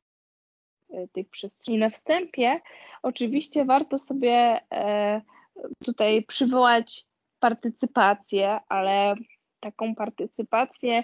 tych 1.13 1.29
przestrzeni. 1.29 1.77
Na 1.77 1.89
wstępie 1.89 2.62
oczywiście 3.03 3.65
warto 3.65 3.99
sobie 3.99 4.60
e, 4.71 5.21
tutaj 5.86 6.23
przywołać 6.23 7.05
partycypację, 7.39 8.60
ale 8.69 9.15
taką 9.60 9.95
partycypację 9.95 11.03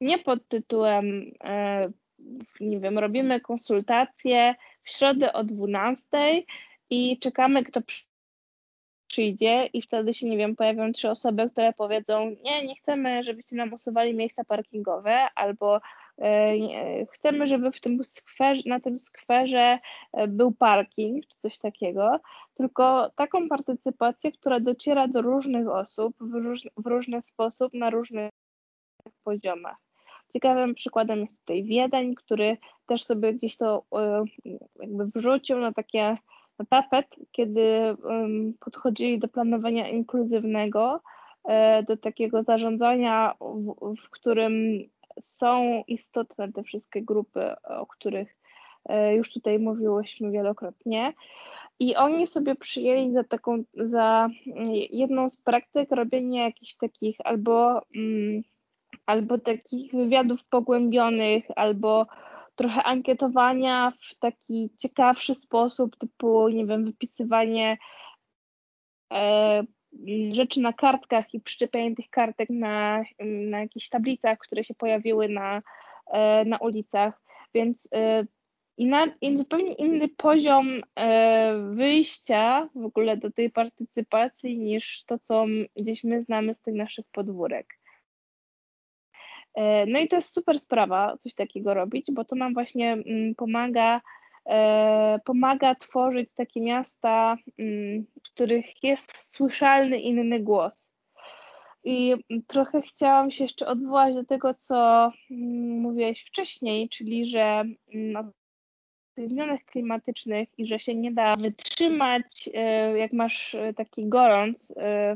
nie 0.00 0.18
pod 0.18 0.48
tytułem, 0.48 1.32
e, 1.44 1.88
nie 2.60 2.80
wiem, 2.80 2.98
robimy 2.98 3.40
konsultacje 3.40 4.54
w 4.82 4.90
środę 4.90 5.32
o 5.32 5.44
12 5.44 6.06
i 6.90 7.18
czekamy, 7.18 7.64
kto 7.64 7.80
przyjdzie 9.06 9.66
i 9.72 9.82
wtedy 9.82 10.14
się, 10.14 10.28
nie 10.28 10.36
wiem, 10.36 10.56
pojawią 10.56 10.92
trzy 10.92 11.10
osoby, 11.10 11.50
które 11.50 11.72
powiedzą, 11.72 12.36
nie, 12.42 12.66
nie 12.66 12.74
chcemy, 12.74 13.24
żebyście 13.24 13.56
nam 13.56 13.72
usuwali 13.72 14.14
miejsca 14.14 14.44
parkingowe, 14.44 15.28
albo 15.34 15.76
e, 15.76 15.80
chcemy, 17.12 17.46
żeby 17.46 17.72
w 17.72 17.80
tym 17.80 18.04
skwerze, 18.04 18.62
na 18.66 18.80
tym 18.80 18.98
skwerze 18.98 19.78
e, 20.12 20.28
był 20.28 20.52
parking, 20.52 21.26
czy 21.26 21.36
coś 21.42 21.58
takiego, 21.58 22.20
tylko 22.54 23.10
taką 23.16 23.48
partycypację, 23.48 24.32
która 24.32 24.60
dociera 24.60 25.08
do 25.08 25.22
różnych 25.22 25.68
osób 25.68 26.16
w, 26.20 26.34
róż, 26.34 26.62
w 26.76 26.86
różny 26.86 27.22
sposób, 27.22 27.74
na 27.74 27.90
różnych 27.90 28.30
poziomach. 29.24 29.76
Ciekawym 30.32 30.74
przykładem 30.74 31.20
jest 31.20 31.40
tutaj 31.40 31.64
Wiedeń, 31.64 32.14
który 32.14 32.56
też 32.86 33.04
sobie 33.04 33.34
gdzieś 33.34 33.56
to 33.56 33.84
e, 33.94 34.24
jakby 34.80 35.06
wrzucił 35.14 35.58
na 35.58 35.72
takie 35.72 36.16
na 36.58 36.64
tapet, 36.64 37.16
kiedy 37.32 37.96
podchodzili 38.60 39.18
do 39.18 39.28
planowania 39.28 39.88
inkluzywnego, 39.88 41.00
e, 41.44 41.82
do 41.82 41.96
takiego 41.96 42.42
zarządzania, 42.42 43.34
w, 43.40 43.96
w 43.96 44.10
którym 44.10 44.84
są 45.20 45.84
istotne 45.86 46.52
te 46.52 46.62
wszystkie 46.62 47.02
grupy, 47.02 47.54
o 47.64 47.86
których 47.86 48.36
e, 48.84 49.14
już 49.14 49.32
tutaj 49.32 49.58
mówiłyśmy 49.58 50.30
wielokrotnie. 50.30 51.12
I 51.78 51.96
oni 51.96 52.26
sobie 52.26 52.54
przyjęli 52.54 53.12
za 53.12 53.24
taką, 53.24 53.64
za 53.74 54.28
jedną 54.90 55.30
z 55.30 55.36
praktyk 55.36 55.90
robienie 55.90 56.40
jakichś 56.40 56.74
takich 56.74 57.16
albo, 57.24 57.82
mm, 57.96 58.42
albo 59.06 59.38
takich 59.38 59.92
wywiadów 59.92 60.44
pogłębionych, 60.44 61.44
albo 61.56 62.06
trochę 62.54 62.82
ankietowania 62.82 63.92
w 64.00 64.14
taki 64.18 64.70
ciekawszy 64.78 65.34
sposób, 65.34 65.96
typu, 65.96 66.48
nie 66.48 66.66
wiem, 66.66 66.84
wypisywanie 66.84 67.78
e, 69.12 69.62
rzeczy 70.32 70.60
na 70.60 70.72
kartkach 70.72 71.34
i 71.34 71.40
przyczepianie 71.40 71.96
tych 71.96 72.10
kartek 72.10 72.50
na, 72.50 73.02
na 73.24 73.60
jakichś 73.60 73.88
tablicach, 73.88 74.38
które 74.38 74.64
się 74.64 74.74
pojawiły 74.74 75.28
na, 75.28 75.62
e, 76.12 76.44
na 76.44 76.58
ulicach. 76.58 77.22
Więc 77.54 77.88
e, 77.94 78.26
i, 78.76 78.86
na, 78.86 79.06
i 79.20 79.38
zupełnie 79.38 79.72
inny 79.72 80.08
poziom 80.08 80.80
e, 80.98 81.58
wyjścia 81.74 82.68
w 82.74 82.84
ogóle 82.84 83.16
do 83.16 83.30
tej 83.30 83.50
partycypacji 83.50 84.58
niż 84.58 85.04
to, 85.04 85.18
co 85.18 85.46
gdzieś 85.76 86.04
my 86.04 86.22
znamy 86.22 86.54
z 86.54 86.60
tych 86.60 86.74
naszych 86.74 87.06
podwórek. 87.12 87.78
No 89.86 89.98
i 89.98 90.08
to 90.08 90.16
jest 90.16 90.34
super 90.34 90.58
sprawa, 90.58 91.16
coś 91.16 91.34
takiego 91.34 91.74
robić, 91.74 92.06
bo 92.12 92.24
to 92.24 92.36
nam 92.36 92.54
właśnie 92.54 92.92
mm, 92.92 93.34
pomaga, 93.34 94.00
pomaga 95.24 95.74
tworzyć 95.74 96.30
takie 96.34 96.60
miasta, 96.60 97.36
mm, 97.58 98.06
w 98.18 98.22
których 98.22 98.84
jest 98.84 99.32
słyszalny 99.32 100.00
inny 100.00 100.40
głos. 100.40 100.90
I 101.84 102.14
trochę 102.46 102.82
chciałam 102.82 103.30
się 103.30 103.44
jeszcze 103.44 103.66
odwołać 103.66 104.14
do 104.14 104.24
tego, 104.24 104.54
co 104.54 105.10
mm, 105.30 105.80
mówiłeś 105.80 106.24
wcześniej, 106.24 106.88
czyli 106.88 107.30
że 107.30 107.64
no, 107.94 108.32
tych 109.14 109.28
zmianach 109.28 109.60
klimatycznych 109.64 110.48
i 110.58 110.66
że 110.66 110.78
się 110.78 110.94
nie 110.94 111.12
da 111.12 111.32
wytrzymać, 111.34 112.48
e, 112.54 112.98
jak 112.98 113.12
masz 113.12 113.56
taki 113.76 114.08
gorąc 114.08 114.74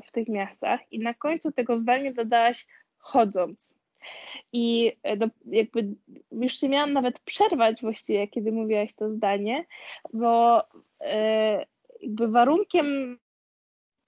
w 0.09 0.12
tych 0.12 0.29
miastach. 0.29 0.81
I 0.93 0.99
na 0.99 1.14
końcu 1.14 1.53
tego 1.53 1.76
zdania 1.76 2.12
dodałaś 2.12 2.66
chodząc. 2.99 3.79
I 4.52 4.92
e, 5.02 5.16
do, 5.16 5.26
jakby 5.46 5.94
już 6.32 6.62
nie 6.62 6.68
miałam 6.68 6.92
nawet 6.92 7.20
przerwać 7.20 7.80
właściwie, 7.80 8.28
kiedy 8.28 8.52
mówiłaś 8.52 8.94
to 8.94 9.11
zdanie, 9.11 9.64
bo 10.12 10.62
e, 11.00 11.66
jakby 12.00 12.28
warunkiem 12.28 13.18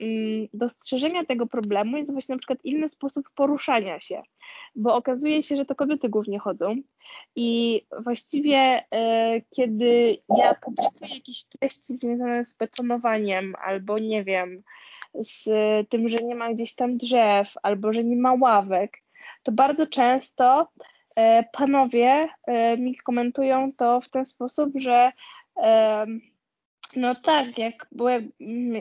mm, 0.01 0.49
dostrzeżenia 0.55 1.25
tego 1.25 1.47
problemu 1.47 1.97
jest 1.97 2.13
właśnie 2.13 2.35
na 2.35 2.39
przykład 2.39 2.65
inny 2.65 2.89
sposób 2.89 3.31
poruszania 3.35 4.01
się, 4.01 4.23
bo 4.75 4.95
okazuje 4.95 5.43
się, 5.43 5.57
że 5.57 5.65
to 5.65 5.75
kobiety 5.75 6.09
głównie 6.09 6.39
chodzą. 6.39 6.77
I 7.37 7.81
właściwie 8.05 8.85
e, 8.91 9.41
kiedy 9.51 10.19
ja 10.39 10.55
publikuję 10.55 11.15
jakieś 11.15 11.45
treści 11.45 11.95
związane 11.95 12.45
z 12.45 12.57
betonowaniem 12.57 13.55
albo 13.63 13.99
nie 13.99 14.25
wiem, 14.25 14.63
z 15.15 15.49
tym, 15.89 16.09
że 16.09 16.17
nie 16.17 16.35
ma 16.35 16.53
gdzieś 16.53 16.75
tam 16.75 16.97
drzew 16.97 17.55
albo 17.63 17.93
że 17.93 18.05
nie 18.05 18.17
ma 18.17 18.33
ławek, 18.33 19.03
to 19.43 19.53
bardzo 19.53 19.87
często 19.87 20.69
e, 21.17 21.45
panowie 21.53 22.29
e, 22.47 22.77
mi 22.77 22.97
komentują 22.97 23.73
to 23.77 24.01
w 24.01 24.09
ten 24.09 24.25
sposób, 24.25 24.71
że 24.75 25.13
no 26.97 27.15
tak, 27.15 27.59
jak, 27.59 27.87
jak, 27.93 28.23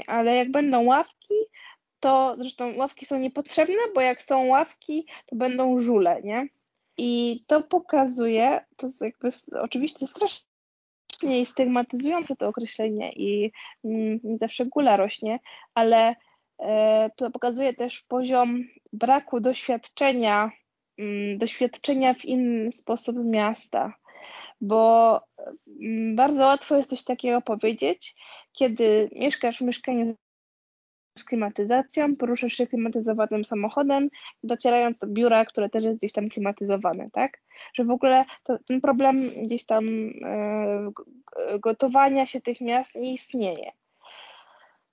ale 0.08 0.36
jak 0.36 0.52
będą 0.52 0.84
ławki, 0.84 1.34
to 2.00 2.36
zresztą 2.39 2.76
ławki 2.76 3.06
są 3.06 3.20
niepotrzebne, 3.20 3.76
bo 3.95 4.02
jak 4.02 4.24
są 4.24 4.45
ławki, 4.45 5.06
to 5.26 5.36
będą 5.36 5.80
żule, 5.80 6.22
nie? 6.24 6.47
I 6.97 7.43
to 7.47 7.64
pokazuje, 7.64 8.66
to 8.78 8.88
jest 8.88 9.02
jakby 9.02 9.30
oczywiście 9.62 10.08
strasznie 10.08 11.45
stygmatyzujące 11.45 12.36
to 12.36 12.47
określenie 12.47 13.12
i 13.12 13.52
mm, 13.86 14.20
zawsze 14.41 14.66
gula 14.66 14.97
rośnie, 14.97 15.39
ale 15.74 16.16
to 17.16 17.32
pokazuje 17.32 17.74
też 17.74 18.01
poziom 18.01 18.64
braku 18.93 19.39
doświadczenia, 19.39 20.51
mm, 20.97 21.38
doświadczenia 21.38 22.14
w 22.14 22.26
inny 22.26 22.72
sposób 22.72 23.18
miasta, 23.24 23.93
bo 24.62 25.22
mm, 25.82 26.16
bardzo 26.16 26.45
łatwo 26.45 26.78
jest 26.78 26.89
coś 26.89 27.03
takiego 27.03 27.41
powiedzieć, 27.41 28.16
kiedy 28.51 29.10
mieszkasz 29.16 29.57
w 29.57 29.62
mieszkaniu 29.62 30.16
z 31.18 31.24
klimatyzacją, 31.24 32.16
poruszasz 32.16 32.53
się 32.53 32.68
klimatyzowanym 32.68 33.45
samochodem, 33.45 34.10
docierając 34.43 34.99
do 34.99 35.07
biura, 35.07 35.45
które 35.45 35.70
też 35.70 35.84
jest 35.84 35.97
gdzieś 35.97 36.12
tam 36.12 36.30
klimatyzowane, 36.30 37.10
tak? 37.14 37.41
Że 37.74 37.84
w 37.84 37.91
ogóle 37.91 38.26
to, 38.43 38.57
ten 38.68 38.82
problem 38.82 39.22
gdzieś 39.43 39.66
tam 39.66 39.88
e, 40.26 40.91
gotowania 41.60 42.26
się 42.26 42.41
tych 42.41 42.62
miast 42.62 42.95
nie 42.95 43.14
istnieje. 43.14 43.72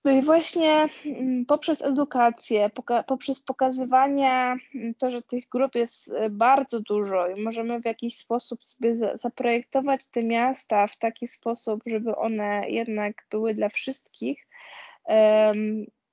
No 0.07 0.13
i 0.13 0.23
właśnie 0.23 0.89
mm, 1.07 1.47
poprzez 1.47 1.83
edukację, 1.83 2.71
poprzez 3.07 3.41
pokazywanie 3.41 4.57
mm, 4.75 4.95
to, 4.99 5.11
że 5.11 5.23
tych 5.23 5.49
grup 5.49 5.75
jest 5.75 6.09
y, 6.09 6.31
bardzo 6.31 6.81
dużo 6.81 7.29
i 7.29 7.43
możemy 7.43 7.81
w 7.81 7.85
jakiś 7.85 8.19
sposób 8.19 8.65
sobie 8.65 8.97
zaprojektować 9.15 10.11
te 10.11 10.23
miasta 10.23 10.87
w 10.87 10.99
taki 10.99 11.29
sposób, 11.29 11.83
żeby 11.87 12.17
one 12.17 12.71
jednak 12.71 13.27
były 13.31 13.55
dla 13.55 13.69
wszystkich, 13.69 14.49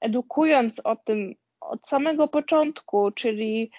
edukując 0.02 0.82
o 0.84 0.96
tym 0.96 1.36
od 1.62 1.88
samego 1.88 2.28
początku, 2.28 3.12
czyli 3.12 3.72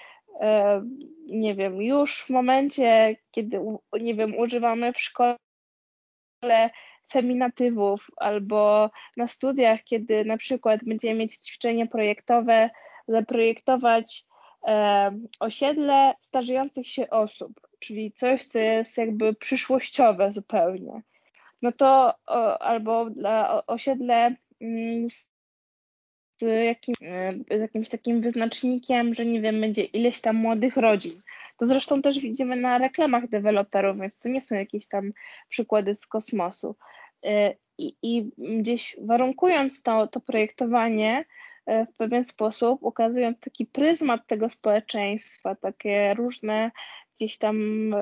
nie 1.27 1.55
wiem, 1.55 1.83
już 1.83 2.25
w 2.25 2.31
momencie, 2.31 3.17
kiedy 3.31 3.61
nie 4.01 4.15
wiem, 4.15 4.39
używamy 4.39 4.93
w 4.93 5.01
szkole 5.01 5.37
feminatywów, 7.13 8.11
albo 8.17 8.91
na 9.17 9.29
studiach, 9.29 9.83
kiedy 9.85 10.25
na 10.25 10.37
przykład 10.37 10.85
będziemy 10.85 11.15
mieć 11.15 11.37
ćwiczenie 11.37 11.87
projektowe, 11.87 12.71
zaprojektować 13.09 14.25
e, 14.67 15.11
osiedle 15.41 16.15
starzejących 16.21 16.89
się 16.89 17.11
osób, 17.11 17.61
czyli 17.79 18.13
coś, 18.13 18.45
co 18.45 18.59
jest 18.59 18.99
jakby 18.99 19.35
przyszłościowe 19.35 20.33
zupełnie. 20.33 21.03
No 21.63 21.73
to 21.73 22.15
o, 22.27 22.63
albo 22.63 23.11
dla 23.11 23.67
osiedle 23.67 24.35
mm, 24.61 25.09
z, 26.37 26.65
jakim, 26.65 26.95
e, 27.03 27.59
z 27.59 27.61
jakimś 27.61 27.89
takim 27.89 28.21
wyznacznikiem, 28.21 29.15
że 29.15 29.27
nie 29.27 29.41
wiem, 29.41 29.61
będzie 29.61 29.85
ileś 29.85 30.21
tam 30.21 30.37
młodych 30.37 30.77
rodzin. 30.77 31.13
To 31.57 31.67
zresztą 31.67 32.03
też 32.03 32.19
widzimy 32.19 32.57
na 32.57 32.79
reklamach 32.79 33.29
deweloperów, 33.29 33.99
więc 33.99 34.19
to 34.19 34.29
nie 34.29 34.41
są 34.41 34.55
jakieś 34.55 34.87
tam 34.89 35.13
przykłady 35.49 35.95
z 35.95 36.07
kosmosu. 36.07 36.77
Y, 37.27 37.57
I, 37.79 37.97
i 38.03 38.31
gdzieś 38.61 38.97
warunkując 39.01 39.83
to, 39.83 40.07
to 40.07 40.21
projektowanie 40.21 41.25
y, 41.71 41.87
w 41.87 41.97
pewien 41.97 42.25
sposób, 42.25 42.83
ukazując 42.83 43.41
taki 43.41 43.67
pryzmat 43.67 44.27
tego 44.27 44.49
społeczeństwa, 44.49 45.55
takie 45.55 46.15
różne 46.15 46.71
gdzieś 47.17 47.39
tam 47.39 47.57
y, 47.95 48.01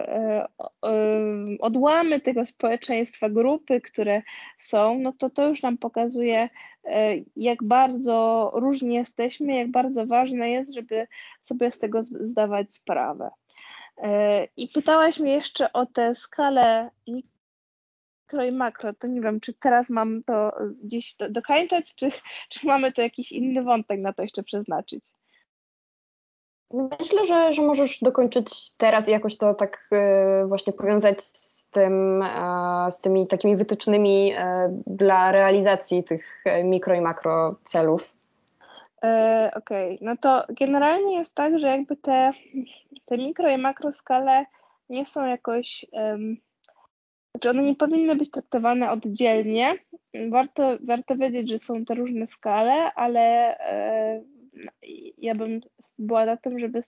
odłamy 1.61 2.21
tego 2.21 2.47
społeczeństwa, 2.47 3.29
grupy, 3.29 3.81
które 3.81 4.23
są, 4.59 4.99
no 4.99 5.13
to 5.13 5.31
to 5.31 5.49
już 5.49 5.63
nam 5.63 5.79
pokazuje, 5.79 6.49
jak 7.37 7.65
bardzo 7.65 8.51
różni 8.55 8.95
jesteśmy, 8.95 9.57
jak 9.57 9.71
bardzo 9.71 10.07
ważne 10.07 10.51
jest, 10.51 10.75
żeby 10.75 11.07
sobie 11.41 11.71
z 11.71 11.79
tego 11.79 12.03
zdawać 12.03 12.75
sprawę. 12.75 13.31
I 14.57 14.69
pytałaś 14.69 15.21
mnie 15.21 15.33
jeszcze 15.33 15.73
o 15.73 15.87
tę 15.87 16.15
skalę 16.15 16.91
mikro 17.09 18.45
i 18.45 18.53
makro, 18.53 18.93
to 18.93 19.07
nie 19.07 19.21
wiem, 19.21 19.41
czy 19.41 19.55
teraz 19.55 19.91
mam 19.91 20.23
to 20.25 20.53
gdzieś 20.85 21.17
do, 21.17 21.31
dokończać, 21.31 21.95
czy, 21.95 22.11
czy 22.51 22.67
mamy 22.67 22.93
to 22.93 23.03
jakiś 23.03 23.33
inny 23.33 23.63
wątek 23.63 24.01
na 24.01 24.13
to 24.13 24.23
jeszcze 24.23 24.43
przeznaczyć? 24.43 25.05
Myślę, 27.01 27.27
że, 27.27 27.55
że 27.55 27.63
możesz 27.63 27.99
dokończyć 28.03 28.77
teraz 28.77 29.09
i 29.09 29.13
jakoś 29.13 29.37
to 29.37 29.55
tak 29.55 29.89
y, 30.43 30.47
właśnie 30.47 30.73
powiązać 30.73 31.23
z 31.25 31.71
tym, 31.71 32.23
e, 32.23 32.87
z 32.91 33.01
tymi 33.01 33.27
takimi 33.27 33.57
wytycznymi 33.57 34.33
e, 34.37 34.69
dla 34.87 35.33
realizacji 35.33 36.05
tych 36.05 36.45
mikro 36.65 36.95
i 36.95 37.01
makro 37.01 37.57
celów. 37.65 38.22
E, 39.05 39.51
okej, 39.55 39.95
okay. 39.95 40.07
no 40.07 40.17
to 40.17 40.45
generalnie 40.49 41.19
jest 41.19 41.35
tak, 41.35 41.59
że 41.59 41.67
jakby 41.67 41.97
te, 41.97 42.33
te 43.05 43.19
mikro 43.19 43.51
i 43.51 43.59
makro 43.59 43.93
skale 43.93 44.47
nie 44.89 45.07
są 45.07 45.27
jakoś 45.27 45.87
um, 45.93 46.37
znaczy 47.35 47.51
one 47.51 47.63
nie 47.63 47.77
powinny 47.77 48.17
być 48.17 48.31
traktowane 48.31 48.91
oddzielnie. 48.91 49.79
Warto, 50.31 50.79
warto 50.81 51.17
wiedzieć, 51.17 51.51
że 51.51 51.59
są 51.59 51.85
te 51.85 51.95
różne 51.95 52.27
skale, 52.27 52.95
ale 52.95 53.21
e, 53.59 54.23
ja 55.19 55.35
bym 55.35 55.61
była 55.99 56.27
za 56.27 56.37
tym, 56.37 56.59
żeby 56.59 56.81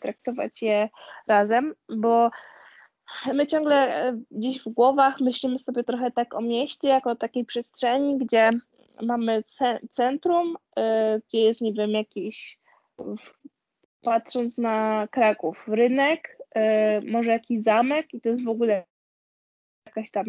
traktować 0.00 0.62
je 0.62 0.88
razem, 1.26 1.74
bo 1.88 2.30
my 3.34 3.46
ciągle 3.46 3.76
e, 3.76 4.20
gdzieś 4.30 4.62
w 4.62 4.68
głowach 4.68 5.20
myślimy 5.20 5.58
sobie 5.58 5.84
trochę 5.84 6.10
tak 6.10 6.34
o 6.34 6.40
mieście, 6.40 6.88
jako 6.88 7.10
o 7.10 7.16
takiej 7.16 7.44
przestrzeni, 7.44 8.18
gdzie 8.18 8.50
mamy 9.02 9.44
centrum, 9.92 10.56
e, 10.76 11.20
gdzie 11.28 11.40
jest, 11.40 11.60
nie 11.60 11.72
wiem, 11.72 11.90
jakiś, 11.90 12.58
patrząc 14.02 14.58
na 14.58 15.08
Kraków, 15.10 15.64
rynek, 15.68 16.40
E, 16.54 17.00
może 17.00 17.32
jakiś 17.32 17.62
zamek 17.62 18.14
i 18.14 18.20
to 18.20 18.28
jest 18.28 18.44
w 18.44 18.48
ogóle 18.48 18.84
jakaś 19.86 20.10
tam 20.10 20.26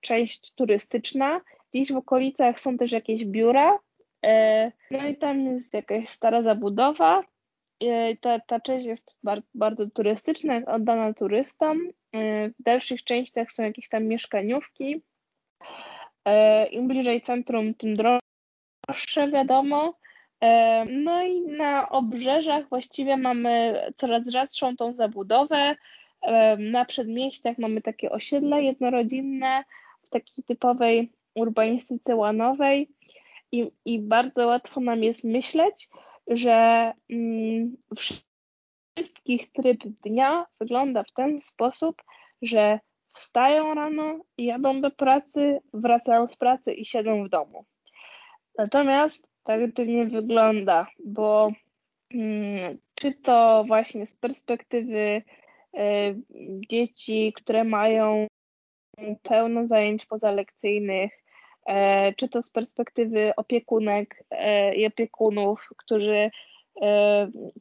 część 0.00 0.52
turystyczna. 0.54 1.40
Gdzieś 1.72 1.92
w 1.92 1.96
okolicach 1.96 2.60
są 2.60 2.76
też 2.76 2.92
jakieś 2.92 3.24
biura, 3.24 3.78
e, 4.24 4.72
no 4.90 5.08
i 5.08 5.16
tam 5.16 5.46
jest 5.46 5.74
jakaś 5.74 6.08
stara 6.08 6.42
zabudowa. 6.42 7.24
Ta, 8.20 8.40
ta 8.40 8.60
część 8.60 8.84
jest 8.84 9.18
bardzo, 9.22 9.48
bardzo 9.54 9.90
turystyczna, 9.90 10.54
jest 10.54 10.68
oddana 10.68 11.14
turystom. 11.14 11.78
W 12.58 12.62
dalszych 12.62 13.04
częściach 13.04 13.52
są 13.52 13.62
jakieś 13.62 13.88
tam 13.88 14.04
mieszkaniówki. 14.04 15.02
Im 16.70 16.88
bliżej 16.88 17.22
centrum, 17.22 17.74
tym 17.74 17.96
droższe, 17.96 19.28
wiadomo. 19.30 19.94
No 20.90 21.22
i 21.22 21.40
na 21.40 21.88
obrzeżach 21.88 22.68
właściwie 22.68 23.16
mamy 23.16 23.82
coraz 23.96 24.28
rzadszą 24.28 24.76
tą 24.76 24.94
zabudowę. 24.94 25.76
Na 26.58 26.84
przedmieściach 26.84 27.58
mamy 27.58 27.82
takie 27.82 28.10
osiedla 28.10 28.58
jednorodzinne 28.58 29.64
w 30.02 30.08
takiej 30.08 30.44
typowej 30.44 31.12
urbanistyce 31.34 32.16
łanowej 32.16 32.88
i, 33.52 33.70
i 33.84 33.98
bardzo 33.98 34.46
łatwo 34.46 34.80
nam 34.80 35.02
jest 35.02 35.24
myśleć, 35.24 35.88
że 36.26 36.92
mm, 37.10 37.76
wszystkich 37.96 39.52
tryb 39.52 39.84
dnia 39.84 40.46
wygląda 40.60 41.02
w 41.02 41.12
ten 41.12 41.40
sposób, 41.40 42.02
że 42.42 42.80
wstają 43.12 43.74
rano, 43.74 44.18
jadą 44.38 44.80
do 44.80 44.90
pracy, 44.90 45.58
wracają 45.74 46.28
z 46.28 46.36
pracy 46.36 46.72
i 46.72 46.84
siedzą 46.84 47.24
w 47.24 47.28
domu. 47.28 47.64
Natomiast 48.58 49.28
tak 49.42 49.60
to 49.74 49.84
nie 49.84 50.06
wygląda, 50.06 50.86
bo 51.04 51.52
mm, 52.14 52.78
czy 52.94 53.12
to 53.12 53.64
właśnie 53.66 54.06
z 54.06 54.16
perspektywy 54.16 54.98
y, 54.98 55.22
dzieci, 56.68 57.32
które 57.36 57.64
mają 57.64 58.26
pełno 59.22 59.66
zajęć 59.66 60.06
pozalekcyjnych, 60.06 61.12
e, 61.66 62.12
czy 62.14 62.28
to 62.28 62.42
z 62.42 62.50
perspektywy 62.50 63.32
opiekunek 63.36 64.24
e, 64.30 64.74
i 64.74 64.86
opiekunów, 64.86 65.68
którzy 65.76 66.30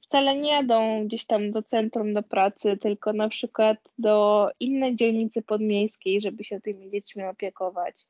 wcale 0.02 0.38
nie 0.38 0.52
jadą 0.52 1.06
gdzieś 1.06 1.26
tam 1.26 1.52
do 1.52 1.64
centrum 1.64 2.14
do 2.14 2.24
pracy, 2.24 2.78
tylko 2.78 3.14
na 3.14 3.30
przykład 3.30 3.78
do 3.98 4.50
innej 4.60 4.96
dzielnicy 4.96 5.42
podmiejskiej, 5.42 6.22
żeby 6.22 6.44
się 6.44 6.62
tymi 6.62 6.92
dziećmi 6.92 7.24
opiekować. 7.24 8.08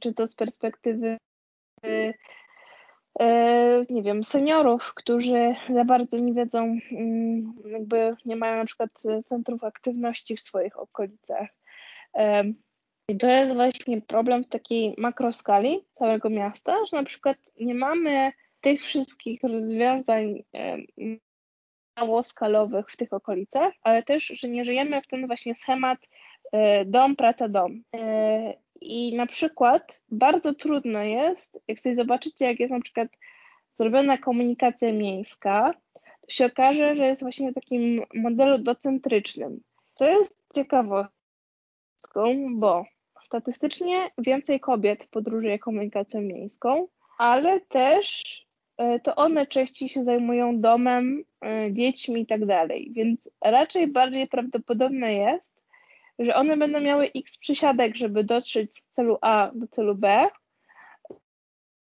Czy 0.00 0.14
to 0.14 0.26
z 0.26 0.34
perspektywy 0.34 1.16
nie 3.90 4.02
wiem, 4.02 4.24
seniorów, 4.24 4.94
którzy 4.94 5.54
za 5.68 5.84
bardzo 5.84 6.16
nie 6.16 6.32
wiedzą, 6.32 6.78
mm, 6.92 7.54
jakby 7.66 8.16
nie 8.24 8.36
mają 8.36 8.56
na 8.56 8.64
przykład 8.64 8.90
centrów 9.26 9.64
aktywności 9.64 10.36
w 10.36 10.40
swoich 10.40 10.78
okolicach. 10.78 11.48
I 13.08 13.16
to 13.16 13.26
jest 13.26 13.54
właśnie 13.54 14.00
problem 14.00 14.44
w 14.44 14.48
takiej 14.48 14.94
makroskali 14.98 15.84
całego 15.92 16.30
miasta, 16.30 16.76
że 16.90 16.96
na 16.96 17.04
przykład 17.04 17.36
nie 17.60 17.74
mamy 17.74 18.32
tych 18.64 18.82
wszystkich 18.82 19.40
rozwiązań 19.42 20.42
małoskalowych 21.96 22.90
w 22.90 22.96
tych 22.96 23.12
okolicach, 23.12 23.74
ale 23.82 24.02
też, 24.02 24.26
że 24.26 24.48
nie 24.48 24.64
żyjemy 24.64 25.02
w 25.02 25.06
ten 25.06 25.26
właśnie 25.26 25.54
schemat 25.54 25.98
e, 26.52 26.84
dom, 26.84 27.16
praca, 27.16 27.48
dom. 27.48 27.82
E, 27.96 28.54
I 28.80 29.16
na 29.16 29.26
przykład 29.26 30.02
bardzo 30.08 30.54
trudno 30.54 31.02
jest, 31.02 31.58
jak 31.68 31.80
sobie 31.80 31.96
zobaczycie, 31.96 32.46
jak 32.46 32.60
jest 32.60 32.72
na 32.72 32.80
przykład 32.80 33.08
zrobiona 33.72 34.18
komunikacja 34.18 34.92
miejska, 34.92 35.74
to 35.94 36.28
się 36.28 36.46
okaże, 36.46 36.96
że 36.96 37.06
jest 37.06 37.22
właśnie 37.22 37.50
w 37.50 37.54
takim 37.54 38.02
modelu 38.14 38.58
docentrycznym. 38.58 39.60
Co 39.94 40.10
jest 40.10 40.38
ciekawe, 40.54 41.06
bo 42.50 42.84
statystycznie 43.22 44.10
więcej 44.18 44.60
kobiet 44.60 45.06
podróżuje 45.10 45.58
komunikacją 45.58 46.20
miejską, 46.20 46.86
ale 47.18 47.60
też 47.60 48.43
to 49.02 49.14
one 49.16 49.46
częściej 49.46 49.88
się 49.88 50.04
zajmują 50.04 50.60
domem, 50.60 51.24
e, 51.44 51.72
dziećmi 51.72 52.20
i 52.20 52.26
tak 52.26 52.46
dalej. 52.46 52.90
Więc 52.92 53.30
raczej 53.44 53.86
bardziej 53.86 54.28
prawdopodobne 54.28 55.14
jest, 55.14 55.62
że 56.18 56.34
one 56.34 56.56
będą 56.56 56.80
miały 56.80 57.10
x 57.16 57.38
przysiadek, 57.38 57.96
żeby 57.96 58.24
dotrzeć 58.24 58.78
z 58.78 58.82
celu 58.92 59.18
A 59.20 59.50
do 59.54 59.66
celu 59.66 59.94
B 59.94 60.28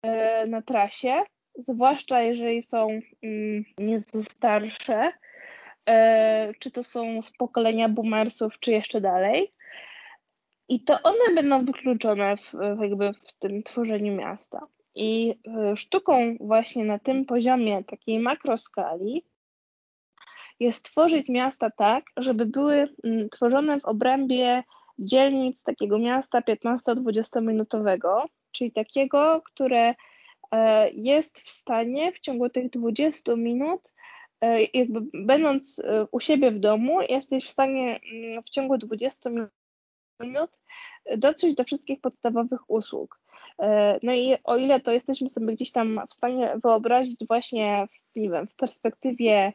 e, 0.03 0.47
na 0.47 0.61
trasie, 0.61 1.23
zwłaszcza 1.57 2.21
jeżeli 2.21 2.61
są 2.61 2.99
mm, 3.23 3.63
nieco 3.77 4.23
starsze, 4.23 5.11
czy 6.59 6.71
to 6.71 6.83
są 6.83 7.21
z 7.21 7.31
pokolenia 7.31 7.89
boomersów, 7.89 8.59
czy 8.59 8.71
jeszcze 8.71 9.01
dalej. 9.01 9.53
I 10.69 10.83
to 10.83 11.01
one 11.03 11.35
będą 11.35 11.65
wykluczone 11.65 12.37
w, 12.37 12.53
jakby 12.81 13.13
w 13.13 13.33
tym 13.39 13.63
tworzeniu 13.63 14.15
miasta. 14.15 14.67
I 14.95 15.35
e, 15.47 15.75
sztuką 15.75 16.37
właśnie 16.39 16.85
na 16.85 16.99
tym 16.99 17.25
poziomie 17.25 17.83
takiej 17.83 18.19
makroskali 18.19 19.25
jest 20.59 20.85
tworzyć 20.85 21.29
miasta 21.29 21.69
tak, 21.69 22.05
żeby 22.17 22.45
były 22.45 22.87
mm, 23.03 23.29
tworzone 23.29 23.79
w 23.79 23.85
obrębie 23.85 24.63
dzielnic 24.99 25.63
takiego 25.63 25.99
miasta 25.99 26.41
15-20 26.41 27.41
minutowego, 27.41 28.25
czyli 28.51 28.71
takiego, 28.71 29.41
które 29.45 29.95
e, 30.51 30.89
jest 30.89 31.39
w 31.39 31.49
stanie 31.49 32.11
w 32.11 32.19
ciągu 32.19 32.49
tych 32.49 32.69
20 32.69 33.35
minut, 33.35 33.93
e, 34.41 34.63
jakby 34.63 35.01
będąc 35.13 35.81
u 36.11 36.19
siebie 36.19 36.51
w 36.51 36.59
domu, 36.59 37.01
jesteś 37.01 37.45
w 37.45 37.49
stanie 37.49 37.99
mm, 38.13 38.43
w 38.43 38.49
ciągu 38.49 38.77
20 38.77 39.29
minut 39.29 39.49
minut 40.19 40.59
dotrzeć 41.17 41.55
do 41.55 41.63
wszystkich 41.63 42.01
podstawowych 42.01 42.69
usług. 42.69 43.19
E, 43.59 43.99
no 44.03 44.13
i 44.13 44.37
o 44.43 44.57
ile 44.57 44.79
to 44.79 44.91
jesteśmy 44.91 45.29
sobie 45.29 45.53
gdzieś 45.53 45.71
tam 45.71 46.01
w 46.09 46.13
stanie 46.13 46.53
wyobrazić 46.63 47.27
właśnie 47.27 47.87
w, 47.91 48.19
nie 48.19 48.29
wiem, 48.29 48.47
w 48.47 48.55
perspektywie 48.55 49.53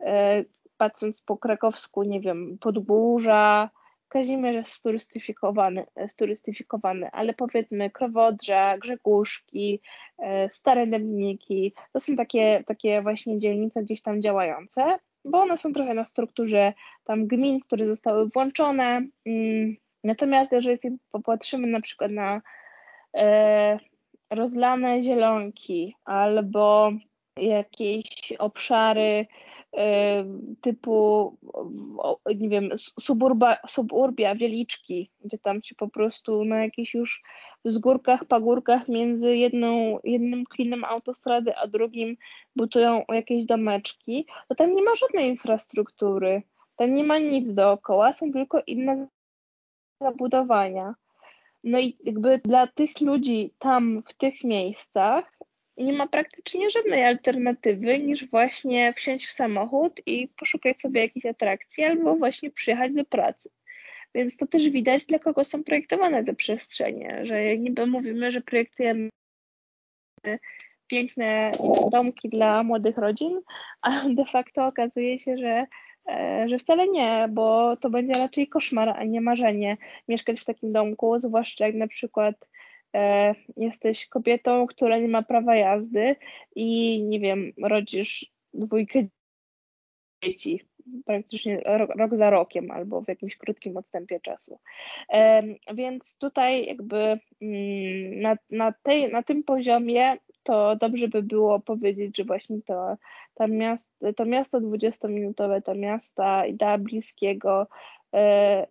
e, 0.00 0.44
patrząc 0.76 1.22
po 1.22 1.36
krakowsku, 1.36 2.02
nie 2.02 2.20
wiem, 2.20 2.58
Podburza, 2.60 3.70
Kazimierz 4.08 4.54
jest 4.54 4.72
sturystyfikowany, 4.72 5.84
sturystyfikowany, 6.06 7.10
ale 7.10 7.34
powiedzmy 7.34 7.90
Krowodrza, 7.90 8.78
Grzegórzki, 8.78 9.80
e, 10.18 10.50
Stare 10.50 10.86
Dębniki, 10.86 11.72
to 11.92 12.00
są 12.00 12.16
takie, 12.16 12.64
takie 12.66 13.02
właśnie 13.02 13.38
dzielnice 13.38 13.82
gdzieś 13.82 14.02
tam 14.02 14.22
działające, 14.22 14.98
bo 15.24 15.40
one 15.40 15.56
są 15.56 15.72
trochę 15.72 15.94
na 15.94 16.06
strukturze 16.06 16.72
tam 17.04 17.26
gmin, 17.26 17.60
które 17.60 17.86
zostały 17.86 18.28
włączone, 18.28 19.06
mm, 19.26 19.76
Natomiast 20.04 20.52
jeżeli 20.52 20.78
popatrzymy 21.10 21.66
na 21.66 21.80
przykład 21.80 22.10
na 22.10 22.36
e, 22.36 22.40
rozlane 24.30 25.02
zielonki 25.02 25.94
albo 26.04 26.92
jakieś 27.36 28.32
obszary 28.38 29.26
e, 29.76 30.24
typu, 30.60 31.36
nie 32.36 32.48
wiem, 32.48 32.70
suburba, 33.00 33.56
suburbia, 33.68 34.34
wieliczki, 34.34 35.10
gdzie 35.24 35.38
tam 35.38 35.62
się 35.62 35.74
po 35.74 35.88
prostu 35.88 36.44
na 36.44 36.62
jakichś 36.64 36.94
już 36.94 37.22
wzgórkach, 37.64 38.24
pagórkach 38.24 38.88
między 38.88 39.36
jedną, 39.36 39.98
jednym 40.04 40.44
klinem 40.44 40.84
autostrady 40.84 41.56
a 41.56 41.66
drugim 41.66 42.16
budują 42.56 43.04
jakieś 43.08 43.44
domeczki, 43.44 44.26
to 44.48 44.54
tam 44.54 44.74
nie 44.74 44.82
ma 44.82 44.94
żadnej 44.94 45.28
infrastruktury, 45.28 46.42
tam 46.76 46.94
nie 46.94 47.04
ma 47.04 47.18
nic 47.18 47.54
dookoła, 47.54 48.14
są 48.14 48.32
tylko 48.32 48.62
inne 48.66 49.06
zabudowania. 50.00 50.94
No 51.64 51.80
i 51.80 51.96
jakby 52.04 52.40
dla 52.44 52.66
tych 52.66 53.00
ludzi 53.00 53.54
tam, 53.58 54.02
w 54.06 54.14
tych 54.14 54.44
miejscach, 54.44 55.32
nie 55.76 55.92
ma 55.92 56.08
praktycznie 56.08 56.70
żadnej 56.70 57.04
alternatywy 57.04 57.98
niż 57.98 58.30
właśnie 58.30 58.92
wsiąść 58.92 59.26
w 59.26 59.32
samochód 59.32 60.00
i 60.06 60.28
poszukać 60.28 60.80
sobie 60.80 61.00
jakiejś 61.00 61.26
atrakcji 61.26 61.84
albo 61.84 62.16
właśnie 62.16 62.50
przyjechać 62.50 62.92
do 62.92 63.04
pracy. 63.04 63.50
Więc 64.14 64.36
to 64.36 64.46
też 64.46 64.68
widać, 64.68 65.04
dla 65.04 65.18
kogo 65.18 65.44
są 65.44 65.64
projektowane 65.64 66.24
te 66.24 66.34
przestrzenie, 66.34 67.20
że 67.26 67.58
niby 67.58 67.86
mówimy, 67.86 68.32
że 68.32 68.40
projektujemy 68.40 69.08
piękne 70.86 71.52
domki 71.92 72.28
dla 72.28 72.62
młodych 72.62 72.98
rodzin, 72.98 73.40
a 73.82 73.90
de 74.08 74.24
facto 74.24 74.66
okazuje 74.66 75.20
się, 75.20 75.38
że 75.38 75.66
że 76.46 76.58
wcale 76.58 76.88
nie, 76.88 77.28
bo 77.30 77.76
to 77.76 77.90
będzie 77.90 78.12
raczej 78.12 78.48
koszmar, 78.48 78.88
a 78.88 79.04
nie 79.04 79.20
marzenie 79.20 79.76
mieszkać 80.08 80.40
w 80.40 80.44
takim 80.44 80.72
domku, 80.72 81.18
zwłaszcza 81.18 81.66
jak 81.66 81.74
na 81.74 81.88
przykład 81.88 82.48
e, 82.94 83.34
jesteś 83.56 84.06
kobietą, 84.06 84.66
która 84.66 84.98
nie 84.98 85.08
ma 85.08 85.22
prawa 85.22 85.56
jazdy 85.56 86.16
i 86.56 87.02
nie 87.02 87.20
wiem, 87.20 87.52
rodzisz 87.62 88.32
dwójkę 88.54 89.02
dzieci 90.24 90.60
praktycznie 91.06 91.60
rok, 91.64 91.90
rok, 91.96 92.16
za 92.16 92.30
rokiem 92.30 92.70
albo 92.70 93.02
w 93.02 93.08
jakimś 93.08 93.36
krótkim 93.36 93.76
odstępie 93.76 94.20
czasu. 94.20 94.58
E, 95.12 95.42
więc 95.74 96.16
tutaj 96.18 96.66
jakby 96.66 97.18
mm, 97.42 98.20
na, 98.20 98.36
na, 98.50 98.72
tej, 98.82 99.12
na 99.12 99.22
tym 99.22 99.42
poziomie 99.42 100.16
to 100.44 100.76
dobrze 100.76 101.08
by 101.08 101.22
było 101.22 101.60
powiedzieć, 101.60 102.16
że 102.16 102.24
właśnie 102.24 102.62
to, 102.66 102.96
to, 103.34 103.48
miasto, 103.48 104.12
to 104.16 104.24
miasto 104.24 104.60
20-minutowe, 104.60 105.62
to 105.62 105.74
miasta 105.74 106.46
idea 106.46 106.78
bliskiego, 106.78 107.66
e, 108.14 108.66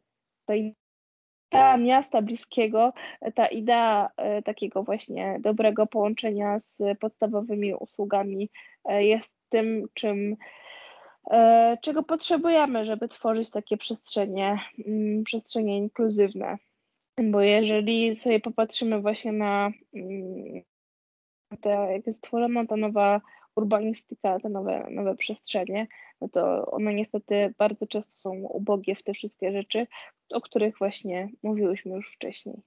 ta 0.45 0.55
idea 0.55 1.77
miasta 1.77 2.21
bliskiego, 2.21 2.93
ta 3.35 3.47
idea 3.47 4.09
e, 4.17 4.41
takiego 4.41 4.83
właśnie 4.83 5.37
dobrego 5.39 5.87
połączenia 5.87 6.59
z 6.59 6.81
podstawowymi 6.99 7.73
usługami 7.73 8.49
e, 8.85 9.05
jest 9.05 9.35
tym, 9.49 9.87
czym 9.93 10.35
czego 11.81 12.03
potrzebujemy, 12.03 12.85
żeby 12.85 13.07
tworzyć 13.07 13.49
takie 13.51 13.77
przestrzenie, 13.77 14.59
mm, 14.87 15.23
przestrzenie 15.23 15.77
inkluzywne. 15.77 16.57
Bo 17.23 17.41
jeżeli 17.41 18.15
sobie 18.15 18.39
popatrzymy 18.39 19.01
właśnie 19.01 19.31
na 19.31 19.71
to, 21.57 21.69
jak 21.69 22.07
jest 22.07 22.19
stworzona 22.19 22.65
ta 22.65 22.77
nowa 22.77 23.21
urbanistyka, 23.55 24.39
te 24.39 24.49
nowe, 24.49 24.87
nowe 24.91 25.15
przestrzenie, 25.15 25.87
no 26.21 26.29
to 26.29 26.65
one 26.71 26.93
niestety 26.93 27.53
bardzo 27.57 27.87
często 27.87 28.17
są 28.17 28.31
ubogie 28.31 28.95
w 28.95 29.03
te 29.03 29.13
wszystkie 29.13 29.51
rzeczy, 29.51 29.87
o 30.29 30.41
których 30.41 30.77
właśnie 30.77 31.29
mówiłyśmy 31.43 31.95
już 31.95 32.13
wcześniej. 32.13 32.61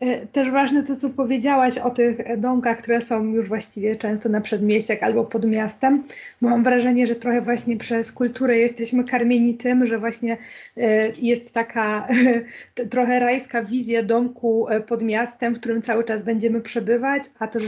E, 0.00 0.26
też 0.26 0.50
ważne 0.50 0.82
to, 0.82 0.96
co 0.96 1.10
powiedziałaś 1.10 1.78
o 1.78 1.90
tych 1.90 2.38
domkach, 2.38 2.78
które 2.78 3.00
są 3.00 3.24
już 3.24 3.48
właściwie 3.48 3.96
często 3.96 4.28
na 4.28 4.40
przedmieściach 4.40 4.98
albo 5.02 5.24
pod 5.24 5.46
miastem, 5.46 6.04
bo 6.42 6.48
mam 6.48 6.62
wrażenie, 6.62 7.06
że 7.06 7.14
trochę 7.14 7.40
właśnie 7.40 7.76
przez 7.76 8.12
kulturę 8.12 8.58
jesteśmy 8.58 9.04
karmieni 9.04 9.54
tym, 9.54 9.86
że 9.86 9.98
właśnie 9.98 10.36
e, 10.76 11.08
jest 11.08 11.52
taka 11.52 12.08
trochę 12.90 13.20
rajska 13.20 13.62
wizja 13.62 14.02
domku 14.02 14.68
e, 14.68 14.80
pod 14.80 15.02
miastem, 15.02 15.54
w 15.54 15.60
którym 15.60 15.82
cały 15.82 16.04
czas 16.04 16.22
będziemy 16.22 16.60
przebywać, 16.60 17.22
a 17.38 17.46
to 17.46 17.58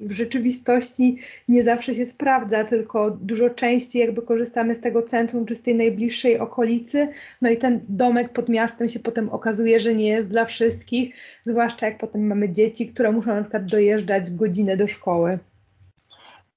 w 0.00 0.12
rzeczywistości 0.12 1.18
nie 1.48 1.62
zawsze 1.62 1.94
się 1.94 2.06
sprawdza, 2.06 2.64
tylko 2.64 3.10
dużo 3.10 3.50
częściej 3.50 4.02
jakby 4.02 4.22
korzystamy 4.22 4.74
z 4.74 4.80
tego 4.80 5.02
centrum 5.02 5.46
czy 5.46 5.56
z 5.56 5.62
tej 5.62 5.74
najbliższej 5.74 6.38
okolicy, 6.38 7.08
no 7.42 7.50
i 7.50 7.56
ten 7.56 7.80
domek 7.88 8.28
pod 8.28 8.48
miastem 8.48 8.88
się 8.88 9.00
potem 9.00 9.28
okazuje, 9.28 9.80
że 9.80 9.94
nie 9.94 10.08
jest 10.08 10.30
dla 10.30 10.44
wszystkich, 10.44 11.14
zwłaszcza 11.44 11.67
zwłaszcza 11.68 11.86
jak 11.86 11.98
potem 11.98 12.26
mamy 12.26 12.52
dzieci, 12.52 12.86
które 12.86 13.12
muszą 13.12 13.34
na 13.34 13.40
przykład 13.42 13.64
dojeżdżać 13.64 14.30
godzinę 14.30 14.76
do 14.76 14.86
szkoły. 14.86 15.38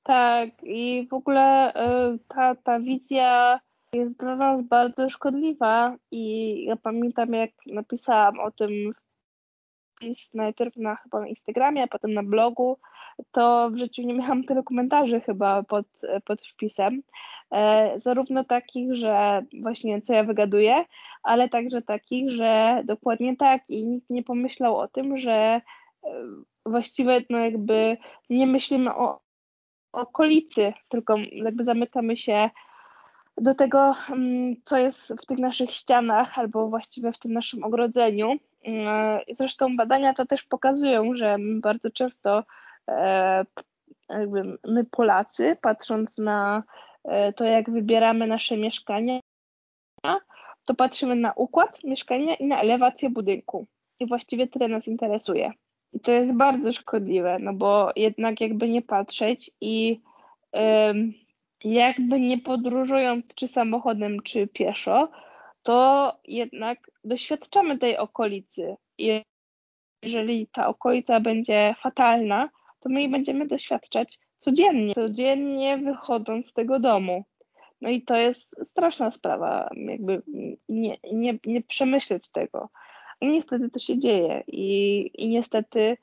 Tak, 0.03 0.49
i 0.63 1.07
w 1.11 1.13
ogóle 1.13 1.69
y, 1.69 2.19
ta, 2.27 2.55
ta 2.55 2.79
wizja 2.79 3.59
jest 3.93 4.17
dla 4.17 4.35
nas 4.35 4.61
bardzo 4.61 5.09
szkodliwa 5.09 5.95
i 6.11 6.65
ja 6.65 6.75
pamiętam 6.75 7.33
jak 7.33 7.51
napisałam 7.67 8.39
o 8.39 8.51
tym 8.51 8.93
wpis 10.01 10.33
najpierw 10.33 10.77
na 10.77 10.95
chyba 10.95 11.19
na 11.19 11.27
Instagramie, 11.27 11.83
a 11.83 11.87
potem 11.87 12.13
na 12.13 12.23
blogu, 12.23 12.77
to 13.31 13.69
w 13.69 13.77
życiu 13.77 14.01
nie 14.01 14.13
miałam 14.13 14.43
tyle 14.43 14.63
komentarzy 14.63 15.21
chyba 15.21 15.63
pod, 15.63 15.85
pod 16.25 16.41
wpisem. 16.41 17.03
E, 17.51 17.93
zarówno 17.99 18.43
takich, 18.43 18.95
że 18.95 19.45
właśnie 19.61 20.01
co 20.01 20.13
ja 20.13 20.23
wygaduję, 20.23 20.85
ale 21.23 21.49
także 21.49 21.81
takich, 21.81 22.31
że 22.31 22.81
dokładnie 22.85 23.37
tak 23.37 23.61
i 23.69 23.85
nikt 23.85 24.09
nie 24.09 24.23
pomyślał 24.23 24.77
o 24.77 24.87
tym, 24.87 25.17
że 25.17 25.31
e, 25.31 25.61
właściwie 26.65 27.25
no 27.29 27.37
jakby 27.37 27.97
nie 28.29 28.47
myślimy 28.47 28.95
o 28.95 29.19
okolicy, 29.93 30.73
tylko 30.89 31.15
jakby 31.31 31.63
zamykamy 31.63 32.17
się 32.17 32.49
do 33.37 33.55
tego, 33.55 33.91
mm, 34.09 34.55
co 34.63 34.77
jest 34.77 35.13
w 35.23 35.25
tych 35.25 35.37
naszych 35.37 35.71
ścianach 35.71 36.39
albo 36.39 36.67
właściwie 36.67 37.11
w 37.11 37.19
tym 37.19 37.33
naszym 37.33 37.63
ogrodzeniu. 37.63 38.35
E, 38.67 39.19
zresztą 39.33 39.75
badania 39.75 40.13
to 40.13 40.25
też 40.25 40.43
pokazują, 40.43 41.15
że 41.15 41.37
bardzo 41.61 41.91
często 41.91 42.43
jakby 44.09 44.57
my 44.67 44.85
Polacy, 44.85 45.57
patrząc 45.61 46.17
na 46.17 46.63
E, 47.03 47.33
to 47.33 47.45
jak 47.45 47.69
wybieramy 47.69 48.27
nasze 48.27 48.57
mieszkania, 48.57 49.19
to 50.65 50.73
patrzymy 50.75 51.15
na 51.15 51.33
układ 51.33 51.83
mieszkania 51.83 52.35
i 52.35 52.45
na 52.45 52.61
elewację 52.61 53.09
budynku. 53.09 53.67
I 53.99 54.07
właściwie 54.07 54.47
tyle 54.47 54.67
nas 54.67 54.87
interesuje. 54.87 55.51
I 55.93 55.99
to 55.99 56.11
jest 56.11 56.33
bardzo 56.33 56.73
szkodliwe, 56.73 57.39
no 57.39 57.53
bo 57.53 57.91
jednak 57.95 58.41
jakby 58.41 58.69
nie 58.69 58.81
patrzeć 58.81 59.51
i 59.61 60.01
jakby 61.63 62.19
nie 62.19 62.37
podróżując 62.37 63.35
czy 63.35 63.47
samochodem, 63.47 64.21
czy 64.21 64.47
pieszo, 64.47 65.11
to 65.63 66.11
jednak 66.27 66.91
doświadczamy 67.03 67.77
tej 67.77 67.97
okolicy. 67.97 68.75
Jeżeli 70.03 70.47
ta 70.47 70.67
okolica 70.67 71.19
będzie 71.19 71.75
fatalna, 71.81 72.49
to 72.79 72.89
my 72.89 73.01
jej 73.01 73.09
będziemy 73.09 73.47
doświadczać 73.47 74.19
codziennie, 74.39 74.93
codziennie 74.93 75.77
wychodząc 75.77 76.47
z 76.47 76.53
tego 76.53 76.79
domu. 76.79 77.25
No 77.81 77.89
i 77.89 78.01
to 78.01 78.15
jest 78.15 78.55
straszna 78.67 79.11
sprawa, 79.11 79.69
jakby 79.75 80.21
nie, 80.69 80.97
nie, 81.11 81.39
nie 81.45 81.61
przemyśleć 81.61 82.31
tego. 82.31 82.69
I 83.21 83.27
niestety 83.27 83.69
to 83.69 83.79
się 83.79 83.99
dzieje 83.99 84.43
i, 84.47 85.11
i 85.13 85.29
niestety 85.29 85.79
y, 85.79 85.97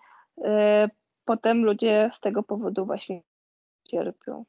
potem 1.24 1.64
ludzie 1.64 2.10
z 2.12 2.20
tego 2.20 2.42
powodu 2.42 2.86
właśnie 2.86 3.22
cierpią. 3.88 4.44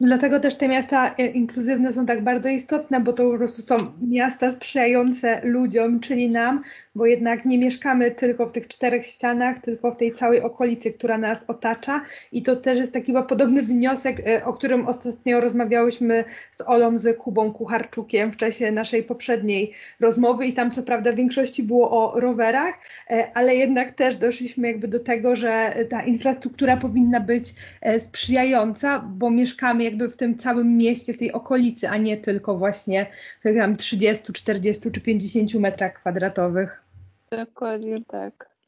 Dlatego 0.00 0.40
też 0.40 0.56
te 0.56 0.68
miasta 0.68 1.14
e, 1.14 1.26
inkluzywne 1.26 1.92
są 1.92 2.06
tak 2.06 2.24
bardzo 2.24 2.48
istotne, 2.48 3.00
bo 3.00 3.12
to 3.12 3.30
po 3.30 3.38
prostu 3.38 3.62
są 3.62 3.76
miasta 4.00 4.50
sprzyjające 4.50 5.40
ludziom, 5.44 6.00
czyli 6.00 6.30
nam, 6.30 6.62
bo 6.98 7.06
jednak 7.06 7.44
nie 7.44 7.58
mieszkamy 7.58 8.10
tylko 8.10 8.46
w 8.46 8.52
tych 8.52 8.68
czterech 8.68 9.06
ścianach, 9.06 9.58
tylko 9.58 9.92
w 9.92 9.96
tej 9.96 10.12
całej 10.12 10.42
okolicy, 10.42 10.92
która 10.92 11.18
nas 11.18 11.44
otacza. 11.50 12.00
I 12.32 12.42
to 12.42 12.56
też 12.56 12.78
jest 12.78 12.92
taki 12.92 13.12
podobny 13.28 13.62
wniosek, 13.62 14.20
e, 14.26 14.44
o 14.44 14.52
którym 14.52 14.86
ostatnio 14.86 15.40
rozmawiałyśmy 15.40 16.24
z 16.52 16.60
Olą, 16.60 16.98
z 16.98 17.18
Kubą 17.18 17.52
Kucharczukiem 17.52 18.32
w 18.32 18.36
czasie 18.36 18.72
naszej 18.72 19.02
poprzedniej 19.02 19.72
rozmowy. 20.00 20.46
I 20.46 20.52
tam 20.52 20.70
co 20.70 20.82
prawda 20.82 21.12
w 21.12 21.14
większości 21.14 21.62
było 21.62 21.90
o 21.90 22.20
rowerach, 22.20 22.78
e, 23.10 23.30
ale 23.34 23.56
jednak 23.56 23.92
też 23.92 24.16
doszliśmy 24.16 24.68
jakby 24.68 24.88
do 24.88 25.00
tego, 25.00 25.36
że 25.36 25.74
ta 25.90 26.02
infrastruktura 26.02 26.76
powinna 26.76 27.20
być 27.20 27.54
sprzyjająca, 27.98 28.98
bo 28.98 29.30
mieszkamy 29.30 29.84
jakby 29.84 30.08
w 30.08 30.16
tym 30.16 30.38
całym 30.38 30.76
mieście, 30.76 31.12
w 31.12 31.18
tej 31.18 31.32
okolicy, 31.32 31.88
a 31.88 31.96
nie 31.96 32.16
tylko 32.16 32.58
właśnie 32.58 33.06
w 33.44 33.56
tam 33.56 33.76
30, 33.76 34.32
40 34.32 34.90
czy 34.90 35.00
50 35.00 35.54
metrach 35.54 35.92
kwadratowych. 35.92 36.87
Dokładnie 37.30 38.04
tak. 38.04 38.58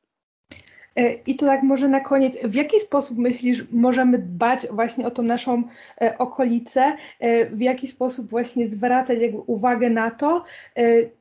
E, 0.96 1.12
I 1.12 1.36
to 1.36 1.46
tak 1.46 1.62
może 1.62 1.88
na 1.88 2.00
koniec, 2.00 2.38
w 2.44 2.54
jaki 2.54 2.80
sposób 2.80 3.18
myślisz, 3.18 3.64
możemy 3.70 4.18
dbać 4.18 4.66
właśnie 4.70 5.06
o 5.06 5.10
tą 5.10 5.22
naszą 5.22 5.62
e, 6.00 6.18
okolicę, 6.18 6.92
e, 7.20 7.46
w 7.46 7.60
jaki 7.60 7.86
sposób 7.86 8.30
właśnie 8.30 8.66
zwracać 8.66 9.20
jakby 9.20 9.38
uwagę 9.38 9.90
na 9.90 10.10
to? 10.10 10.44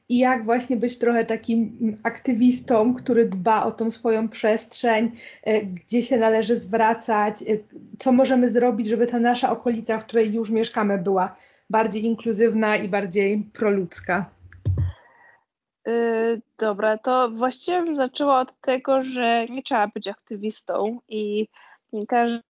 I 0.09 0.17
jak 0.17 0.45
właśnie 0.45 0.77
być 0.77 0.97
trochę 0.97 1.25
takim 1.25 1.77
mm, 1.81 1.97
aktywistą, 2.03 2.93
który 2.93 3.25
dba 3.25 3.63
o 3.63 3.71
tą 3.71 3.91
swoją 3.91 4.29
przestrzeń, 4.29 5.11
gdzie 5.73 6.01
się 6.01 6.17
należy 6.17 6.55
zwracać, 6.55 7.43
co 7.99 8.11
możemy 8.11 8.49
zrobić, 8.49 8.87
żeby 8.87 9.07
ta 9.07 9.19
nasza 9.19 9.51
okolica, 9.51 9.99
w 9.99 10.05
której 10.05 10.33
już 10.33 10.49
mieszkamy, 10.49 10.97
była 10.97 11.35
bardziej 11.69 12.05
inkluzywna 12.05 12.77
i 12.77 12.89
bardziej 12.89 13.43
proludzka. 13.53 14.38
Dobra, 16.57 16.97
to 16.97 17.30
właściwie 17.30 17.84
bym 17.84 17.95
zaczęła 17.95 18.39
od 18.39 18.55
tego, 18.55 19.03
że 19.03 19.45
nie 19.45 19.63
trzeba 19.63 19.88
być 19.88 20.07
aktywistą 20.07 20.99
i 21.07 21.47
nie 21.93 22.07
każdy 22.07 22.51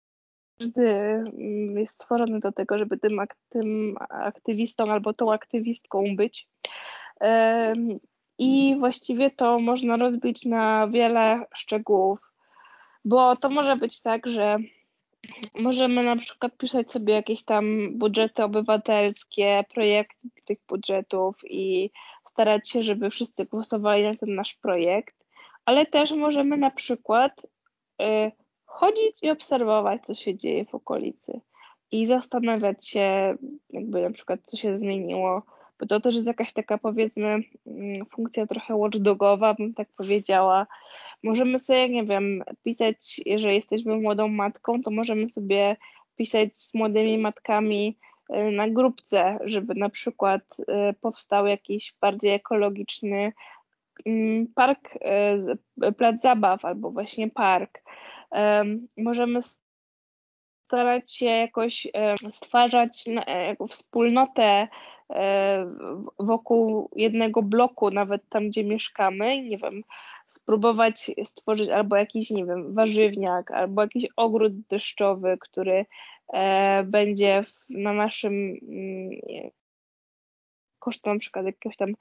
mm, 0.81 1.79
jest 1.79 1.95
stworzony 1.95 2.41
do 2.41 2.53
tego, 2.53 2.79
żeby 2.79 2.99
tym, 2.99 3.21
tym 3.49 3.97
aktywistą 4.09 4.93
albo 4.93 5.15
tą 5.15 5.33
aktywistką 5.33 6.05
być. 6.17 6.49
I 8.39 8.77
właściwie 8.79 9.31
to 9.31 9.59
można 9.59 9.97
rozbić 9.97 10.45
na 10.45 10.89
wiele 10.89 11.47
szczegółów, 11.55 12.19
bo 13.05 13.37
to 13.37 13.51
może 13.51 13.77
być 13.77 14.03
tak, 14.03 14.27
że 14.27 14.59
możemy 15.55 16.03
na 16.03 16.17
przykład 16.17 16.57
pisać 16.57 16.93
sobie 16.93 17.15
jakieś 17.15 17.45
tam 17.45 17.89
budżety 17.99 18.45
obywatelskie, 18.45 19.65
projekty 19.75 20.29
tych 20.45 20.59
budżetów 20.69 21.37
i 21.45 21.91
starać 22.35 22.71
się, 22.71 22.83
żeby 22.83 23.11
wszyscy 23.11 23.45
głosowali 23.45 24.03
na 24.03 24.17
ten 24.17 24.35
nasz 24.35 24.55
projekt, 24.55 25.15
ale 25.65 25.87
też 25.87 26.13
możemy 26.13 26.57
na 26.57 26.71
przykład 26.71 27.47
y, 28.03 28.33
chodzić 28.67 29.23
i 29.23 29.31
obserwować, 29.31 30.03
co 30.07 30.15
się 30.15 30.37
dzieje 30.37 30.65
w 30.65 30.75
okolicy 30.75 31.41
i 31.93 32.07
zastanawiać 32.07 32.89
się, 32.89 33.37
jakby 33.71 34.03
na 34.03 34.11
przykład, 34.11 34.41
co 34.47 34.57
się 34.57 34.77
zmieniło, 34.77 35.43
bo 35.81 35.87
to 35.87 36.01
też 36.01 36.15
jest 36.15 36.27
jakaś 36.27 36.53
taka, 36.53 36.79
powiedzmy, 36.79 37.41
mm, 37.67 38.07
funkcja 38.07 38.47
trochę 38.47 38.75
watchdogowa, 38.77 39.55
bym 39.55 39.75
tak 39.75 39.89
powiedziała. 39.97 40.67
Możemy 41.23 41.59
sobie, 41.59 41.89
nie 41.89 42.05
wiem, 42.05 42.43
pisać, 42.65 43.21
jeżeli 43.27 43.55
jesteśmy 43.55 43.97
młodą 43.97 44.29
matką, 44.29 44.83
to 44.83 44.91
możemy 44.91 45.31
sobie 45.31 45.77
pisać 46.17 46.57
z 46.57 46.75
młodymi 46.75 47.19
matkami, 47.19 47.99
na 48.53 48.69
grupce, 48.69 49.39
żeby 49.45 49.75
na 49.75 49.89
przykład 49.89 50.43
y, 50.61 50.95
powstał 51.01 51.47
jakiś 51.47 51.95
bardziej 52.01 52.35
ekologiczny 52.35 53.33
mm, 54.07 54.47
park, 54.55 54.97
y, 55.87 55.93
plac 55.93 56.23
zabaw 56.23 56.65
albo 56.65 56.91
właśnie 56.91 57.31
park. 57.31 57.83
Możemy 58.97 59.41
starać 60.67 61.15
się 61.15 61.27
jakoś 61.27 61.87
stwarzać 62.31 63.05
wspólnotę 63.69 64.69
wokół 66.19 66.91
jednego 66.97 67.43
bloku, 67.43 67.91
nawet 67.91 68.29
tam, 68.29 68.49
gdzie 68.49 68.65
mieszkamy, 68.65 69.43
nie 69.43 69.57
wiem, 69.59 69.83
spróbować 70.35 71.11
stworzyć 71.25 71.69
albo 71.69 71.97
jakiś, 71.97 72.31
nie 72.31 72.45
wiem, 72.45 72.75
warzywniak, 72.75 73.51
albo 73.51 73.83
jakiś 73.83 74.07
ogród 74.17 74.61
deszczowy, 74.61 75.37
który 75.41 75.87
e, 76.33 76.85
będzie 76.85 77.43
w, 77.43 77.65
na 77.69 77.93
naszym 77.93 78.33
mm, 78.33 79.11
kosztem 80.79 81.13
na 81.13 81.19
przykład 81.19 81.47
jakiegoś 81.47 81.77
tam 81.77 81.93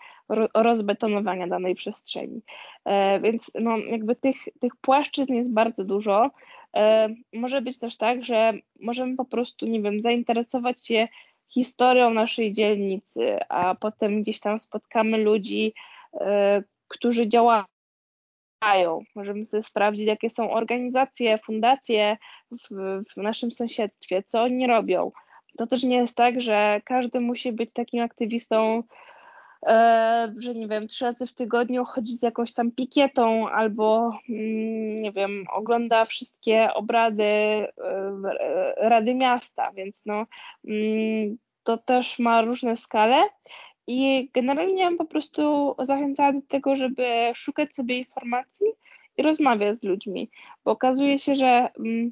rozbetonowania 0.53 1.47
danej 1.47 1.75
przestrzeni. 1.75 2.41
E, 2.86 3.19
więc 3.19 3.51
no, 3.59 3.77
jakby 3.77 4.15
tych, 4.15 4.38
tych 4.59 4.75
płaszczyzn 4.75 5.34
jest 5.34 5.53
bardzo 5.53 5.84
dużo 5.84 6.31
Może 7.34 7.61
być 7.61 7.79
też 7.79 7.97
tak, 7.97 8.25
że 8.25 8.53
możemy 8.79 9.15
po 9.15 9.25
prostu, 9.25 9.65
nie 9.65 9.81
wiem, 9.81 10.01
zainteresować 10.01 10.88
się 10.88 11.07
historią 11.47 12.09
naszej 12.09 12.51
dzielnicy, 12.51 13.39
a 13.49 13.75
potem 13.75 14.21
gdzieś 14.21 14.39
tam 14.39 14.59
spotkamy 14.59 15.17
ludzi, 15.17 15.73
którzy 16.88 17.27
działają 17.27 17.63
Możemy 19.16 19.45
sobie 19.45 19.64
sprawdzić, 19.64 20.07
jakie 20.07 20.30
są 20.30 20.51
organizacje, 20.51 21.38
fundacje 21.38 22.18
w, 22.51 23.03
w, 23.14 23.18
naszym 23.18 23.51
sąsiedztwie, 23.51 24.24
co 24.28 24.43
oni 24.43 24.68
robią. 24.68 25.11
To 25.57 25.68
też 25.68 25.84
nie 25.84 25.97
jest 25.97 26.16
tak, 26.16 26.41
że 26.41 26.82
każdy 26.86 27.20
musi 27.20 27.51
być 27.51 27.74
takim 27.74 28.01
aktywistą, 28.03 28.84
e, 29.66 30.34
że 30.38 30.55
nie 30.55 30.68
wiem, 30.68 30.88
trzy 30.88 31.05
razy 31.05 31.28
w 31.28 31.34
tygodniu 31.34 31.86
chodzić 31.86 32.20
z 32.20 32.24
jakąś 32.24 32.53
tam 32.53 32.72
pikietą 32.72 33.49
albo 33.49 34.18
mm, 34.30 34.95
nie 34.95 35.11
wiem, 35.11 35.45
ogląda 35.51 36.05
wszystkie 36.05 36.74
obrady 36.74 37.24
e, 37.24 37.70
Rady 38.78 39.16
Miasta, 39.16 39.72
więc 39.72 40.05
no 40.05 40.26
mm, 40.68 41.38
to 41.64 41.78
też 41.78 42.20
ma 42.20 42.41
różne 42.41 42.78
skale 42.78 43.24
i 43.88 44.29
generalnie 44.34 44.97
po 44.97 45.05
prostu 45.05 45.75
zachęcała 45.79 46.34
do 46.34 46.41
tego, 46.47 46.75
żeby 46.75 47.31
szukać 47.36 47.75
sobie 47.75 47.97
informacji 47.97 48.67
i 49.17 49.23
rozmawiać 49.23 49.79
z 49.79 49.84
ludźmi, 49.84 50.29
bo 50.65 50.71
okazuje 50.71 51.19
się, 51.19 51.36
że 51.36 51.69
mm, 51.79 52.11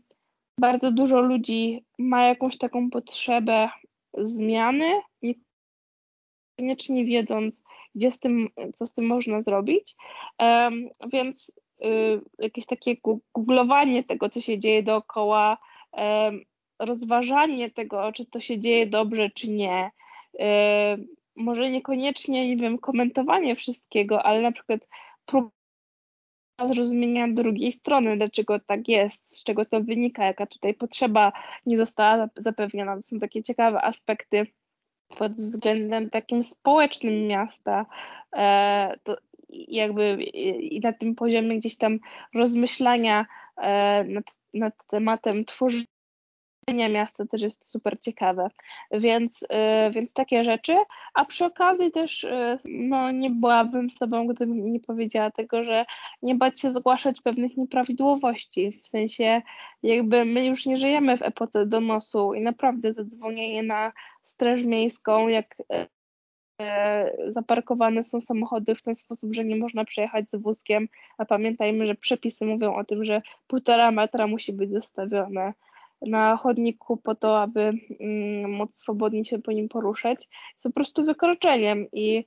bardzo 0.58 0.92
dużo 0.92 1.22
ludzi 1.22 1.84
ma 1.98 2.24
jakąś 2.24 2.58
taką 2.58 2.90
potrzebę 2.90 3.70
zmiany, 4.18 5.02
niekoniecznie 6.58 7.06
wiedząc, 7.06 7.64
gdzie 7.96 8.12
z 8.12 8.20
tym, 8.20 8.50
co 8.76 8.88
z 8.88 8.94
tym 8.94 9.06
można 9.06 9.42
zrobić. 9.42 9.96
Więc 11.14 11.52
y, 11.86 12.22
jakieś 12.40 12.66
takie 12.66 12.96
googlowanie 13.36 14.04
tego, 14.04 14.30
co 14.30 14.42
się 14.42 14.60
dzieje 14.60 14.84
dookoła, 14.84 15.58
rozważanie 16.80 17.70
tego, 17.70 18.12
czy 18.12 18.26
to 18.26 18.40
się 18.40 18.60
dzieje 18.60 18.88
dobrze, 18.88 19.30
czy 19.30 19.52
nie. 19.52 19.92
Może 21.42 21.70
niekoniecznie, 21.70 22.48
nie 22.48 22.58
wiem, 22.58 22.78
komentowanie 22.78 23.56
wszystkiego, 23.56 24.24
ale 24.24 24.42
na 24.42 24.52
przykład 24.52 24.88
próba 25.26 25.52
zrozumienia 26.64 27.28
drugiej 27.28 27.72
strony, 27.72 28.18
dlaczego 28.18 28.60
tak 28.60 28.88
jest, 28.88 29.38
z 29.40 29.44
czego 29.44 29.66
to 29.66 29.82
wynika, 29.82 30.26
jaka 30.26 30.46
tutaj 30.46 30.74
potrzeba 30.74 31.32
nie 31.66 31.78
została 31.78 32.30
zapewniona. 32.36 32.96
To 32.96 33.02
są 33.02 33.20
takie 33.20 33.44
ciekawe 33.44 33.82
aspekty 33.82 34.48
pod 35.18 35.32
względem 35.34 36.10
takim 36.10 36.44
społecznym 36.44 37.28
miasta. 37.28 37.86
E, 38.36 38.96
to 39.04 39.18
jakby 39.50 40.24
i 40.24 40.80
na 40.80 40.94
tym 40.94 41.16
poziomie 41.16 41.60
gdzieś 41.60 41.78
tam 41.78 42.00
rozmyślania 42.36 43.26
e, 43.58 44.04
nad, 44.04 44.26
nad 44.54 44.88
tematem 44.88 45.46
tworzenia 45.46 45.86
miasta 46.68 47.26
też 47.26 47.42
jest 47.42 47.70
super 47.70 48.00
ciekawe, 48.00 48.50
więc, 48.92 49.44
y, 49.44 49.48
więc 49.92 50.14
takie 50.14 50.44
rzeczy, 50.44 50.76
a 51.14 51.26
przy 51.26 51.46
okazji 51.46 51.92
też 51.92 52.24
y, 52.24 52.58
no, 52.66 53.12
nie 53.12 53.30
byłabym 53.30 53.92
sobą, 53.92 54.28
gdybym 54.28 54.74
nie 54.74 54.80
powiedziała 54.80 55.32
tego, 55.32 55.64
że 55.64 55.86
nie 56.22 56.36
bać 56.36 56.62
się 56.62 56.74
zgłaszać 56.74 57.22
pewnych 57.22 57.58
nieprawidłowości, 57.58 58.82
w 58.84 58.88
sensie 58.88 59.42
jakby 59.84 60.26
my 60.26 60.46
już 60.46 60.66
nie 60.66 60.78
żyjemy 60.78 61.18
w 61.18 61.22
epoce 61.22 61.66
donosu 61.66 62.34
i 62.34 62.42
naprawdę 62.42 62.94
zadzwonienie 62.94 63.64
na 63.64 63.92
straż 64.24 64.64
miejską, 64.64 65.28
jak 65.28 65.56
y, 65.60 65.88
zaparkowane 67.32 68.04
są 68.04 68.22
samochody 68.22 68.76
w 68.76 68.82
ten 68.82 68.96
sposób, 68.96 69.34
że 69.36 69.46
nie 69.46 69.56
można 69.56 69.86
przejechać 69.86 70.30
z 70.30 70.36
wózkiem, 70.36 70.88
a 71.18 71.26
pamiętajmy, 71.26 71.88
że 71.88 71.96
przepisy 71.96 72.46
mówią 72.46 72.76
o 72.76 72.84
tym, 72.84 73.06
że 73.06 73.22
półtora 73.48 73.92
metra 73.92 74.28
musi 74.28 74.54
być 74.54 74.72
zostawione 74.72 75.54
na 76.02 76.38
chodniku 76.38 76.98
po 76.98 77.16
to, 77.16 77.42
aby 77.42 77.72
mm, 78.00 78.52
móc 78.52 78.80
swobodnie 78.80 79.26
się 79.26 79.40
po 79.40 79.52
nim 79.52 79.70
poruszać, 79.70 80.28
jest 80.54 80.64
po 80.64 80.72
prostu 80.72 81.06
wykroczeniem 81.06 81.88
i, 81.94 82.26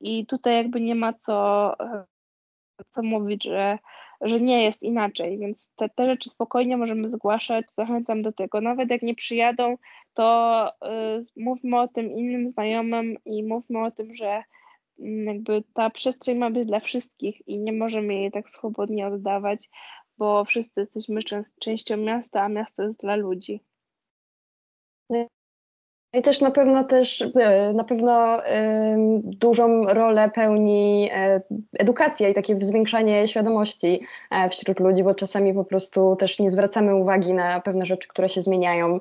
i 0.00 0.26
tutaj 0.26 0.56
jakby 0.56 0.80
nie 0.80 0.94
ma 0.94 1.12
co, 1.12 1.72
co 2.90 3.02
mówić, 3.02 3.44
że, 3.44 3.78
że 4.20 4.40
nie 4.40 4.64
jest 4.64 4.82
inaczej, 4.82 5.38
więc 5.38 5.72
te, 5.76 5.88
te 5.88 6.06
rzeczy 6.06 6.30
spokojnie 6.30 6.76
możemy 6.76 7.10
zgłaszać, 7.10 7.70
zachęcam 7.70 8.22
do 8.22 8.32
tego. 8.32 8.60
Nawet 8.60 8.90
jak 8.90 9.02
nie 9.02 9.14
przyjadą, 9.14 9.76
to 10.14 10.68
y, 10.68 11.22
mówmy 11.36 11.80
o 11.80 11.88
tym 11.88 12.12
innym 12.12 12.50
znajomym 12.50 13.16
i 13.24 13.44
mówmy 13.44 13.84
o 13.84 13.90
tym, 13.90 14.14
że 14.14 14.42
mm, 14.98 15.26
jakby 15.26 15.62
ta 15.74 15.90
przestrzeń 15.90 16.38
ma 16.38 16.50
być 16.50 16.66
dla 16.66 16.80
wszystkich 16.80 17.48
i 17.48 17.58
nie 17.58 17.72
możemy 17.72 18.14
jej 18.14 18.30
tak 18.30 18.50
swobodnie 18.50 19.06
oddawać, 19.06 19.70
bo 20.18 20.44
wszyscy 20.44 20.80
jesteśmy 20.80 21.20
częścią 21.60 21.96
miasta, 21.96 22.42
a 22.42 22.48
miasto 22.48 22.82
jest 22.82 23.00
dla 23.00 23.16
ludzi. 23.16 23.60
I 26.14 26.22
też 26.22 26.40
na 26.40 26.50
pewno 26.50 26.84
też 26.84 27.24
e, 27.40 27.72
na 27.72 27.84
pewno 27.84 28.42
dużą 29.22 29.84
rolę 29.84 30.30
pełni 30.30 31.10
e, 31.12 31.40
edukacja 31.78 32.28
i 32.28 32.34
takie 32.34 32.58
zwiększanie 32.60 33.28
świadomości 33.28 34.00
e, 34.30 34.50
wśród 34.50 34.80
ludzi, 34.80 35.04
bo 35.04 35.14
czasami 35.14 35.54
po 35.54 35.64
prostu 35.64 36.16
też 36.16 36.38
nie 36.38 36.50
zwracamy 36.50 36.94
uwagi 36.94 37.34
na 37.34 37.60
pewne 37.60 37.86
rzeczy, 37.86 38.08
które 38.08 38.28
się 38.28 38.42
zmieniają 38.42 39.00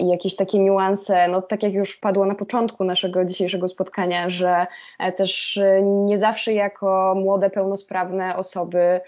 i 0.00 0.08
jakieś 0.08 0.36
takie 0.36 0.58
niuanse, 0.58 1.28
no 1.28 1.42
tak 1.42 1.62
jak 1.62 1.72
już 1.72 1.96
padło 1.96 2.26
na 2.26 2.34
początku 2.34 2.84
naszego 2.84 3.24
dzisiejszego 3.24 3.68
spotkania, 3.68 4.30
że 4.30 4.66
też 5.16 5.60
nie 5.82 6.18
zawsze 6.18 6.52
jako 6.52 7.14
młode, 7.16 7.50
pełnosprawne 7.50 8.36
osoby 8.36 9.00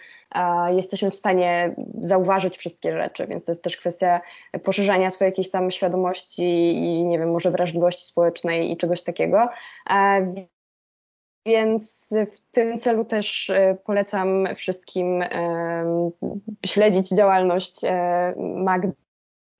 jesteśmy 0.76 1.10
w 1.10 1.16
stanie 1.16 1.74
zauważyć 2.00 2.58
wszystkie 2.58 2.92
rzeczy, 2.92 3.26
więc 3.26 3.44
to 3.44 3.50
jest 3.52 3.64
też 3.64 3.76
kwestia 3.76 4.20
poszerzania 4.64 5.10
swojej 5.10 5.30
jakiejś 5.30 5.50
tam 5.50 5.70
świadomości 5.70 6.76
i 6.84 6.97
nie 7.04 7.18
wiem, 7.18 7.30
może 7.30 7.50
wrażliwości 7.50 8.04
społecznej 8.04 8.72
i 8.72 8.76
czegoś 8.76 9.02
takiego. 9.02 9.48
Więc 11.46 12.14
w 12.32 12.40
tym 12.50 12.78
celu 12.78 13.04
też 13.04 13.50
e, 13.50 13.76
polecam 13.84 14.48
wszystkim 14.56 15.24
śledzić 16.66 17.08
działalność 17.08 17.84
e, 17.84 18.34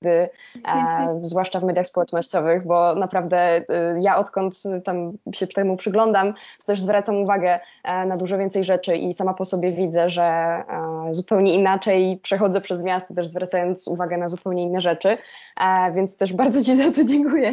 Magdy 0.03 0.29
e, 0.69 1.21
zwłaszcza 1.23 1.61
w 1.61 1.65
mediach 1.65 1.87
społecznościowych, 1.87 2.67
bo 2.67 2.95
naprawdę 2.95 3.39
e, 3.39 3.65
ja 4.01 4.17
odkąd 4.17 4.63
tam 4.85 5.13
się 5.33 5.47
temu 5.47 5.77
przyglądam, 5.77 6.35
to 6.35 6.67
też 6.67 6.81
zwracam 6.81 7.17
uwagę 7.17 7.61
e, 7.85 8.07
na 8.07 8.17
dużo 8.17 8.39
więcej 8.39 8.65
rzeczy 8.65 8.97
i 8.97 9.15
sama 9.15 9.35
po 9.35 9.45
sobie 9.45 9.73
widzę, 9.73 10.11
że 10.11 10.23
e, 10.23 10.65
zupełnie 11.11 11.55
inaczej 11.55 12.21
przechodzę 12.23 12.61
przez 12.61 12.83
miasto, 12.83 13.15
też 13.15 13.29
zwracając 13.29 13.89
uwagę 13.89 14.19
na 14.19 14.29
zupełnie 14.29 14.63
inne 14.63 14.81
rzeczy, 14.81 15.19
e, 15.61 15.93
więc 15.93 16.17
też 16.17 16.33
bardzo 16.33 16.65
Ci 16.65 16.77
za 16.77 16.93
to 16.93 17.05
dziękuję. 17.05 17.49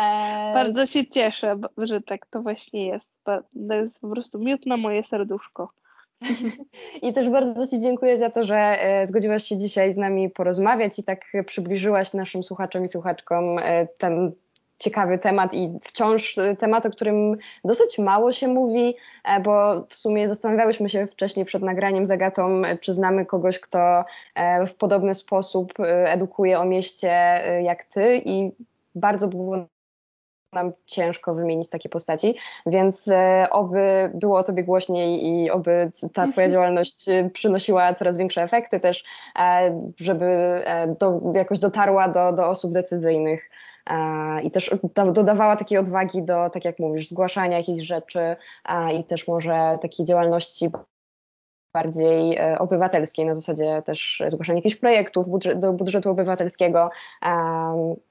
E, 0.00 0.54
bardzo 0.54 0.86
się 0.86 1.06
cieszę, 1.06 1.56
że 1.78 2.00
tak 2.00 2.26
to 2.26 2.42
właśnie 2.42 2.86
jest. 2.86 3.12
To 3.24 3.40
jest 3.74 4.00
po 4.00 4.08
prostu 4.08 4.38
miód 4.38 4.66
na 4.66 4.76
moje 4.76 5.02
serduszko. 5.02 5.68
I 7.02 7.12
też 7.12 7.28
bardzo 7.28 7.66
Ci 7.66 7.80
dziękuję 7.80 8.18
za 8.18 8.30
to, 8.30 8.44
że 8.44 8.56
e, 8.56 9.06
zgodziłaś 9.06 9.44
się 9.44 9.56
dzisiaj 9.56 9.92
z 9.92 9.96
nami 9.96 10.30
porozmawiać 10.30 10.98
i 10.98 11.04
tak 11.04 11.24
przybliżyłaś 11.46 12.14
naszym 12.14 12.44
słuchaczom 12.44 12.84
i 12.84 12.88
słuchaczkom 12.88 13.58
e, 13.58 13.86
ten 13.86 14.32
ciekawy 14.78 15.18
temat 15.18 15.54
i 15.54 15.78
wciąż 15.82 16.38
e, 16.38 16.56
temat, 16.56 16.86
o 16.86 16.90
którym 16.90 17.36
dosyć 17.64 17.98
mało 17.98 18.32
się 18.32 18.48
mówi, 18.48 18.96
bo 19.44 19.86
w 19.88 19.94
sumie 19.94 20.28
zastanawiałyśmy 20.28 20.88
się 20.88 21.06
wcześniej 21.06 21.46
przed 21.46 21.62
nagraniem 21.62 22.06
z 22.06 22.10
Agatą, 22.10 22.62
czy 22.80 22.92
znamy 22.92 23.26
kogoś, 23.26 23.60
kto 23.60 24.04
w 24.66 24.74
podobny 24.74 25.14
sposób 25.14 25.72
edukuje 26.04 26.58
o 26.58 26.64
mieście 26.64 27.08
jak 27.62 27.84
Ty 27.84 28.22
i 28.24 28.50
bardzo 28.94 29.28
było 29.28 29.66
nam 30.52 30.72
ciężko 30.86 31.34
wymienić 31.34 31.70
takie 31.70 31.88
postaci, 31.88 32.34
więc 32.66 33.08
e, 33.08 33.46
oby 33.50 34.10
było 34.14 34.38
o 34.38 34.42
tobie 34.42 34.64
głośniej 34.64 35.26
i 35.26 35.50
oby 35.50 35.90
ta 36.00 36.26
twoja 36.26 36.46
mhm. 36.46 36.50
działalność 36.50 37.08
e, 37.08 37.30
przynosiła 37.30 37.94
coraz 37.94 38.18
większe 38.18 38.42
efekty 38.42 38.80
też, 38.80 39.04
e, 39.38 39.90
żeby 39.96 40.26
do, 40.98 41.20
jakoś 41.34 41.58
dotarła 41.58 42.08
do, 42.08 42.32
do 42.32 42.48
osób 42.48 42.72
decyzyjnych 42.72 43.50
i 44.42 44.50
też 44.50 44.74
dodawała 45.12 45.56
takiej 45.56 45.78
odwagi 45.78 46.22
do, 46.22 46.50
tak 46.50 46.64
jak 46.64 46.78
mówisz, 46.78 47.08
zgłaszania 47.08 47.56
jakichś 47.56 47.82
rzeczy 47.82 48.36
i 48.98 49.04
też 49.04 49.28
może 49.28 49.78
takiej 49.82 50.06
działalności 50.06 50.70
bardziej 51.72 52.36
e, 52.36 52.58
obywatelskiej, 52.58 53.26
na 53.26 53.34
zasadzie 53.34 53.82
też 53.82 54.22
zgłaszania 54.26 54.58
jakichś 54.58 54.76
projektów 54.76 55.26
do 55.56 55.72
budżetu 55.72 56.10
obywatelskiego 56.10 56.90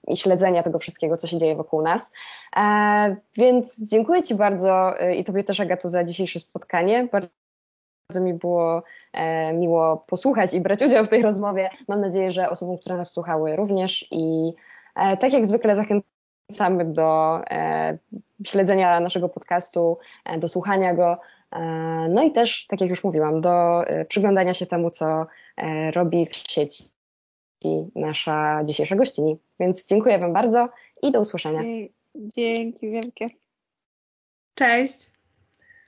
i 0.07 0.17
śledzenia 0.17 0.63
tego 0.63 0.79
wszystkiego, 0.79 1.17
co 1.17 1.27
się 1.27 1.37
dzieje 1.37 1.55
wokół 1.55 1.81
nas. 1.81 2.13
E, 2.55 3.15
więc 3.37 3.79
dziękuję 3.85 4.23
Ci 4.23 4.35
bardzo 4.35 4.99
e, 4.99 5.15
i 5.15 5.23
Tobie 5.23 5.43
też, 5.43 5.59
Agato, 5.59 5.89
za 5.89 6.03
dzisiejsze 6.03 6.39
spotkanie. 6.39 7.07
Bardzo 7.11 7.29
mi 8.21 8.33
było 8.33 8.83
e, 9.13 9.53
miło 9.53 9.97
posłuchać 9.97 10.53
i 10.53 10.61
brać 10.61 10.81
udział 10.81 11.05
w 11.05 11.09
tej 11.09 11.21
rozmowie. 11.21 11.69
Mam 11.87 12.01
nadzieję, 12.01 12.31
że 12.31 12.49
osobom, 12.49 12.77
które 12.77 12.97
nas 12.97 13.13
słuchały 13.13 13.55
również 13.55 14.07
i 14.11 14.53
e, 14.95 15.17
tak 15.17 15.33
jak 15.33 15.47
zwykle 15.47 15.75
zachęcamy 15.75 16.85
do 16.85 17.39
e, 17.51 17.97
śledzenia 18.45 18.99
naszego 18.99 19.29
podcastu, 19.29 19.97
do 20.37 20.47
słuchania 20.47 20.93
go 20.93 21.17
No 22.09 22.23
i 22.23 22.31
też, 22.31 22.67
tak 22.67 22.81
jak 22.81 22.89
już 22.89 23.03
mówiłam, 23.03 23.41
do 23.41 23.83
przyglądania 24.07 24.53
się 24.53 24.65
temu, 24.65 24.89
co 24.89 25.25
robi 25.93 26.25
w 26.25 26.35
sieci 26.35 26.83
nasza 27.95 28.61
dzisiejsza 28.65 28.95
gościni. 28.95 29.37
Więc 29.59 29.85
dziękuję 29.85 30.19
Wam 30.19 30.33
bardzo 30.33 30.69
i 31.03 31.11
do 31.11 31.19
usłyszenia. 31.19 31.63
Dzięki 32.15 32.89
wielkie. 32.91 33.29
Cześć. 34.55 35.18